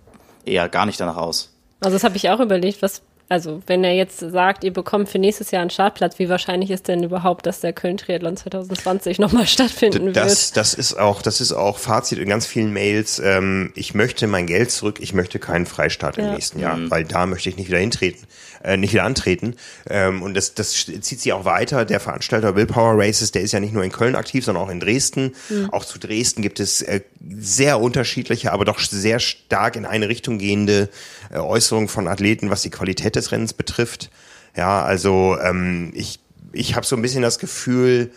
[0.46, 1.52] eher gar nicht danach aus.
[1.80, 5.18] Also das habe ich auch überlegt, was, also wenn er jetzt sagt, ihr bekommt für
[5.18, 10.06] nächstes Jahr einen Startplatz, wie wahrscheinlich ist denn überhaupt, dass der Köln-Triathlon 2020 nochmal stattfinden
[10.06, 10.18] wird?
[10.18, 13.20] Das, das ist auch, das ist auch Fazit in ganz vielen Mails.
[13.20, 15.00] Ähm, ich möchte mein Geld zurück.
[15.00, 16.34] Ich möchte keinen Freistaat im Ja.
[16.34, 18.28] nächsten Jahr, weil da möchte ich nicht wieder hintreten,
[18.66, 19.56] äh, nicht wieder antreten.
[19.88, 21.86] Ähm, und das, das zieht sich auch weiter.
[21.86, 24.80] Der Veranstalter Willpower Races, der ist ja nicht nur in Köln aktiv, sondern auch in
[24.80, 25.34] Dresden.
[25.72, 27.02] Auch zu Dresden gibt es äh,
[27.40, 30.90] sehr unterschiedliche, aber doch sehr stark in eine Richtung gehende
[31.32, 34.10] äh, Äußerungen von Athleten, was die Qualität des Rennens betrifft.
[34.56, 36.20] Ja, also ähm, ich,
[36.52, 38.12] ich habe so ein bisschen das Gefühl,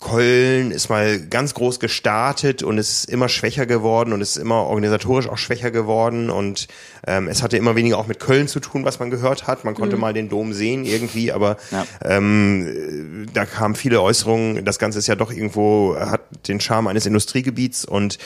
[0.00, 5.28] Köln ist mal ganz groß gestartet und ist immer schwächer geworden und ist immer organisatorisch
[5.28, 6.68] auch schwächer geworden und
[7.06, 9.64] ähm, es hatte immer weniger auch mit Köln zu tun, was man gehört hat.
[9.64, 11.86] Man konnte mal den Dom sehen irgendwie, aber Ja.
[12.02, 14.64] ähm, da kamen viele Äußerungen.
[14.64, 18.18] Das Ganze ist ja doch irgendwo hat den Charme eines Industriegebiets und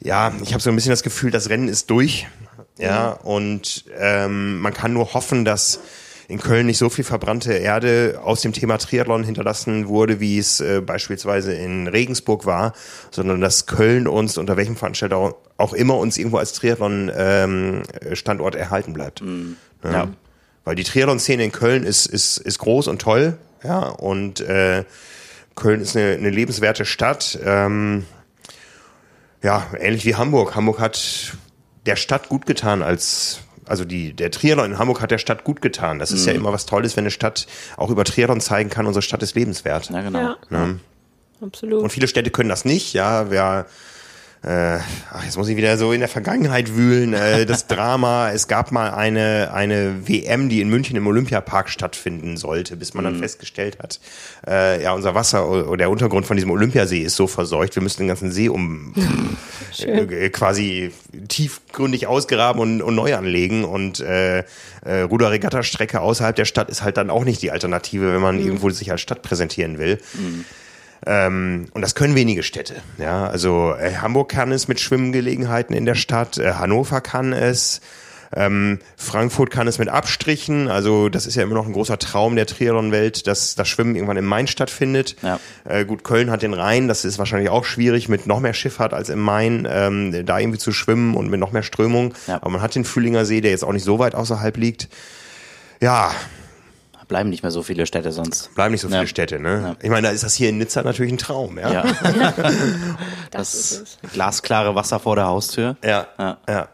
[0.00, 2.26] ja, ich habe so ein bisschen das Gefühl, das Rennen ist durch.
[2.78, 5.80] Ja, und ähm, man kann nur hoffen, dass
[6.28, 10.60] in Köln nicht so viel verbrannte Erde aus dem Thema Triathlon hinterlassen wurde, wie es
[10.60, 12.72] äh, beispielsweise in Regensburg war,
[13.10, 19.22] sondern dass Köln uns, unter welchem Veranstalter auch- immer, uns irgendwo als Triathlon-Standort erhalten bleibt.
[19.84, 19.92] Ja.
[19.92, 20.08] Ja.
[20.64, 24.84] Weil die Triathlon-Szene in Köln ist, ist, ist groß und toll, ja, und äh,
[25.54, 27.38] Köln ist eine, eine lebenswerte Stadt.
[27.44, 28.04] Ähm,
[29.42, 30.56] ja, ähnlich wie Hamburg.
[30.56, 31.36] Hamburg hat
[31.86, 35.60] der Stadt gut getan als also die, der Triathlon in Hamburg hat der Stadt gut
[35.62, 35.98] getan.
[35.98, 37.46] Das ist ja immer was Tolles, wenn eine Stadt
[37.76, 39.90] auch über Triathlon zeigen kann, unsere Stadt ist lebenswert.
[39.90, 40.18] Ja, genau.
[40.18, 40.80] Ja, Ne?
[41.42, 41.82] absolut.
[41.82, 43.30] Und viele Städte können das nicht, ja.
[43.30, 43.66] Wer,
[44.42, 44.78] äh,
[45.12, 47.14] ach, jetzt muss ich wieder so in der Vergangenheit wühlen.
[47.14, 52.36] Äh, das Drama, es gab mal eine, eine WM, die in München im Olympiapark stattfinden
[52.36, 54.00] sollte, bis man dann festgestellt hat,
[54.46, 57.98] äh, ja, unser Wasser oder der Untergrund von diesem Olympiasee ist so verseucht, wir müssen
[57.98, 58.94] den ganzen See um
[59.78, 60.92] äh, quasi
[61.28, 63.64] tiefgründig ausgraben und, und neu anlegen.
[63.64, 64.44] Und äh,
[64.84, 68.70] äh, Ruderregatta-Strecke außerhalb der Stadt ist halt dann auch nicht die Alternative, wenn man irgendwo
[68.70, 69.98] sich als Stadt präsentieren will.
[71.04, 72.76] Ähm, und das können wenige Städte.
[72.98, 77.80] Ja, also äh, Hamburg kann es mit Schwimmgelegenheiten in der Stadt, äh, Hannover kann es,
[78.34, 80.68] ähm, Frankfurt kann es mit Abstrichen.
[80.68, 84.16] Also das ist ja immer noch ein großer Traum der Triathlon-Welt, dass das Schwimmen irgendwann
[84.16, 85.16] im Main stattfindet.
[85.22, 85.38] Ja.
[85.64, 88.94] Äh, gut, Köln hat den Rhein, das ist wahrscheinlich auch schwierig mit noch mehr Schifffahrt
[88.94, 92.14] als im Main, ähm, da irgendwie zu schwimmen und mit noch mehr Strömung.
[92.26, 92.36] Ja.
[92.36, 94.88] Aber man hat den Fühlinger See, der jetzt auch nicht so weit außerhalb liegt.
[95.80, 96.10] Ja,
[97.08, 98.54] Bleiben nicht mehr so viele Städte sonst.
[98.54, 99.06] bleiben nicht so viele Ja.
[99.06, 99.76] Städte, ne?
[99.82, 101.72] Ich meine, da ist das hier in Nizza natürlich ein Traum, ja.
[101.72, 101.82] Ja.
[103.30, 103.98] das ist es.
[104.02, 105.76] Das glasklare Wasser vor der Haustür.
[105.84, 106.38] Ja, Ja.
[106.48, 106.68] ja.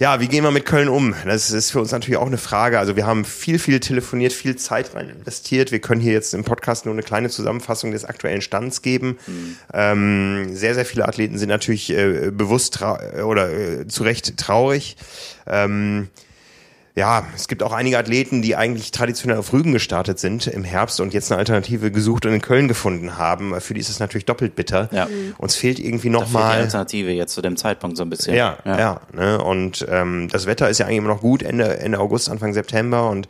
[0.00, 1.14] Ja, wie gehen wir mit Köln um?
[1.24, 2.80] Das ist für uns natürlich auch eine Frage.
[2.80, 5.70] Also wir haben viel, viel telefoniert, viel Zeit rein investiert.
[5.70, 9.18] Wir können hier jetzt im Podcast nur eine kleine Zusammenfassung des aktuellen Stands geben.
[9.72, 14.96] Ähm, sehr, sehr viele Athleten sind natürlich äh, bewusst oder äh, zu Recht traurig.
[15.46, 16.08] Ähm,
[16.96, 21.00] ja, es gibt auch einige Athleten, die eigentlich traditionell auf Rügen gestartet sind im Herbst
[21.00, 23.58] und jetzt eine Alternative gesucht und in Köln gefunden haben.
[23.60, 24.88] Für die ist es natürlich doppelt bitter.
[24.92, 25.08] Ja.
[25.38, 26.58] Uns fehlt irgendwie fehlt die nochmal.
[26.58, 28.34] Alternative jetzt zu dem Zeitpunkt so ein bisschen.
[28.34, 29.00] Ja, ja.
[29.12, 29.42] ne?
[29.42, 33.08] Und ähm, das Wetter ist ja eigentlich immer noch gut, Ende, Ende August, Anfang September.
[33.08, 33.28] Und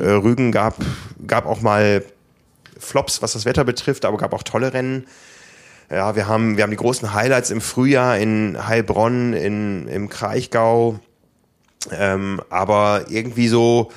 [0.00, 0.74] äh, Rügen gab,
[1.26, 2.02] gab auch mal
[2.78, 5.06] Flops, was das Wetter betrifft, aber gab auch tolle Rennen.
[5.90, 10.98] Ja, wir haben, wir haben die großen Highlights im Frühjahr in Heilbronn, in, im Kraichgau.
[11.92, 13.90] Ähm, aber irgendwie so,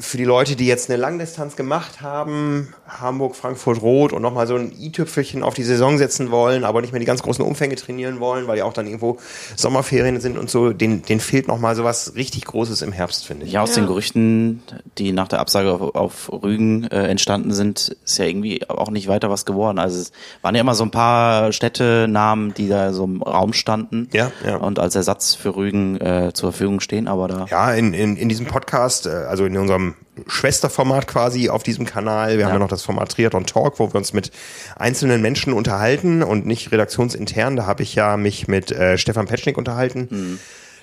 [0.00, 4.56] für die Leute, die jetzt eine Langdistanz gemacht haben, Hamburg, Frankfurt, Rot und nochmal so
[4.56, 8.20] ein i-Tüpfelchen auf die Saison setzen wollen, aber nicht mehr die ganz großen Umfänge trainieren
[8.20, 9.18] wollen, weil ja auch dann irgendwo
[9.56, 13.46] Sommerferien sind und so, den, den fehlt nochmal so was richtig Großes im Herbst, finde
[13.46, 13.52] ich.
[13.52, 13.82] Ja, aus ja.
[13.82, 14.62] den Gerüchten,
[14.98, 19.08] die nach der Absage auf, auf Rügen äh, entstanden sind, ist ja irgendwie auch nicht
[19.08, 19.78] weiter was geworden.
[19.78, 20.12] Also es
[20.42, 24.56] waren ja immer so ein paar Städtenamen, die da so im Raum standen ja, ja.
[24.56, 27.46] und als Ersatz für Rügen äh, zur Verfügung stehen, aber da...
[27.50, 29.94] Ja, in, in, in diesem Podcast, äh, also in unserem
[30.26, 32.32] Schwesterformat quasi auf diesem Kanal.
[32.32, 32.46] Wir ja.
[32.46, 34.30] haben ja noch das Format Triathlon Talk, wo wir uns mit
[34.76, 37.56] einzelnen Menschen unterhalten und nicht redaktionsintern.
[37.56, 40.08] Da habe ich ja mich mit äh, Stefan Petschnik unterhalten.
[40.10, 40.38] Mhm.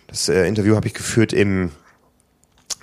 [0.07, 1.71] Das äh, Interview habe ich geführt im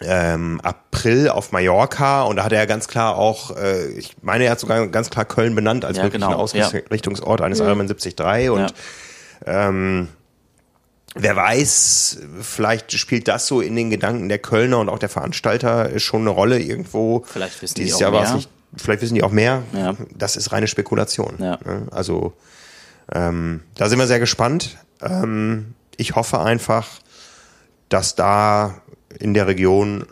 [0.02, 4.52] ähm, April auf Mallorca und da hat er ganz klar auch, äh, ich meine, er
[4.52, 6.38] hat sogar ganz klar Köln benannt als ja, möglichen genau.
[6.38, 7.46] Ausrichtungsort ja.
[7.46, 7.66] eines mhm.
[7.66, 8.74] Ironman 73 und
[9.46, 10.08] ähm,
[11.18, 15.98] Wer weiß, vielleicht spielt das so in den Gedanken der Kölner und auch der Veranstalter
[15.98, 17.24] schon eine Rolle irgendwo.
[17.26, 18.34] Vielleicht wissen Dieses die auch Jahr mehr.
[18.34, 19.62] Nicht, vielleicht wissen die auch mehr.
[19.72, 19.94] Ja.
[20.14, 21.36] Das ist reine Spekulation.
[21.38, 21.58] Ja.
[21.64, 21.86] Ne?
[21.90, 22.34] Also
[23.12, 24.76] ähm, da sind wir sehr gespannt.
[25.00, 26.88] Ähm, ich hoffe einfach,
[27.88, 28.82] dass da
[29.18, 30.04] in der Region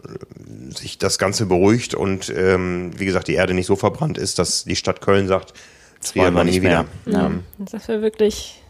[0.75, 4.65] sich das Ganze beruhigt und ähm, wie gesagt die Erde nicht so verbrannt ist, dass
[4.65, 5.53] die Stadt Köln sagt,
[6.01, 6.87] das wollen wir nie wieder.
[7.07, 7.31] Ja.
[7.59, 8.63] Das wäre wirklich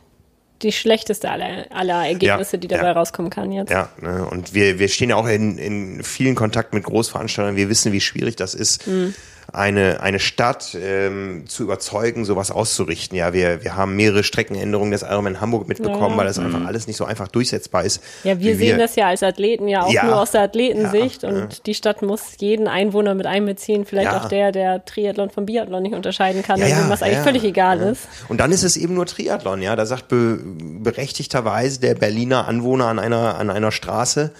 [0.65, 2.93] die schlechteste aller, aller Ergebnisse, ja, die dabei ja.
[2.93, 3.71] rauskommen kann jetzt.
[3.71, 4.27] Ja, ne?
[4.31, 7.57] und wir, wir stehen ja auch in, in vielen Kontakt mit Großveranstaltern.
[7.57, 9.15] Wir wissen, wie schwierig das ist, mhm
[9.53, 13.16] eine, eine Stadt ähm, zu überzeugen, sowas auszurichten.
[13.16, 16.16] Ja, wir, wir haben mehrere Streckenänderungen des Ironman Hamburg mitbekommen, ja.
[16.16, 16.66] weil das einfach mhm.
[16.66, 18.03] alles nicht so einfach durchsetzbar ist.
[18.24, 21.22] Ja, wir sehen wir, das ja als Athleten ja auch ja, nur aus der Athletensicht
[21.22, 25.47] ja, und die Stadt muss jeden Einwohner mit einbeziehen, vielleicht auch der, der Triathlon vom
[25.47, 28.09] Biathlon nicht unterscheiden kann, ja, was eigentlich völlig egal ist.
[28.28, 29.76] Und dann ist es eben nur Triathlon, ja.
[29.76, 34.32] Da sagt be berechtigterweise der Berliner Anwohner an einer, an einer Straße,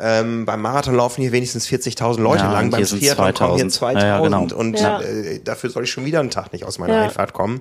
[0.00, 3.92] ähm, beim Marathon laufen hier wenigstens 40.000 Leute ja, lang, beim Triathlon kommen hier 2.000
[3.94, 4.46] ja, ja, genau.
[4.54, 7.60] und äh, dafür soll ich schon wieder einen Tag nicht aus meiner Einfahrt kommen.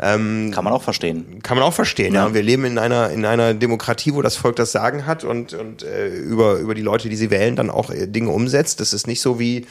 [0.00, 1.42] Ähm, kann man auch verstehen.
[1.42, 2.32] Kann man auch verstehen, ja.
[2.34, 5.82] Wir leben in einer in einer Demokratie, wo das Volk das Sagen hat und und
[5.82, 8.80] äh, über über die Leute, die sie wählen, dann auch äh, Dinge umsetzt.
[8.80, 9.66] Das ist nicht so wie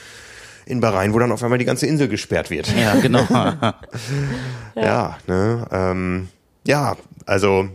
[0.65, 2.67] in Bahrain, wo dann auf einmal die ganze Insel gesperrt wird.
[2.75, 3.25] Ja, genau.
[4.75, 6.29] ja, ne, ähm,
[6.65, 6.95] ja,
[7.25, 7.69] also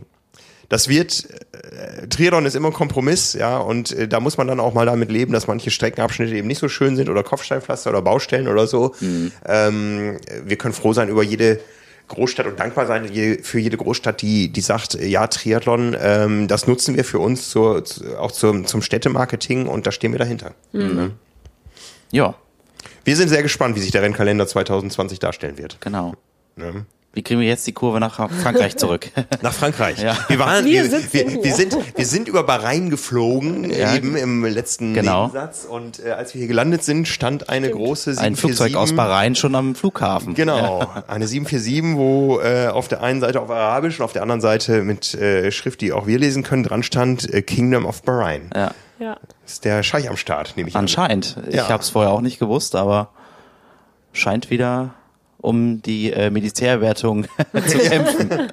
[0.71, 4.61] das wird, äh, Triathlon ist immer ein Kompromiss, ja, und äh, da muss man dann
[4.61, 8.01] auch mal damit leben, dass manche Streckenabschnitte eben nicht so schön sind oder Kopfsteinpflaster oder
[8.01, 8.95] Baustellen oder so.
[9.01, 9.33] Mhm.
[9.45, 11.59] Ähm, wir können froh sein über jede
[12.07, 13.09] Großstadt und dankbar sein
[13.43, 17.83] für jede Großstadt, die, die sagt, ja, Triathlon, ähm, das nutzen wir für uns zur,
[18.19, 20.55] auch zum, zum Städtemarketing und da stehen wir dahinter.
[20.73, 21.13] Mhm.
[22.13, 22.35] Ja.
[23.05, 25.81] Wir sind sehr gespannt, wie sich der Rennkalender 2020 darstellen wird.
[25.81, 26.15] Genau.
[26.55, 26.85] Ne?
[27.13, 29.11] Wie kriegen wir jetzt die Kurve nach Frankreich zurück?
[29.43, 30.01] nach Frankreich.
[30.01, 30.17] Ja.
[30.29, 33.97] Wir, waren, wir, wir, wir, wir, sind, wir sind über Bahrain geflogen, ja.
[33.97, 35.27] eben im letzten genau.
[35.27, 35.65] Nebensatz.
[35.65, 37.83] Und äh, als wir hier gelandet sind, stand eine Stimmt.
[37.83, 38.25] große 747.
[38.25, 40.35] Ein Flugzeug aus Bahrain schon am Flughafen.
[40.35, 41.05] Genau, ja.
[41.09, 44.83] eine 747, wo äh, auf der einen Seite auf Arabisch und auf der anderen Seite
[44.83, 48.51] mit äh, Schrift, die auch wir lesen können, dran stand äh, Kingdom of Bahrain.
[48.55, 48.71] Ja.
[49.01, 49.17] ja.
[49.45, 51.35] Ist der Scheich am Start, nehme ich Anscheinend.
[51.37, 51.43] an.
[51.45, 51.55] Anscheinend.
[51.55, 53.11] Ich habe es vorher auch nicht gewusst, aber
[54.13, 54.95] scheint wieder
[55.41, 57.25] um die äh, Militärwertung
[57.67, 58.31] zu kämpfen.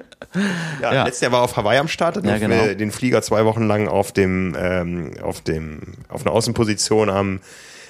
[0.82, 2.54] ja, ja, letztes Jahr war auf Hawaii am Start, ja, genau.
[2.54, 7.40] wir den Flieger zwei Wochen lang auf dem, ähm, auf dem, auf einer Außenposition am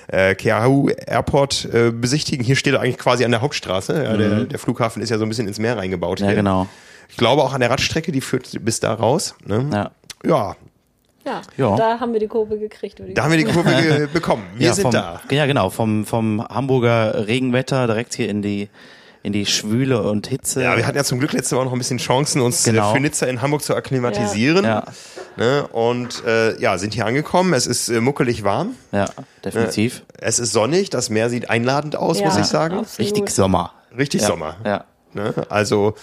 [0.08, 2.44] äh, Keahu Airport äh, besichtigen.
[2.44, 4.02] Hier steht er eigentlich quasi an der Hauptstraße.
[4.02, 4.18] Ja, mhm.
[4.18, 6.20] der, der Flughafen ist ja so ein bisschen ins Meer reingebaut.
[6.20, 6.36] Ja, hier.
[6.36, 6.66] genau.
[7.08, 9.34] Ich glaube auch an der Radstrecke, die führt bis da raus.
[9.44, 9.66] Ne?
[9.72, 9.90] Ja.
[10.24, 10.56] Ja,
[11.28, 13.00] ja, ja, da haben wir die Kurve gekriegt.
[13.14, 14.44] Da haben wir die Kurve bekommen.
[14.56, 15.20] Wir ja, sind vom, da.
[15.30, 15.70] Ja, genau.
[15.70, 18.68] Vom, vom Hamburger Regenwetter direkt hier in die
[19.22, 20.62] in die Schwüle und Hitze.
[20.62, 22.92] Ja, wir hatten ja zum Glück letzte Woche noch ein bisschen Chancen, uns äh, genau.
[22.92, 24.64] für Nizza in Hamburg zu akklimatisieren.
[24.64, 24.84] Ja.
[25.36, 25.66] Ne?
[25.68, 27.52] Und äh, ja, sind hier angekommen.
[27.52, 28.76] Es ist äh, muckelig warm.
[28.92, 29.06] Ja,
[29.44, 30.04] definitiv.
[30.14, 30.90] Äh, es ist sonnig.
[30.90, 32.78] Das Meer sieht einladend aus, ja, muss ich sagen.
[32.78, 32.98] Absolut.
[32.98, 33.72] Richtig Sommer.
[33.96, 34.28] Richtig ja.
[34.28, 34.56] Sommer.
[34.64, 34.84] Ja.
[35.14, 35.34] Ne?
[35.48, 35.94] Also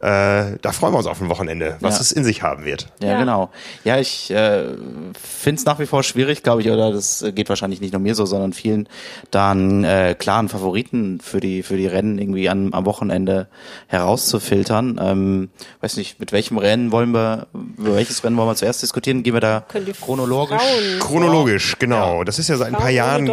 [0.00, 2.00] äh, da freuen wir uns auf ein Wochenende, was ja.
[2.02, 2.88] es in sich haben wird.
[3.00, 3.18] Ja, ja.
[3.20, 3.50] genau.
[3.84, 4.64] Ja, ich äh,
[5.20, 8.14] finde es nach wie vor schwierig, glaube ich, oder das geht wahrscheinlich nicht nur mir
[8.14, 8.88] so, sondern vielen,
[9.30, 13.48] dann äh, klaren Favoriten für die für die Rennen irgendwie an, am Wochenende
[13.86, 14.98] herauszufiltern.
[15.00, 17.46] Ähm, weiß nicht, mit welchem Rennen wollen wir,
[17.78, 19.22] über welches Rennen wollen wir zuerst diskutieren?
[19.22, 19.64] Gehen wir da
[20.00, 20.60] chronologisch?
[20.60, 22.18] Frauen chronologisch, genau.
[22.18, 22.24] Ja.
[22.24, 23.30] Das ist ja seit ein paar Jahren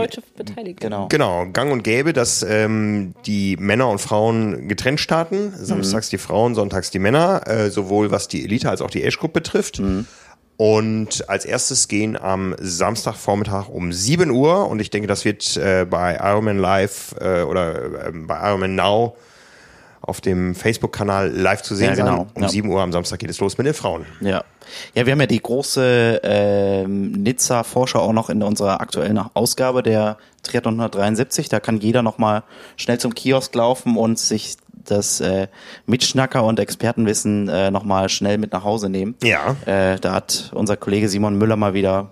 [0.79, 1.07] genau.
[1.07, 5.53] genau gang und gäbe, dass ähm, die Männer und Frauen getrennt starten.
[5.55, 6.11] Samstags mhm.
[6.11, 9.33] die Frauen, sonntags die Männer, äh, sowohl was die Elite als auch die Age Group
[9.33, 9.79] betrifft.
[9.79, 10.05] Mhm.
[10.57, 15.85] Und als erstes gehen am Samstagvormittag um 7 Uhr und ich denke, das wird äh,
[15.89, 19.15] bei Ironman Live äh, oder äh, bei Ironman Now
[20.03, 22.17] auf dem Facebook-Kanal live zu sehen Ja, genau.
[22.17, 22.27] sein.
[22.35, 22.49] Um Ja.
[22.49, 24.05] 7 Uhr am Samstag geht es los mit den Frauen.
[24.19, 24.43] Ja.
[24.93, 30.17] Ja, wir haben ja die große ähm, Nizza-Vorschau auch noch in unserer aktuellen Ausgabe der
[30.43, 31.49] Triathlon 173.
[31.49, 32.43] Da kann jeder nochmal
[32.77, 35.47] schnell zum Kiosk laufen und sich das äh,
[35.85, 39.15] Mitschnacker und Expertenwissen äh, nochmal schnell mit nach Hause nehmen.
[39.23, 39.55] Ja.
[39.65, 42.11] Äh, da hat unser Kollege Simon Müller mal wieder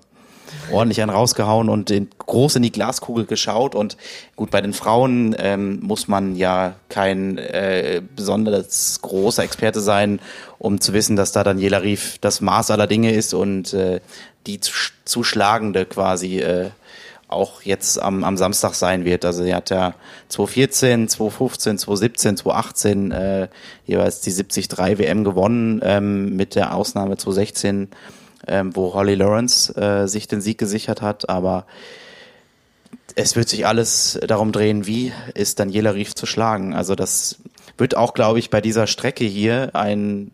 [0.72, 3.76] ordentlich einen rausgehauen und in, groß in die Glaskugel geschaut.
[3.76, 3.98] Und
[4.36, 10.20] gut, bei den Frauen ähm, muss man ja kein äh, besonders großer Experte sein,
[10.58, 14.00] um zu wissen, dass da Daniela Rief das Maß aller Dinge ist und äh,
[14.48, 14.74] die zu,
[15.06, 16.70] zu schlagende quasi äh,
[17.30, 19.24] auch jetzt am, am Samstag sein wird.
[19.24, 19.94] Also sie hat ja
[20.30, 23.48] 2014, 2015, 2017, 2018 äh,
[23.86, 27.90] jeweils die 73 WM gewonnen, ähm, mit der Ausnahme 2016,
[28.48, 31.30] ähm, wo Holly Lawrence äh, sich den Sieg gesichert hat.
[31.30, 31.66] Aber
[33.16, 36.74] es wird sich alles darum drehen, wie ist Daniela Rief zu schlagen.
[36.74, 37.38] Also das
[37.78, 40.32] wird auch, glaube ich, bei dieser Strecke hier ein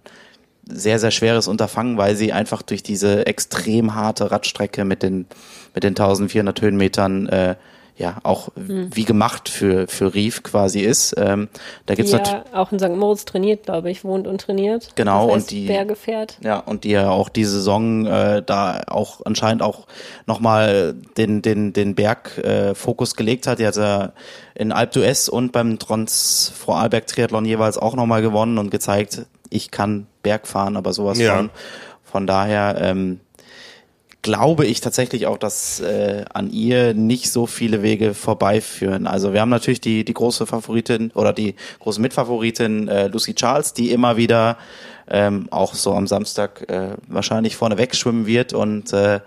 [0.68, 5.26] sehr, sehr schweres Unterfangen, weil sie einfach durch diese extrem harte Radstrecke mit den,
[5.74, 7.56] mit den 1400 Höhenmetern äh,
[7.98, 11.16] ja auch wie gemacht für, für Rief quasi ist.
[11.18, 11.48] Ähm,
[11.86, 12.90] da Die gibt's natürlich ja auch in St.
[12.90, 14.90] Moritz trainiert, glaube ich, wohnt und trainiert.
[14.96, 16.38] Genau, das und heißt, die- Berge fährt.
[16.44, 19.88] Ja, und die ja auch die Saison äh, da auch anscheinend auch
[20.26, 23.60] nochmal den, den, den Bergfokus äh, Fokus gelegt hat.
[23.60, 24.12] Die hat ja
[24.56, 29.72] in Alp d'Huez und beim Trans Vorarlberg Triathlon jeweils auch nochmal gewonnen und gezeigt, ich
[29.72, 31.36] kann Berg fahren, aber sowas Ja.
[31.38, 31.50] von.
[32.04, 33.20] Von daher ähm,
[34.22, 39.06] glaube ich tatsächlich auch, dass äh, an ihr nicht so viele Wege vorbeiführen.
[39.06, 43.74] Also wir haben natürlich die, die große Favoritin oder die große Mitfavoritin äh, Lucy Charles,
[43.74, 44.58] die immer wieder
[45.08, 49.20] ähm, auch so am Samstag äh, wahrscheinlich vorne wegschwimmen wird und äh,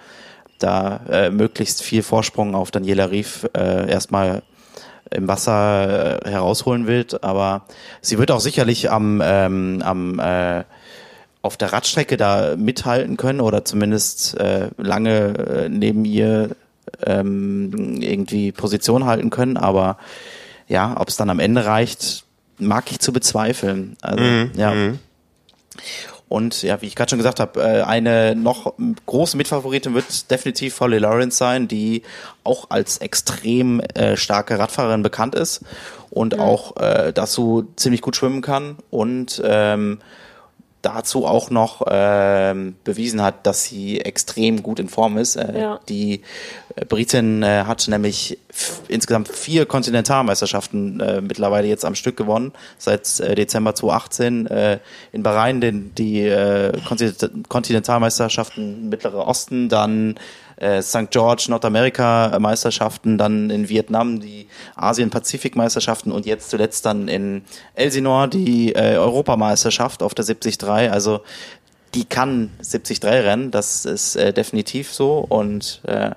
[0.59, 4.43] da äh, möglichst viel Vorsprung auf Daniela Rief äh, erstmal
[5.11, 7.25] im Wasser äh, herausholen wird.
[7.25, 7.63] Aber
[8.01, 10.65] sie wird auch sicherlich am, ähm, am äh,
[11.43, 16.51] auf der Radstrecke da mithalten können oder zumindest äh, lange äh, neben ihr
[17.07, 19.57] ähm, irgendwie Position halten können.
[19.57, 19.99] Aber
[20.67, 22.25] ja, ob es dann am Ende reicht,
[22.59, 23.97] mag ich zu bezweifeln.
[24.03, 24.23] Also,
[24.57, 24.73] ja.
[26.29, 28.75] Und ja, wie ich gerade schon gesagt habe, äh, eine noch
[29.07, 32.03] große Mitfavoritin wird definitiv Holly Lawrence sein, die
[32.45, 35.63] auch als extrem äh, starke Radfahrerin bekannt ist
[36.11, 38.77] und auch äh, dazu ziemlich gut schwimmen kann.
[38.91, 40.01] Und ähm,
[40.83, 45.37] dazu auch noch ähm, bewiesen hat, dass sie extrem gut in Form ist.
[45.37, 45.81] Äh, Ja.
[45.89, 46.23] Die
[46.77, 48.39] äh, Britin äh, hat nämlich
[48.87, 54.79] insgesamt vier Kontinentalmeisterschaften äh, mittlerweile jetzt am Stück gewonnen, seit äh, Dezember 2018 äh,
[55.13, 60.19] in Bahrain den, die äh, Kontinent Kontinentalmeisterschaften Mittlerer Osten, dann
[60.61, 61.11] äh, St.
[61.11, 67.43] George Nordamerika Meisterschaften, dann in Vietnam die Asien-Pazifik-Meisterschaften und jetzt zuletzt dann in
[67.75, 70.91] Elsinore die äh, Europameisterschaft auf der 73.
[70.91, 71.21] Also
[71.95, 76.11] die kann 73 rennen, das ist äh, definitiv so und äh,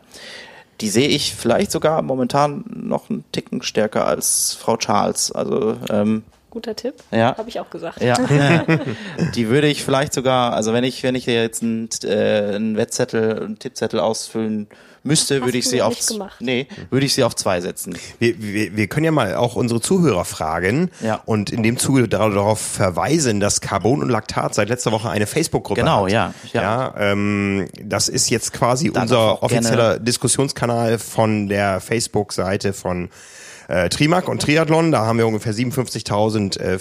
[0.82, 5.32] die sehe ich vielleicht sogar momentan noch einen Ticken stärker als Frau Charles.
[5.32, 6.96] Also ähm, Guter Tipp.
[7.12, 7.36] Ja.
[7.38, 8.02] Habe ich auch gesagt.
[8.02, 8.16] ja,
[9.36, 13.42] die würde ich vielleicht sogar, also wenn ich wenn ich jetzt einen, äh, einen Wettzettel,
[13.44, 14.68] einen Tippzettel ausfüllen
[15.04, 15.96] müsste, würde ich sie auf
[16.40, 17.98] nee, würde ich sie auf zwei setzen.
[18.20, 21.22] Wir, wir, wir können ja mal auch unsere Zuhörer fragen Ja.
[21.26, 25.82] und in dem Zuge darauf verweisen, dass Carbon und Laktat seit letzter Woche eine Facebook-Gruppe
[25.82, 26.12] Genau, hat.
[26.12, 26.62] ja, ja.
[26.62, 33.10] ja ähm, das ist jetzt quasi Da darf unser offizieller Diskussionskanal von der Facebook-Seite von
[33.72, 34.92] äh, Trimac und Triathlon.
[34.92, 36.78] Da haben wir ungefähr 57.000 äh,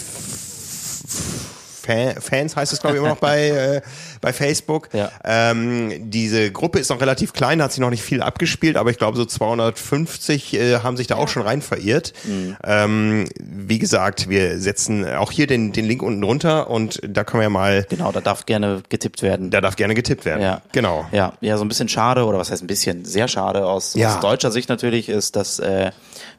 [1.83, 3.81] Fa- Fans heißt es glaube ich immer noch bei äh,
[4.21, 4.89] bei Facebook.
[4.93, 5.11] Ja.
[5.25, 8.91] Ähm, diese Gruppe ist noch relativ klein, da hat sich noch nicht viel abgespielt, aber
[8.91, 12.13] ich glaube so 250 äh, haben sich da auch schon rein verirrt.
[12.25, 12.57] Mhm.
[12.65, 17.41] Ähm, wie gesagt, wir setzen auch hier den den Link unten runter und da können
[17.41, 19.51] wir ja mal, Genau, da darf gerne getippt werden.
[19.51, 20.43] da darf gerne getippt werden.
[20.43, 20.63] Ja.
[20.73, 21.07] Genau.
[21.13, 24.15] Ja, ja, so ein bisschen schade, oder was heißt ein bisschen, sehr schade aus, Ja.
[24.15, 25.91] aus deutscher Sicht natürlich ist, dass äh,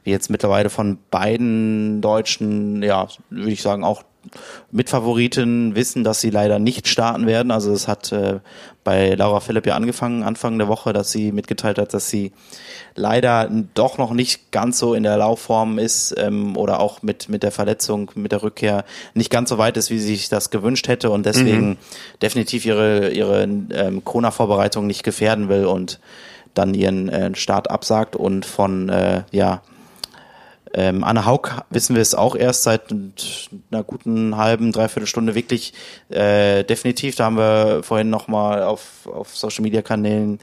[0.04, 4.04] wir jetzt mittlerweile von beiden Deutschen, ja, würde ich sagen, auch
[4.72, 7.52] Mitfavoriten wissen, dass sie leider nicht starten werden.
[7.52, 8.40] Also es hat äh,
[8.84, 12.32] bei Laura Philipp ja angefangen, Anfang der Woche, dass sie mitgeteilt hat, dass sie
[12.96, 17.44] leider doch noch nicht ganz so in der Laufform ist ähm, oder auch mit, mit
[17.44, 20.88] der Verletzung, mit der Rückkehr nicht ganz so weit ist, wie sie sich das gewünscht
[20.88, 21.78] hätte und deswegen
[22.22, 26.00] definitiv ihre, ihre ähm, Kona-Vorbereitung nicht gefährden will und
[26.54, 29.62] dann ihren äh, Start absagt und von äh, ja
[30.74, 32.92] Ähm, Anne Haug wissen wir es auch erst seit
[33.72, 35.74] einer guten halben, dreiviertel Stunde wirklich
[36.10, 37.16] äh, definitiv.
[37.16, 40.40] Da haben wir vorhin nochmal auf, auf Social Media Kanälen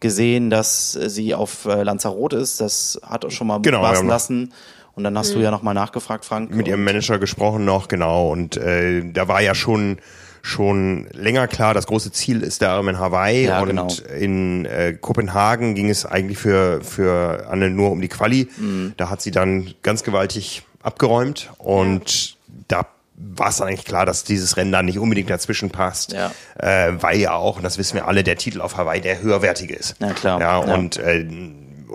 [0.00, 2.60] gesehen, dass sie auf äh, Lanzarote ist.
[2.60, 4.00] Das hat auch schon mal Genau, ja.
[4.02, 4.52] lassen.
[4.94, 6.50] Und dann hast du ja nochmal nachgefragt, Frank.
[6.50, 8.30] mit ihrem Manager gesprochen noch, genau.
[8.30, 9.98] Und äh, da war ja schon
[10.46, 13.88] schon länger klar, das große Ziel ist der Arm in Hawaii Ja, und genau.
[14.16, 18.48] in äh, Kopenhagen ging es eigentlich für für Anne nur um die Quali.
[18.56, 18.94] Mhm.
[18.96, 22.36] Da hat sie dann ganz gewaltig abgeräumt und
[22.68, 22.86] da
[23.16, 26.30] war es dann eigentlich klar, dass dieses Rennen da nicht unbedingt dazwischen passt, Ja.
[26.58, 29.74] äh, weil ja auch, und das wissen wir alle, der Titel auf Hawaii der höherwertige
[29.74, 29.96] ist.
[30.00, 30.40] Ja, klar.
[30.40, 30.74] Ja, Ja.
[30.74, 31.26] und äh,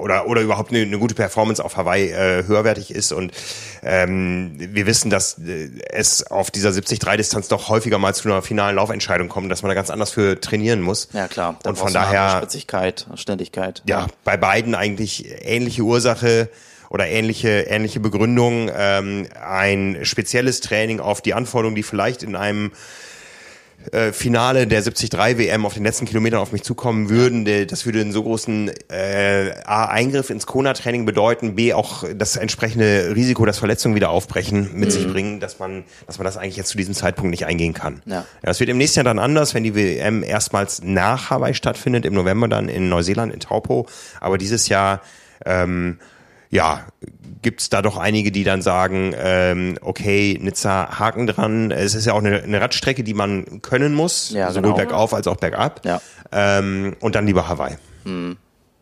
[0.02, 3.32] oder oder überhaupt eine, eine gute Performance auf Hawaii äh, höherwertig ist und
[3.84, 8.76] ähm, wir wissen, dass äh, es auf dieser 73-Distanz doch häufiger mal zu einer finalen
[8.76, 11.10] Laufentscheidung kommt, dass man da ganz anders für trainieren muss.
[11.14, 11.58] Ja klar.
[11.64, 13.82] Da und von daher Spritzigkeit, Ständigkeit.
[13.86, 16.49] ja, bei beiden eigentlich ähnliche Ursache
[16.89, 22.74] oder ähnliche, ähnliche Begründung, ähm, ein spezielles Training auf die Anforderungen, die vielleicht in einem
[23.92, 27.86] äh, Finale der 73 WM auf den letzten Kilometern auf mich zukommen würden, der, das
[27.86, 33.46] würde einen so großen äh, A, Eingriff ins Kona-Training bedeuten, B, auch das entsprechende Risiko,
[33.46, 36.78] dass Verletzungen wieder aufbrechen, mit sich bringen, dass man, dass man das eigentlich jetzt zu
[36.78, 38.02] diesem Zeitpunkt nicht eingehen kann.
[38.06, 38.22] Ja.
[38.22, 42.06] Ja, das wird im nächsten Jahr dann anders, wenn die WM erstmals nach Hawaii stattfindet,
[42.06, 43.88] im November dann in Neuseeland, in Taupo.
[44.20, 45.02] Aber dieses Jahr,
[45.46, 46.00] ähm,
[46.50, 46.86] ja,
[47.42, 51.72] gibt's da doch einige, die dann sagen, ähm, okay, Nizza, Haken dran.
[51.72, 54.76] Es ist ja auch eine, eine Radstrecke, die man können muss, Ja, sowohl genau.
[54.76, 55.86] bergauf als auch bergab.
[55.86, 56.02] Ja.
[56.32, 57.78] Ähm, und dann lieber Hawaii.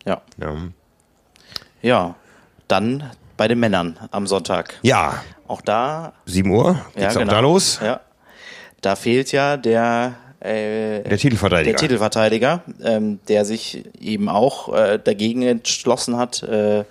[0.04, 0.20] Ja.
[0.38, 0.56] Ja.
[1.82, 2.14] ja.
[2.68, 4.78] Dann bei den Männern am Sonntag.
[4.82, 7.80] ja, Auch da 7 Uhr geht's ja, auch da los.
[7.82, 8.00] Ja.
[8.82, 11.72] Da fehlt ja der, äh, Der Titelverteidiger.
[11.72, 16.84] der Titelverteidiger, ähm, der sich eben auch äh, dagegen entschlossen hat, äh,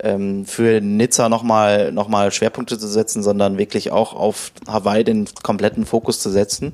[0.00, 5.28] ähm, für Nizza nochmal noch mal Schwerpunkte zu setzen, sondern wirklich auch auf Hawaii den
[5.42, 6.72] kompletten Fokus zu setzen.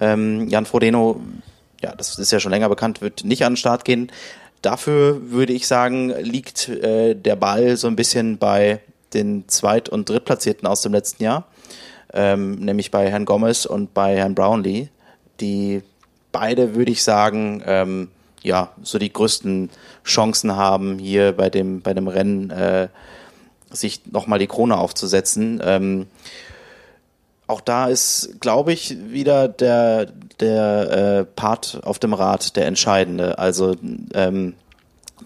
[0.00, 1.20] Ähm, Jan Frodeno,
[1.80, 4.12] ja, das ist ja schon länger bekannt, wird nicht an den Start gehen.
[4.62, 8.80] Dafür würde ich sagen, liegt äh, der Ball so ein bisschen bei
[9.14, 11.46] den Zweit- und Drittplatzierten aus dem letzten Jahr,
[12.12, 14.88] ähm, nämlich bei Herrn Gomez und bei Herrn Brownlee,
[15.40, 15.82] die
[16.30, 18.08] beide, würde ich sagen, ähm,
[18.42, 19.70] ja, so die größten
[20.04, 22.88] Chancen haben, hier bei dem, bei dem Rennen äh,
[23.70, 25.60] sich nochmal die Krone aufzusetzen.
[25.64, 26.06] Ähm,
[27.46, 30.06] auch da ist, glaube ich, wieder der,
[30.38, 33.38] der äh, Part auf dem Rad der entscheidende.
[33.38, 33.76] Also
[34.14, 34.54] ähm,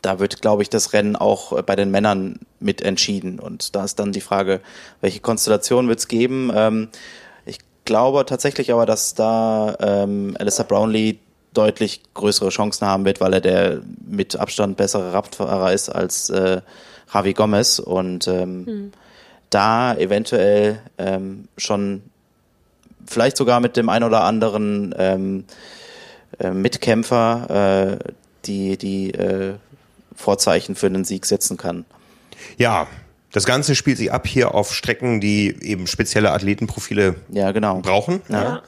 [0.00, 3.38] da wird, glaube ich, das Rennen auch bei den Männern mit entschieden.
[3.38, 4.60] Und da ist dann die Frage,
[5.00, 6.50] welche Konstellation wird es geben?
[6.54, 6.88] Ähm,
[7.44, 11.18] ich glaube tatsächlich aber, dass da ähm, Alistair Brownlee
[11.54, 16.60] deutlich größere Chancen haben wird, weil er der mit Abstand bessere Radfahrer ist als äh,
[17.12, 18.92] Javi Gomez und ähm,
[19.50, 22.02] da eventuell ähm, schon
[23.06, 25.44] vielleicht sogar mit dem ein oder anderen ähm,
[26.38, 28.12] äh, Mitkämpfer äh,
[28.46, 29.54] die die äh,
[30.16, 31.84] Vorzeichen für einen Sieg setzen kann.
[32.56, 32.86] Ja,
[33.32, 37.80] das Ganze spielt sich ab hier auf Strecken, die eben spezielle Athletenprofile Ja, genau.
[37.80, 38.22] brauchen.
[38.28, 38.62] Ja.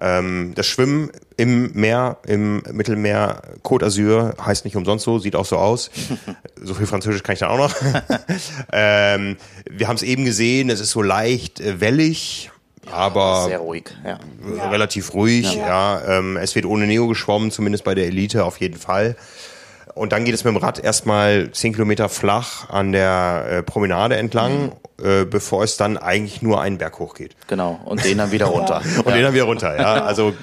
[0.00, 1.10] Ähm, das Schwimmen
[1.40, 5.90] im Meer, im Mittelmeer, Côte d'Azur, heißt nicht umsonst so, sieht auch so aus.
[6.62, 7.74] so viel Französisch kann ich dann auch noch.
[8.72, 9.38] ähm,
[9.70, 12.50] wir haben es eben gesehen, es ist so leicht äh, wellig,
[12.92, 13.84] aber Sehr ruhig.
[14.04, 14.18] Ja.
[14.68, 15.54] relativ ruhig.
[15.54, 16.02] Ja.
[16.06, 19.16] ähm, es wird ohne Neo geschwommen, zumindest bei der Elite auf jeden Fall.
[19.94, 24.16] Und dann geht es mit dem Rad erstmal zehn Kilometer flach an der äh, Promenade
[24.16, 24.72] entlang,
[25.02, 27.34] äh, bevor es dann eigentlich nur einen Berg hoch geht.
[27.48, 27.80] Genau.
[27.84, 28.82] Und den dann wieder runter.
[29.04, 30.04] Und den dann wieder runter, ja.
[30.04, 30.34] Also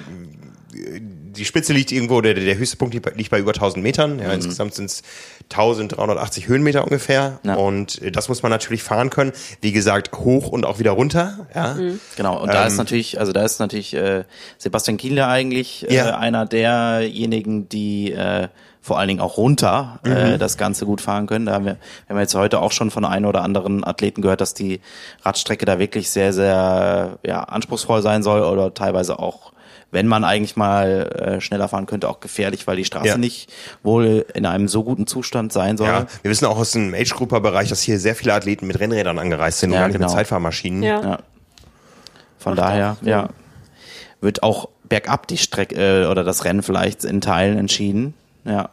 [1.38, 4.18] die Spitze liegt irgendwo, der, der höchste Punkt liegt bei- liegt bei über 1000 Metern.
[4.18, 5.02] Ja, Insgesamt sind es
[5.50, 7.40] 1380 Höhenmeter ungefähr.
[7.42, 7.54] Ja.
[7.54, 9.32] Und äh, das muss man natürlich fahren können.
[9.60, 11.46] Wie gesagt, hoch und auch wieder runter.
[11.54, 11.76] Ja.
[12.16, 14.24] Genau, und da Ähm, ist natürlich, also da ist natürlich äh,
[14.58, 16.08] Sebastian Kienle eigentlich Ja.
[16.10, 18.48] äh, einer derjenigen, die äh,
[18.80, 20.38] vor allen Dingen auch runter äh, Mhm.
[20.38, 21.46] das Ganze gut fahren können.
[21.46, 21.76] Da haben wir,
[22.06, 24.80] wir haben jetzt heute auch schon von einem oder anderen Athleten gehört, dass die
[25.22, 29.52] Radstrecke da wirklich sehr, sehr ja, anspruchsvoll sein soll oder teilweise auch,
[29.90, 33.16] wenn man eigentlich mal äh, schneller fahren könnte, auch gefährlich, weil die Straße Ja.
[33.16, 33.50] nicht
[33.82, 35.88] wohl in einem so guten Zustand sein soll.
[35.88, 39.60] Ja, wir wissen auch aus dem Age-Grupper-Bereich, dass hier sehr viele Athleten mit Rennrädern angereist
[39.60, 40.12] sind und Ja, gar nicht mit genau.
[40.14, 40.82] Zeitfahrmaschinen.
[40.82, 41.02] Ja.
[41.02, 41.18] Ja.
[42.38, 43.28] Von Macht daher, auch ja,
[44.20, 48.14] wird auch bergab die Strecke äh, oder das Rennen vielleicht in Teilen entschieden.
[48.44, 48.68] Ja.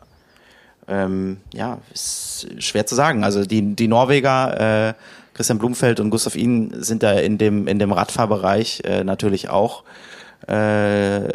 [0.87, 3.23] Ähm, ja, ist schwer zu sagen.
[3.23, 4.93] Also die, die Norweger, äh,
[5.33, 9.83] Christian Blumfeld und Gustav Ihn sind da in dem, in dem Radfahrbereich äh, natürlich auch
[10.47, 11.29] äh,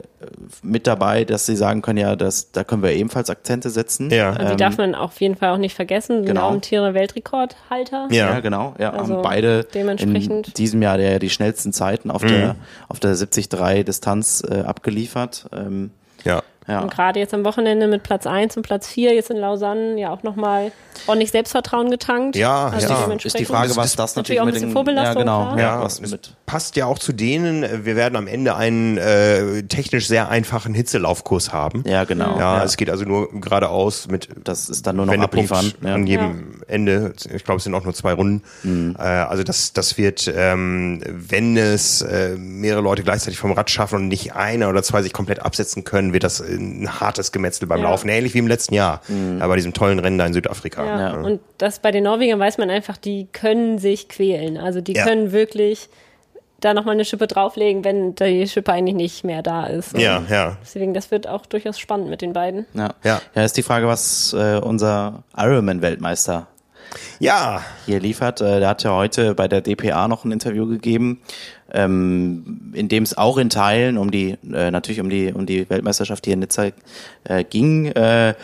[0.62, 4.11] mit dabei, dass sie sagen können, ja, das, da können wir ebenfalls Akzente setzen.
[4.11, 4.30] Ja.
[4.30, 6.18] Und die darf man auf jeden Fall auch nicht vergessen.
[6.18, 6.48] Sind genau.
[6.48, 8.08] Raumtiere Weltrekordhalter.
[8.11, 8.30] Ja.
[8.34, 8.74] Ja, genau.
[8.78, 12.56] Ja, Also haben beide dementsprechend- in diesem Jahr der, die schnellsten Zeiten auf der
[12.88, 15.46] auf der 70-3 Distanz äh, abgeliefert.
[15.52, 15.90] Ähm,
[16.24, 16.42] Ja.
[16.68, 16.80] Ja.
[16.80, 20.11] Und gerade jetzt am Wochenende mit Platz 1 und Platz 4 jetzt in Lausanne ja
[20.11, 20.72] auch nochmal
[21.06, 22.36] ordentlich Selbstvertrauen getankt.
[22.36, 23.12] Ja, also ja.
[23.12, 25.56] Ist die Frage, was das natürlich natürlich auch ein mit bisschen den Vorbelastung, ja genau,
[25.56, 27.62] ja, Ja, was mit passt ja auch zu denen.
[27.62, 31.84] äh, Wir werden am Ende einen äh, technisch sehr einfachen Hitzelaufkurs haben.
[31.86, 32.38] ja genau.
[32.38, 35.74] Ja, es geht also nur geradeaus mit das ist dann nur noch Wendepunkt abliefern.
[35.88, 35.94] Ja.
[35.94, 37.12] an jedem Ende.
[37.34, 38.42] Ich glaube, es sind auch nur zwei Runden.
[38.62, 38.96] Mhm.
[38.98, 43.96] Äh, also das, das wird, ähm, wenn es äh, mehrere Leute gleichzeitig vom Rad schaffen
[43.96, 47.80] und nicht einer oder zwei sich komplett absetzen können, wird das ein hartes Gemetzel beim
[47.82, 47.90] Ja.
[47.90, 48.09] Laufen.
[48.09, 50.84] Ähnlich wie im letzten Jahr, äh, bei diesem tollen Rennen da in Südafrika.
[50.84, 51.01] Ja.
[51.01, 51.20] Ja.
[51.20, 54.57] Und das bei den Norwegern weiß man einfach, die können sich quälen.
[54.59, 55.05] Also die Ja.
[55.05, 55.88] können wirklich
[56.61, 59.94] da nochmal eine Schippe drauflegen, wenn die Schippe eigentlich nicht mehr da ist.
[59.94, 60.59] Und Ja, ja.
[60.62, 62.66] Deswegen, das wird auch durchaus spannend mit den beiden.
[62.74, 62.90] Ja.
[63.03, 63.22] Ja.
[63.34, 66.48] ja, ist die Frage, was äh, unser Ironman-Weltmeister
[67.18, 68.41] Ja, hier liefert.
[68.41, 71.20] Äh, der hat ja heute bei der DPA noch ein Interview gegeben,
[71.72, 75.68] ähm, in dem es auch in Teilen um die, äh, natürlich um die, um die
[75.68, 76.70] Weltmeisterschaft hier in Nizza
[77.24, 77.86] äh, ging.
[77.86, 78.34] Äh,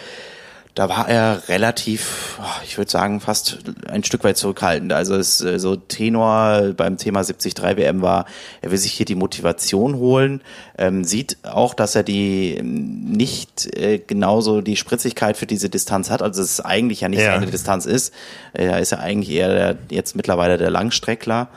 [0.77, 4.93] da war er relativ, oh, ich würde sagen, fast ein Stück weit zurückhaltend.
[4.93, 8.27] Also es äh, so Tenor beim Thema 73 WM war,
[8.61, 10.43] er will sich hier die Motivation holen,
[10.77, 16.11] ähm, sieht auch, dass er die ähm, nicht äh, genauso die Spritzigkeit für diese Distanz
[16.11, 17.33] hat, also es eigentlich ja nicht Ja.
[17.33, 18.13] seine Distanz ist.
[18.53, 21.49] Er ist ja eigentlich eher der, jetzt mittlerweile der Langstreckler.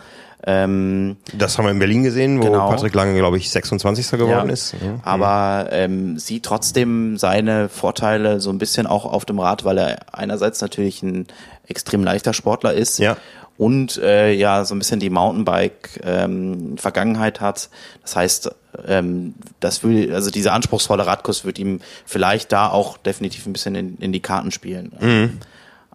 [0.45, 2.69] Ähm, das haben wir in Berlin gesehen, wo Genau.
[2.69, 4.11] Patrick Lange, glaube ich, 26.
[4.11, 4.53] geworden ja.
[4.53, 4.71] ist.
[4.73, 4.99] Ja.
[5.03, 9.97] Aber ähm, sieht trotzdem seine Vorteile so ein bisschen auch auf dem Rad, weil er
[10.13, 11.27] einerseits natürlich ein
[11.67, 13.17] extrem leichter Sportler ist Ja.
[13.57, 17.69] und äh, ja so ein bisschen die Mountainbike-Vergangenheit hat.
[18.01, 18.51] Das heißt,
[18.87, 23.75] ähm, das will, also dieser anspruchsvolle Radkurs wird ihm vielleicht da auch definitiv ein bisschen
[23.75, 24.91] in, in die Karten spielen.
[24.99, 25.37] Mhm.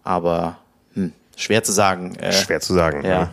[0.03, 0.57] Aber
[0.93, 2.15] hm, schwer zu sagen.
[2.15, 3.03] Äh, Schwer zu sagen.
[3.05, 3.19] Ja.
[3.21, 3.29] ne?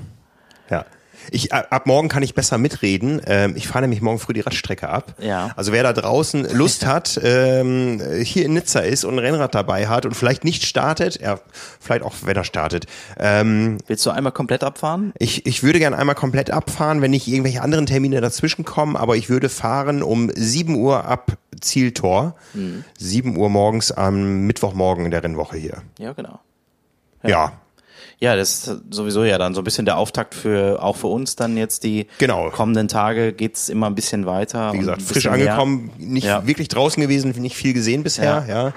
[0.70, 0.84] Ja.
[1.30, 3.20] Ich, ab morgen kann ich besser mitreden.
[3.26, 5.14] Ähm, ich fahre nämlich morgen früh die Radstrecke ab.
[5.18, 5.50] Ja.
[5.56, 9.88] Also wer da draußen Lust hat, ähm, hier in Nizza ist und ein Rennrad dabei
[9.88, 11.38] hat und vielleicht nicht startet, ja,
[11.80, 12.86] vielleicht auch wenn er startet.
[13.18, 15.12] Ähm, Willst du einmal komplett abfahren?
[15.18, 19.16] ich, ich würde gern einmal komplett abfahren, wenn nicht irgendwelche anderen Termine dazwischen kommen, aber
[19.16, 22.34] ich würde fahren um 7 Uhr ab Zieltor.
[22.98, 25.82] 7 Uhr morgens am Mittwochmorgen der Rennwoche hier.
[25.98, 26.40] Ja, genau.
[27.22, 27.28] Ja.
[27.30, 27.52] Ja,
[28.36, 31.56] das ist sowieso ja dann so ein bisschen der Auftakt für auch für uns dann
[31.56, 32.50] jetzt die Genau.
[32.50, 34.72] kommenden Tage geht's immer ein bisschen weiter.
[34.72, 35.52] Wie gesagt, frisch bisschen mehr.
[35.54, 36.46] angekommen, nicht Ja.
[36.46, 38.68] wirklich draußen gewesen, nicht viel gesehen bisher, ja.
[38.68, 38.72] Äh,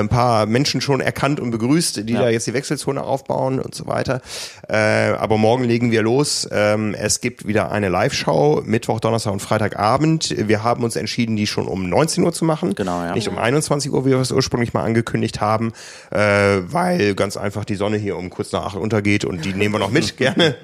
[0.00, 2.22] Ein paar Menschen schon erkannt und begrüßt, die Ja.
[2.22, 4.20] da jetzt die Wechselzone aufbauen und so weiter.
[4.68, 4.74] Äh,
[5.18, 6.48] aber morgen legen wir los.
[6.50, 10.34] Ähm, es gibt wieder eine Live-Show, Mittwoch, Donnerstag und Freitagabend.
[10.48, 12.74] Wir haben uns entschieden, die schon um 19 Uhr zu machen.
[12.74, 13.12] Genau, ja.
[13.14, 15.72] Nicht um 21 Uhr, wie wir es ursprünglich mal angekündigt haben,
[16.10, 16.18] äh,
[16.66, 19.78] weil ganz einfach die Sonne hier um kurz nach acht untergeht und die nehmen wir
[19.78, 20.56] noch mit, gerne.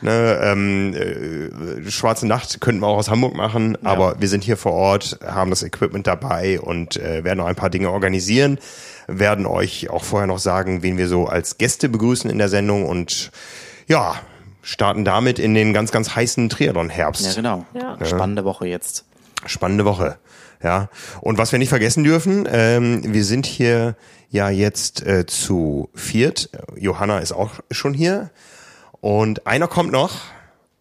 [0.00, 4.56] Ne, ähm, äh, Schwarze Nacht könnten wir auch aus Hamburg machen, aber wir sind hier
[4.56, 8.58] vor Ort, haben das Equipment dabei und äh, werden noch ein paar Dinge organisieren,
[9.06, 12.86] werden euch auch vorher noch sagen, wen wir so als Gäste begrüßen in der Sendung
[12.86, 13.30] und
[13.86, 14.14] ja,
[14.62, 17.26] starten damit in den ganz, ganz heißen Triathlon-Herbst.
[17.26, 17.66] Ja, genau.
[17.74, 18.04] Ja.
[18.04, 19.04] Spannende Woche jetzt.
[19.46, 20.16] Spannende Woche.
[20.64, 20.88] Ja.
[21.20, 23.94] Und was wir nicht vergessen dürfen, ähm, wir sind hier
[24.30, 26.48] ja jetzt äh, zu viert.
[26.76, 28.30] Johanna ist auch schon hier.
[29.00, 30.16] Und einer kommt noch,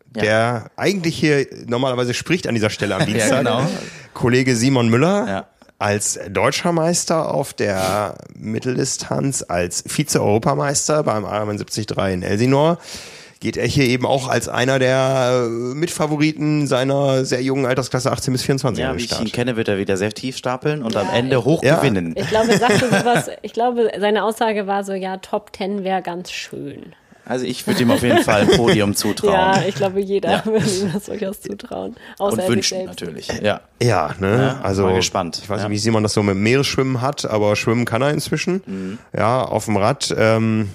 [0.06, 3.40] der eigentlich hier normalerweise spricht an dieser Stelle am Dienstag.
[3.40, 3.68] genau.
[4.14, 5.28] Kollege Simon Müller.
[5.28, 5.48] Ja.
[5.80, 12.78] Als deutscher Meister auf der Mitteldistanz, als Vize-Europameister beim Ironman 73 in Elsinore,
[13.44, 18.32] geht er hier eben auch als einer der äh, Mitfavoriten seiner sehr jungen Altersklasse 18
[18.32, 19.34] bis 24 Ja, wie ich ihn Start.
[19.34, 21.76] kenne, wird er wieder sehr tief stapeln und am Ja, Ende ich- hoch Ja.
[21.76, 22.16] gewinnen.
[22.18, 26.02] Ich glaube, er sagte sowas, ich glaube, seine Aussage war so, ja, Top 10 wäre
[26.02, 26.94] ganz schön.
[27.26, 29.34] Also ich würde ihm auf jeden Fall ein Podium zutrauen.
[29.34, 30.46] Ja, ich glaube, jeder Ja.
[30.46, 31.96] würde ihm das durchaus zutrauen.
[32.20, 33.00] Außer und wünschen selbst.
[33.02, 33.28] natürlich.
[33.42, 33.62] Ja.
[33.82, 34.56] Ja, ne?
[34.58, 35.40] Ja, also mal gespannt.
[35.44, 35.68] ich weiß Ja.
[35.70, 38.62] nicht, wie Simon das so mit dem Meeresschwimmen hat, aber schwimmen kann er inzwischen.
[38.66, 38.98] Mhm.
[39.18, 40.14] Ja, auf dem Rad.
[40.18, 40.70] Ähm,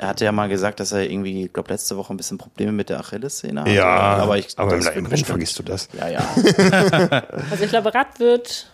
[0.00, 2.72] Er hatte ja mal gesagt, dass er irgendwie, ich glaube, letzte Woche ein bisschen Probleme
[2.72, 3.70] mit der Achillessehne hatte.
[3.72, 5.88] ja, aber ich aber im bestimmt- vergisst du das.
[5.92, 6.20] Ja, ja.
[7.50, 8.70] Also ich glaube, Rad wird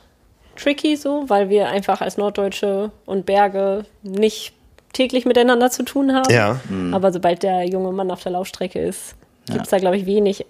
[0.54, 4.52] tricky so, weil wir einfach als Norddeutsche und Berge nicht
[4.92, 6.32] täglich miteinander zu tun haben.
[6.32, 6.60] Ja.
[6.68, 6.94] Mhm.
[6.94, 9.16] Aber sobald der junge Mann auf der Laufstrecke ist,
[9.50, 10.46] gibt es da, glaube ich, wenig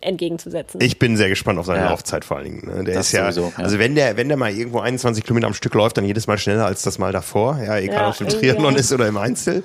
[0.00, 0.80] entgegenzusetzen.
[0.80, 1.90] Ich bin sehr gespannt auf seine Ja.
[1.90, 2.76] Laufzeit vor allen Dingen.
[2.76, 2.84] Ne?
[2.84, 3.64] Der Das ist ja, sowieso, ja.
[3.64, 6.38] also wenn der, wenn der mal irgendwo 21 Kilometer am Stück läuft, dann jedes Mal
[6.38, 7.58] schneller als das Mal davor.
[7.64, 8.80] Ja, egal Ja, ob es im Triathlon ja.
[8.80, 9.62] ist oder im Einzel.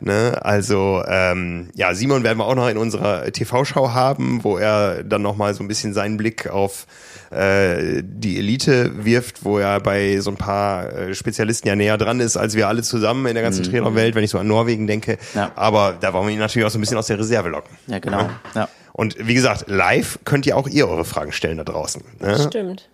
[0.00, 0.38] Ne?
[0.42, 5.22] Also ähm, ja, Simon werden wir auch noch in unserer TV-Schau haben, wo er dann
[5.22, 6.86] noch mal so ein bisschen seinen Blick auf
[7.30, 12.20] äh, die Elite wirft, wo er bei so ein paar äh, Spezialisten ja näher dran
[12.20, 15.12] ist, als wir alle zusammen in der ganzen Triathlon-Welt, wenn ich so an Norwegen denke.
[15.34, 15.38] Mhm.
[15.38, 15.52] Ja.
[15.56, 17.76] Aber da wollen wir ihn natürlich auch so ein bisschen aus der Reserve locken.
[17.86, 18.28] Ja, genau.
[18.54, 18.68] Ja.
[18.98, 22.02] Und wie gesagt, live könnt ihr auch ihr eure Fragen stellen da draußen.
[22.18, 22.36] Ne?
[22.48, 22.88] Stimmt.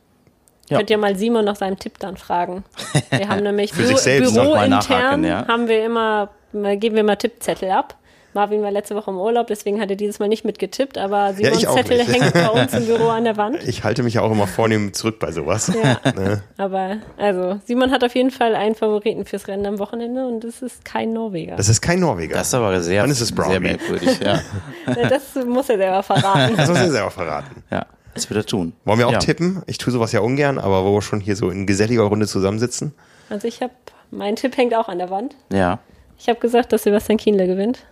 [0.68, 0.76] Ja.
[0.76, 2.62] Könnt ihr mal Simon nach seinem Tipp dann fragen.
[3.08, 5.48] Wir haben nämlich Für mal Bürointern nachhaken, ja.
[5.48, 7.96] haben wir immer, mal- geben wir immer Tippzettel ab.
[8.34, 11.66] Marvin war letzte Woche im Urlaub, deswegen hat er dieses Mal nicht mitgetippt, aber Simons
[11.66, 12.12] auch Zettel nicht.
[12.12, 13.62] hängt bei uns im Büro an der Wand.
[13.66, 15.72] Ich halte mich ja auch immer vornehm zurück bei sowas.
[15.82, 16.00] Ja.
[16.12, 16.42] Ne?
[16.56, 20.62] Aber also Simon hat auf jeden Fall einen Favoriten fürs Rennen am Wochenende und das
[20.62, 21.56] ist kein Norweger.
[21.56, 22.34] Das ist kein Norweger.
[22.36, 23.50] Das ist aber sehr, Dann ist es Brownie.
[23.52, 24.20] sehr merkwürdig.
[24.20, 24.40] Ja.
[24.96, 26.56] Ja, das muss er selber verraten.
[26.56, 27.62] das muss er selber verraten.
[27.70, 28.72] ja, das wird er tun.
[28.84, 29.18] Wollen wir auch ja.
[29.18, 29.62] tippen?
[29.66, 32.92] Ich tue sowas ja ungern, aber wo wir schon hier so in geselliger Runde zusammensitzen.
[33.30, 33.72] Also ich habe,
[34.10, 35.36] mein Tipp hängt auch an der Wand.
[35.52, 35.78] Ja,
[36.18, 37.86] Ich habe gesagt, dass Sebastian Kienle gewinnt.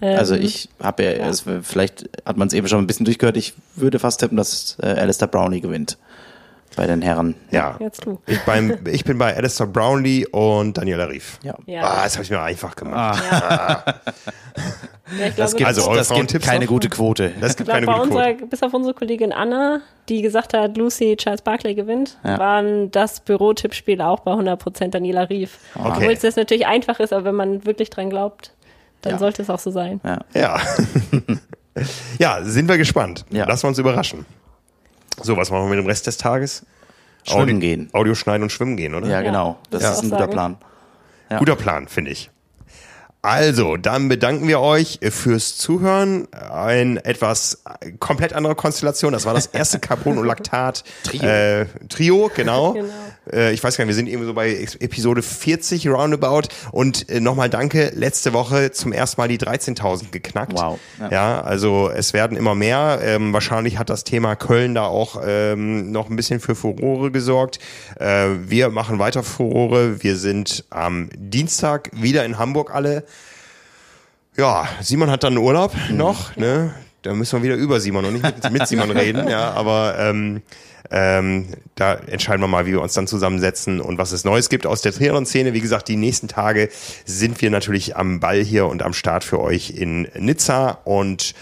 [0.00, 3.36] Ähm, also ich habe ja, Es, vielleicht hat man es eben schon ein bisschen durchgehört,
[3.36, 5.98] ich würde fast tippen, dass äh, Alistair Brownie gewinnt
[6.76, 7.34] bei den Herren.
[7.50, 7.76] Ja.
[7.80, 8.20] Jetzt du.
[8.26, 11.38] Ich, beim, ich bin bei Alistair Brownlee und Daniela Rief.
[11.42, 11.56] Ja.
[11.66, 11.82] Ja.
[11.82, 13.20] Ah, das habe ich mir einfach gemacht.
[13.30, 13.84] Ja,
[15.28, 16.70] ich Das glaube, gibt, Also das gibt keine noch?
[16.70, 17.32] gute Quote.
[17.40, 18.46] Das Ich gibt glaube, keine gute unserer, Quote.
[18.46, 22.38] bis auf unsere Kollegin Anna, die gesagt hat, Lucy Charles Barkley gewinnt, Ja.
[22.38, 25.58] waren das Bürotippspiel auch bei 100% Daniela Rief.
[25.74, 25.88] Okay.
[25.96, 28.52] Obwohl es das natürlich einfach ist, aber wenn man wirklich dran glaubt,
[29.02, 29.18] dann Ja.
[29.18, 30.00] sollte es auch so sein.
[30.04, 30.18] Ja.
[30.34, 30.60] Ja.
[32.18, 33.24] ja, sind wir gespannt.
[33.30, 33.46] Ja.
[33.46, 34.26] Lassen wir uns überraschen.
[35.22, 36.64] So, was machen wir mit dem Rest des Tages?
[37.24, 37.90] Schwimmen Audio, gehen.
[37.92, 39.08] Audio schneiden und schwimmen gehen, oder?
[39.08, 39.58] Ja, genau.
[39.70, 39.92] Das Ja.
[39.92, 40.28] ist ein guter.
[40.28, 40.56] Plan.
[41.30, 41.38] Ja.
[41.38, 42.30] Guter Plan, finde ich.
[43.28, 46.28] Also, dann bedanken wir euch fürs Zuhören.
[46.32, 47.62] Ein etwas
[47.98, 49.12] komplett andere Konstellation.
[49.12, 51.28] Das war das erste Carbon und Laktat Trio.
[51.28, 52.72] Äh, Trio, genau.
[52.72, 52.88] Genau.
[53.30, 56.48] Äh, ich weiß gar nicht, wir sind irgendwie so bei Episode 40 roundabout.
[56.72, 60.54] Und äh, nochmal danke, letzte Woche zum ersten Mal die 13.000 geknackt.
[60.54, 60.78] Wow.
[60.98, 61.10] Ja.
[61.10, 61.40] Ja.
[61.42, 63.00] also es werden immer mehr.
[63.02, 67.58] Ähm, wahrscheinlich hat das Thema Köln da auch ähm, noch ein bisschen für Furore gesorgt.
[68.00, 70.02] Äh, wir machen weiter Furore.
[70.02, 73.04] Wir sind am Dienstag wieder in Hamburg alle.
[74.38, 76.72] Ja, Simon hat dann Urlaub noch, ne?
[77.02, 80.42] Da müssen wir wieder über Simon und nicht mit, mit Simon reden, ja, aber ähm,
[80.92, 84.64] ähm, da entscheiden wir mal, wie wir uns dann zusammensetzen und was es Neues gibt
[84.64, 85.54] aus der Triathlon-Szene.
[85.54, 86.68] Wie gesagt, die nächsten Tage
[87.04, 91.34] sind wir natürlich am Ball hier und am Start für euch in Nizza und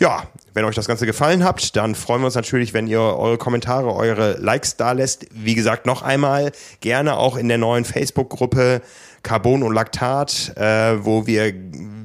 [0.00, 3.38] ja, wenn euch das Ganze gefallen hat, dann freuen wir uns natürlich, wenn ihr eure
[3.38, 5.26] Kommentare, eure Likes da lässt.
[5.32, 6.50] Wie gesagt, noch einmal
[6.80, 8.82] gerne auch in der neuen Facebook-Gruppe
[9.22, 11.52] Carbon und Laktat, äh, wo wir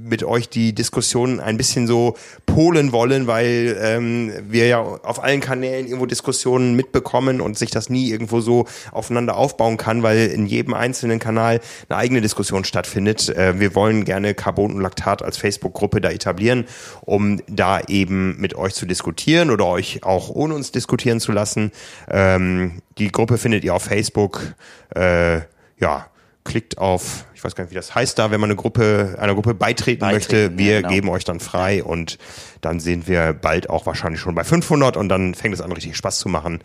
[0.06, 2.16] mit euch die Diskussion ein bisschen so
[2.46, 7.90] polen wollen, weil ähm, wir ja auf allen Kanälen irgendwo Diskussionen mitbekommen und sich das
[7.90, 11.60] nie irgendwo so aufeinander aufbauen kann, weil in jedem einzelnen Kanal
[11.90, 13.30] eine eigene Diskussion stattfindet.
[13.30, 16.66] Äh, wir wollen gerne Carbon und Laktat als Facebook-Gruppe da etablieren,
[17.02, 21.72] um da eben mit euch zu diskutieren oder euch auch ohne uns diskutieren zu lassen.
[22.10, 24.54] Ähm, die Gruppe findet ihr auf Facebook.
[24.96, 25.42] Äh,
[25.80, 26.08] ja,
[26.44, 29.54] klickt auf, weiß gar nicht, wie das heißt da, wenn man eine Gruppe, einer Gruppe
[29.54, 30.58] beitreten, Beitreten, möchte.
[30.58, 30.90] Wir ja, genau.
[30.94, 32.18] geben euch dann frei und
[32.62, 35.96] dann sind wir bald auch wahrscheinlich schon bei 500 und dann fängt es an, richtig
[35.96, 36.62] Spaß zu machen.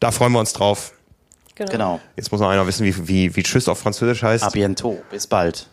[0.00, 0.92] Da freuen wir uns drauf.
[1.54, 2.00] Genau.
[2.16, 4.44] Jetzt muss noch einer wissen, wie, wie, wie Tschüss auf Französisch heißt.
[4.44, 4.98] A bientôt.
[5.10, 5.68] Bis bald.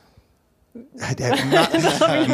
[1.17, 1.67] Der Ma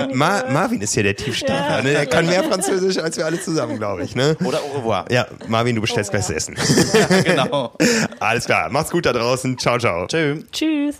[0.13, 1.83] Ma Marvin ist hier der Tiefstapler.
[1.83, 1.91] ne?
[1.91, 4.15] Der kann mehr Französisch als wir alle zusammen, glaube ich.
[4.15, 4.35] Ne?
[4.43, 5.05] Oder au revoir.
[5.09, 6.19] Ja, Marvin, du bestellst Oh, ja.
[6.19, 6.55] bestes Essen.
[7.23, 7.73] genau.
[8.19, 9.57] Alles klar, macht's gut da draußen.
[9.57, 10.07] Ciao, ciao.
[10.07, 10.43] Tschüss.
[10.51, 10.95] Tschüss.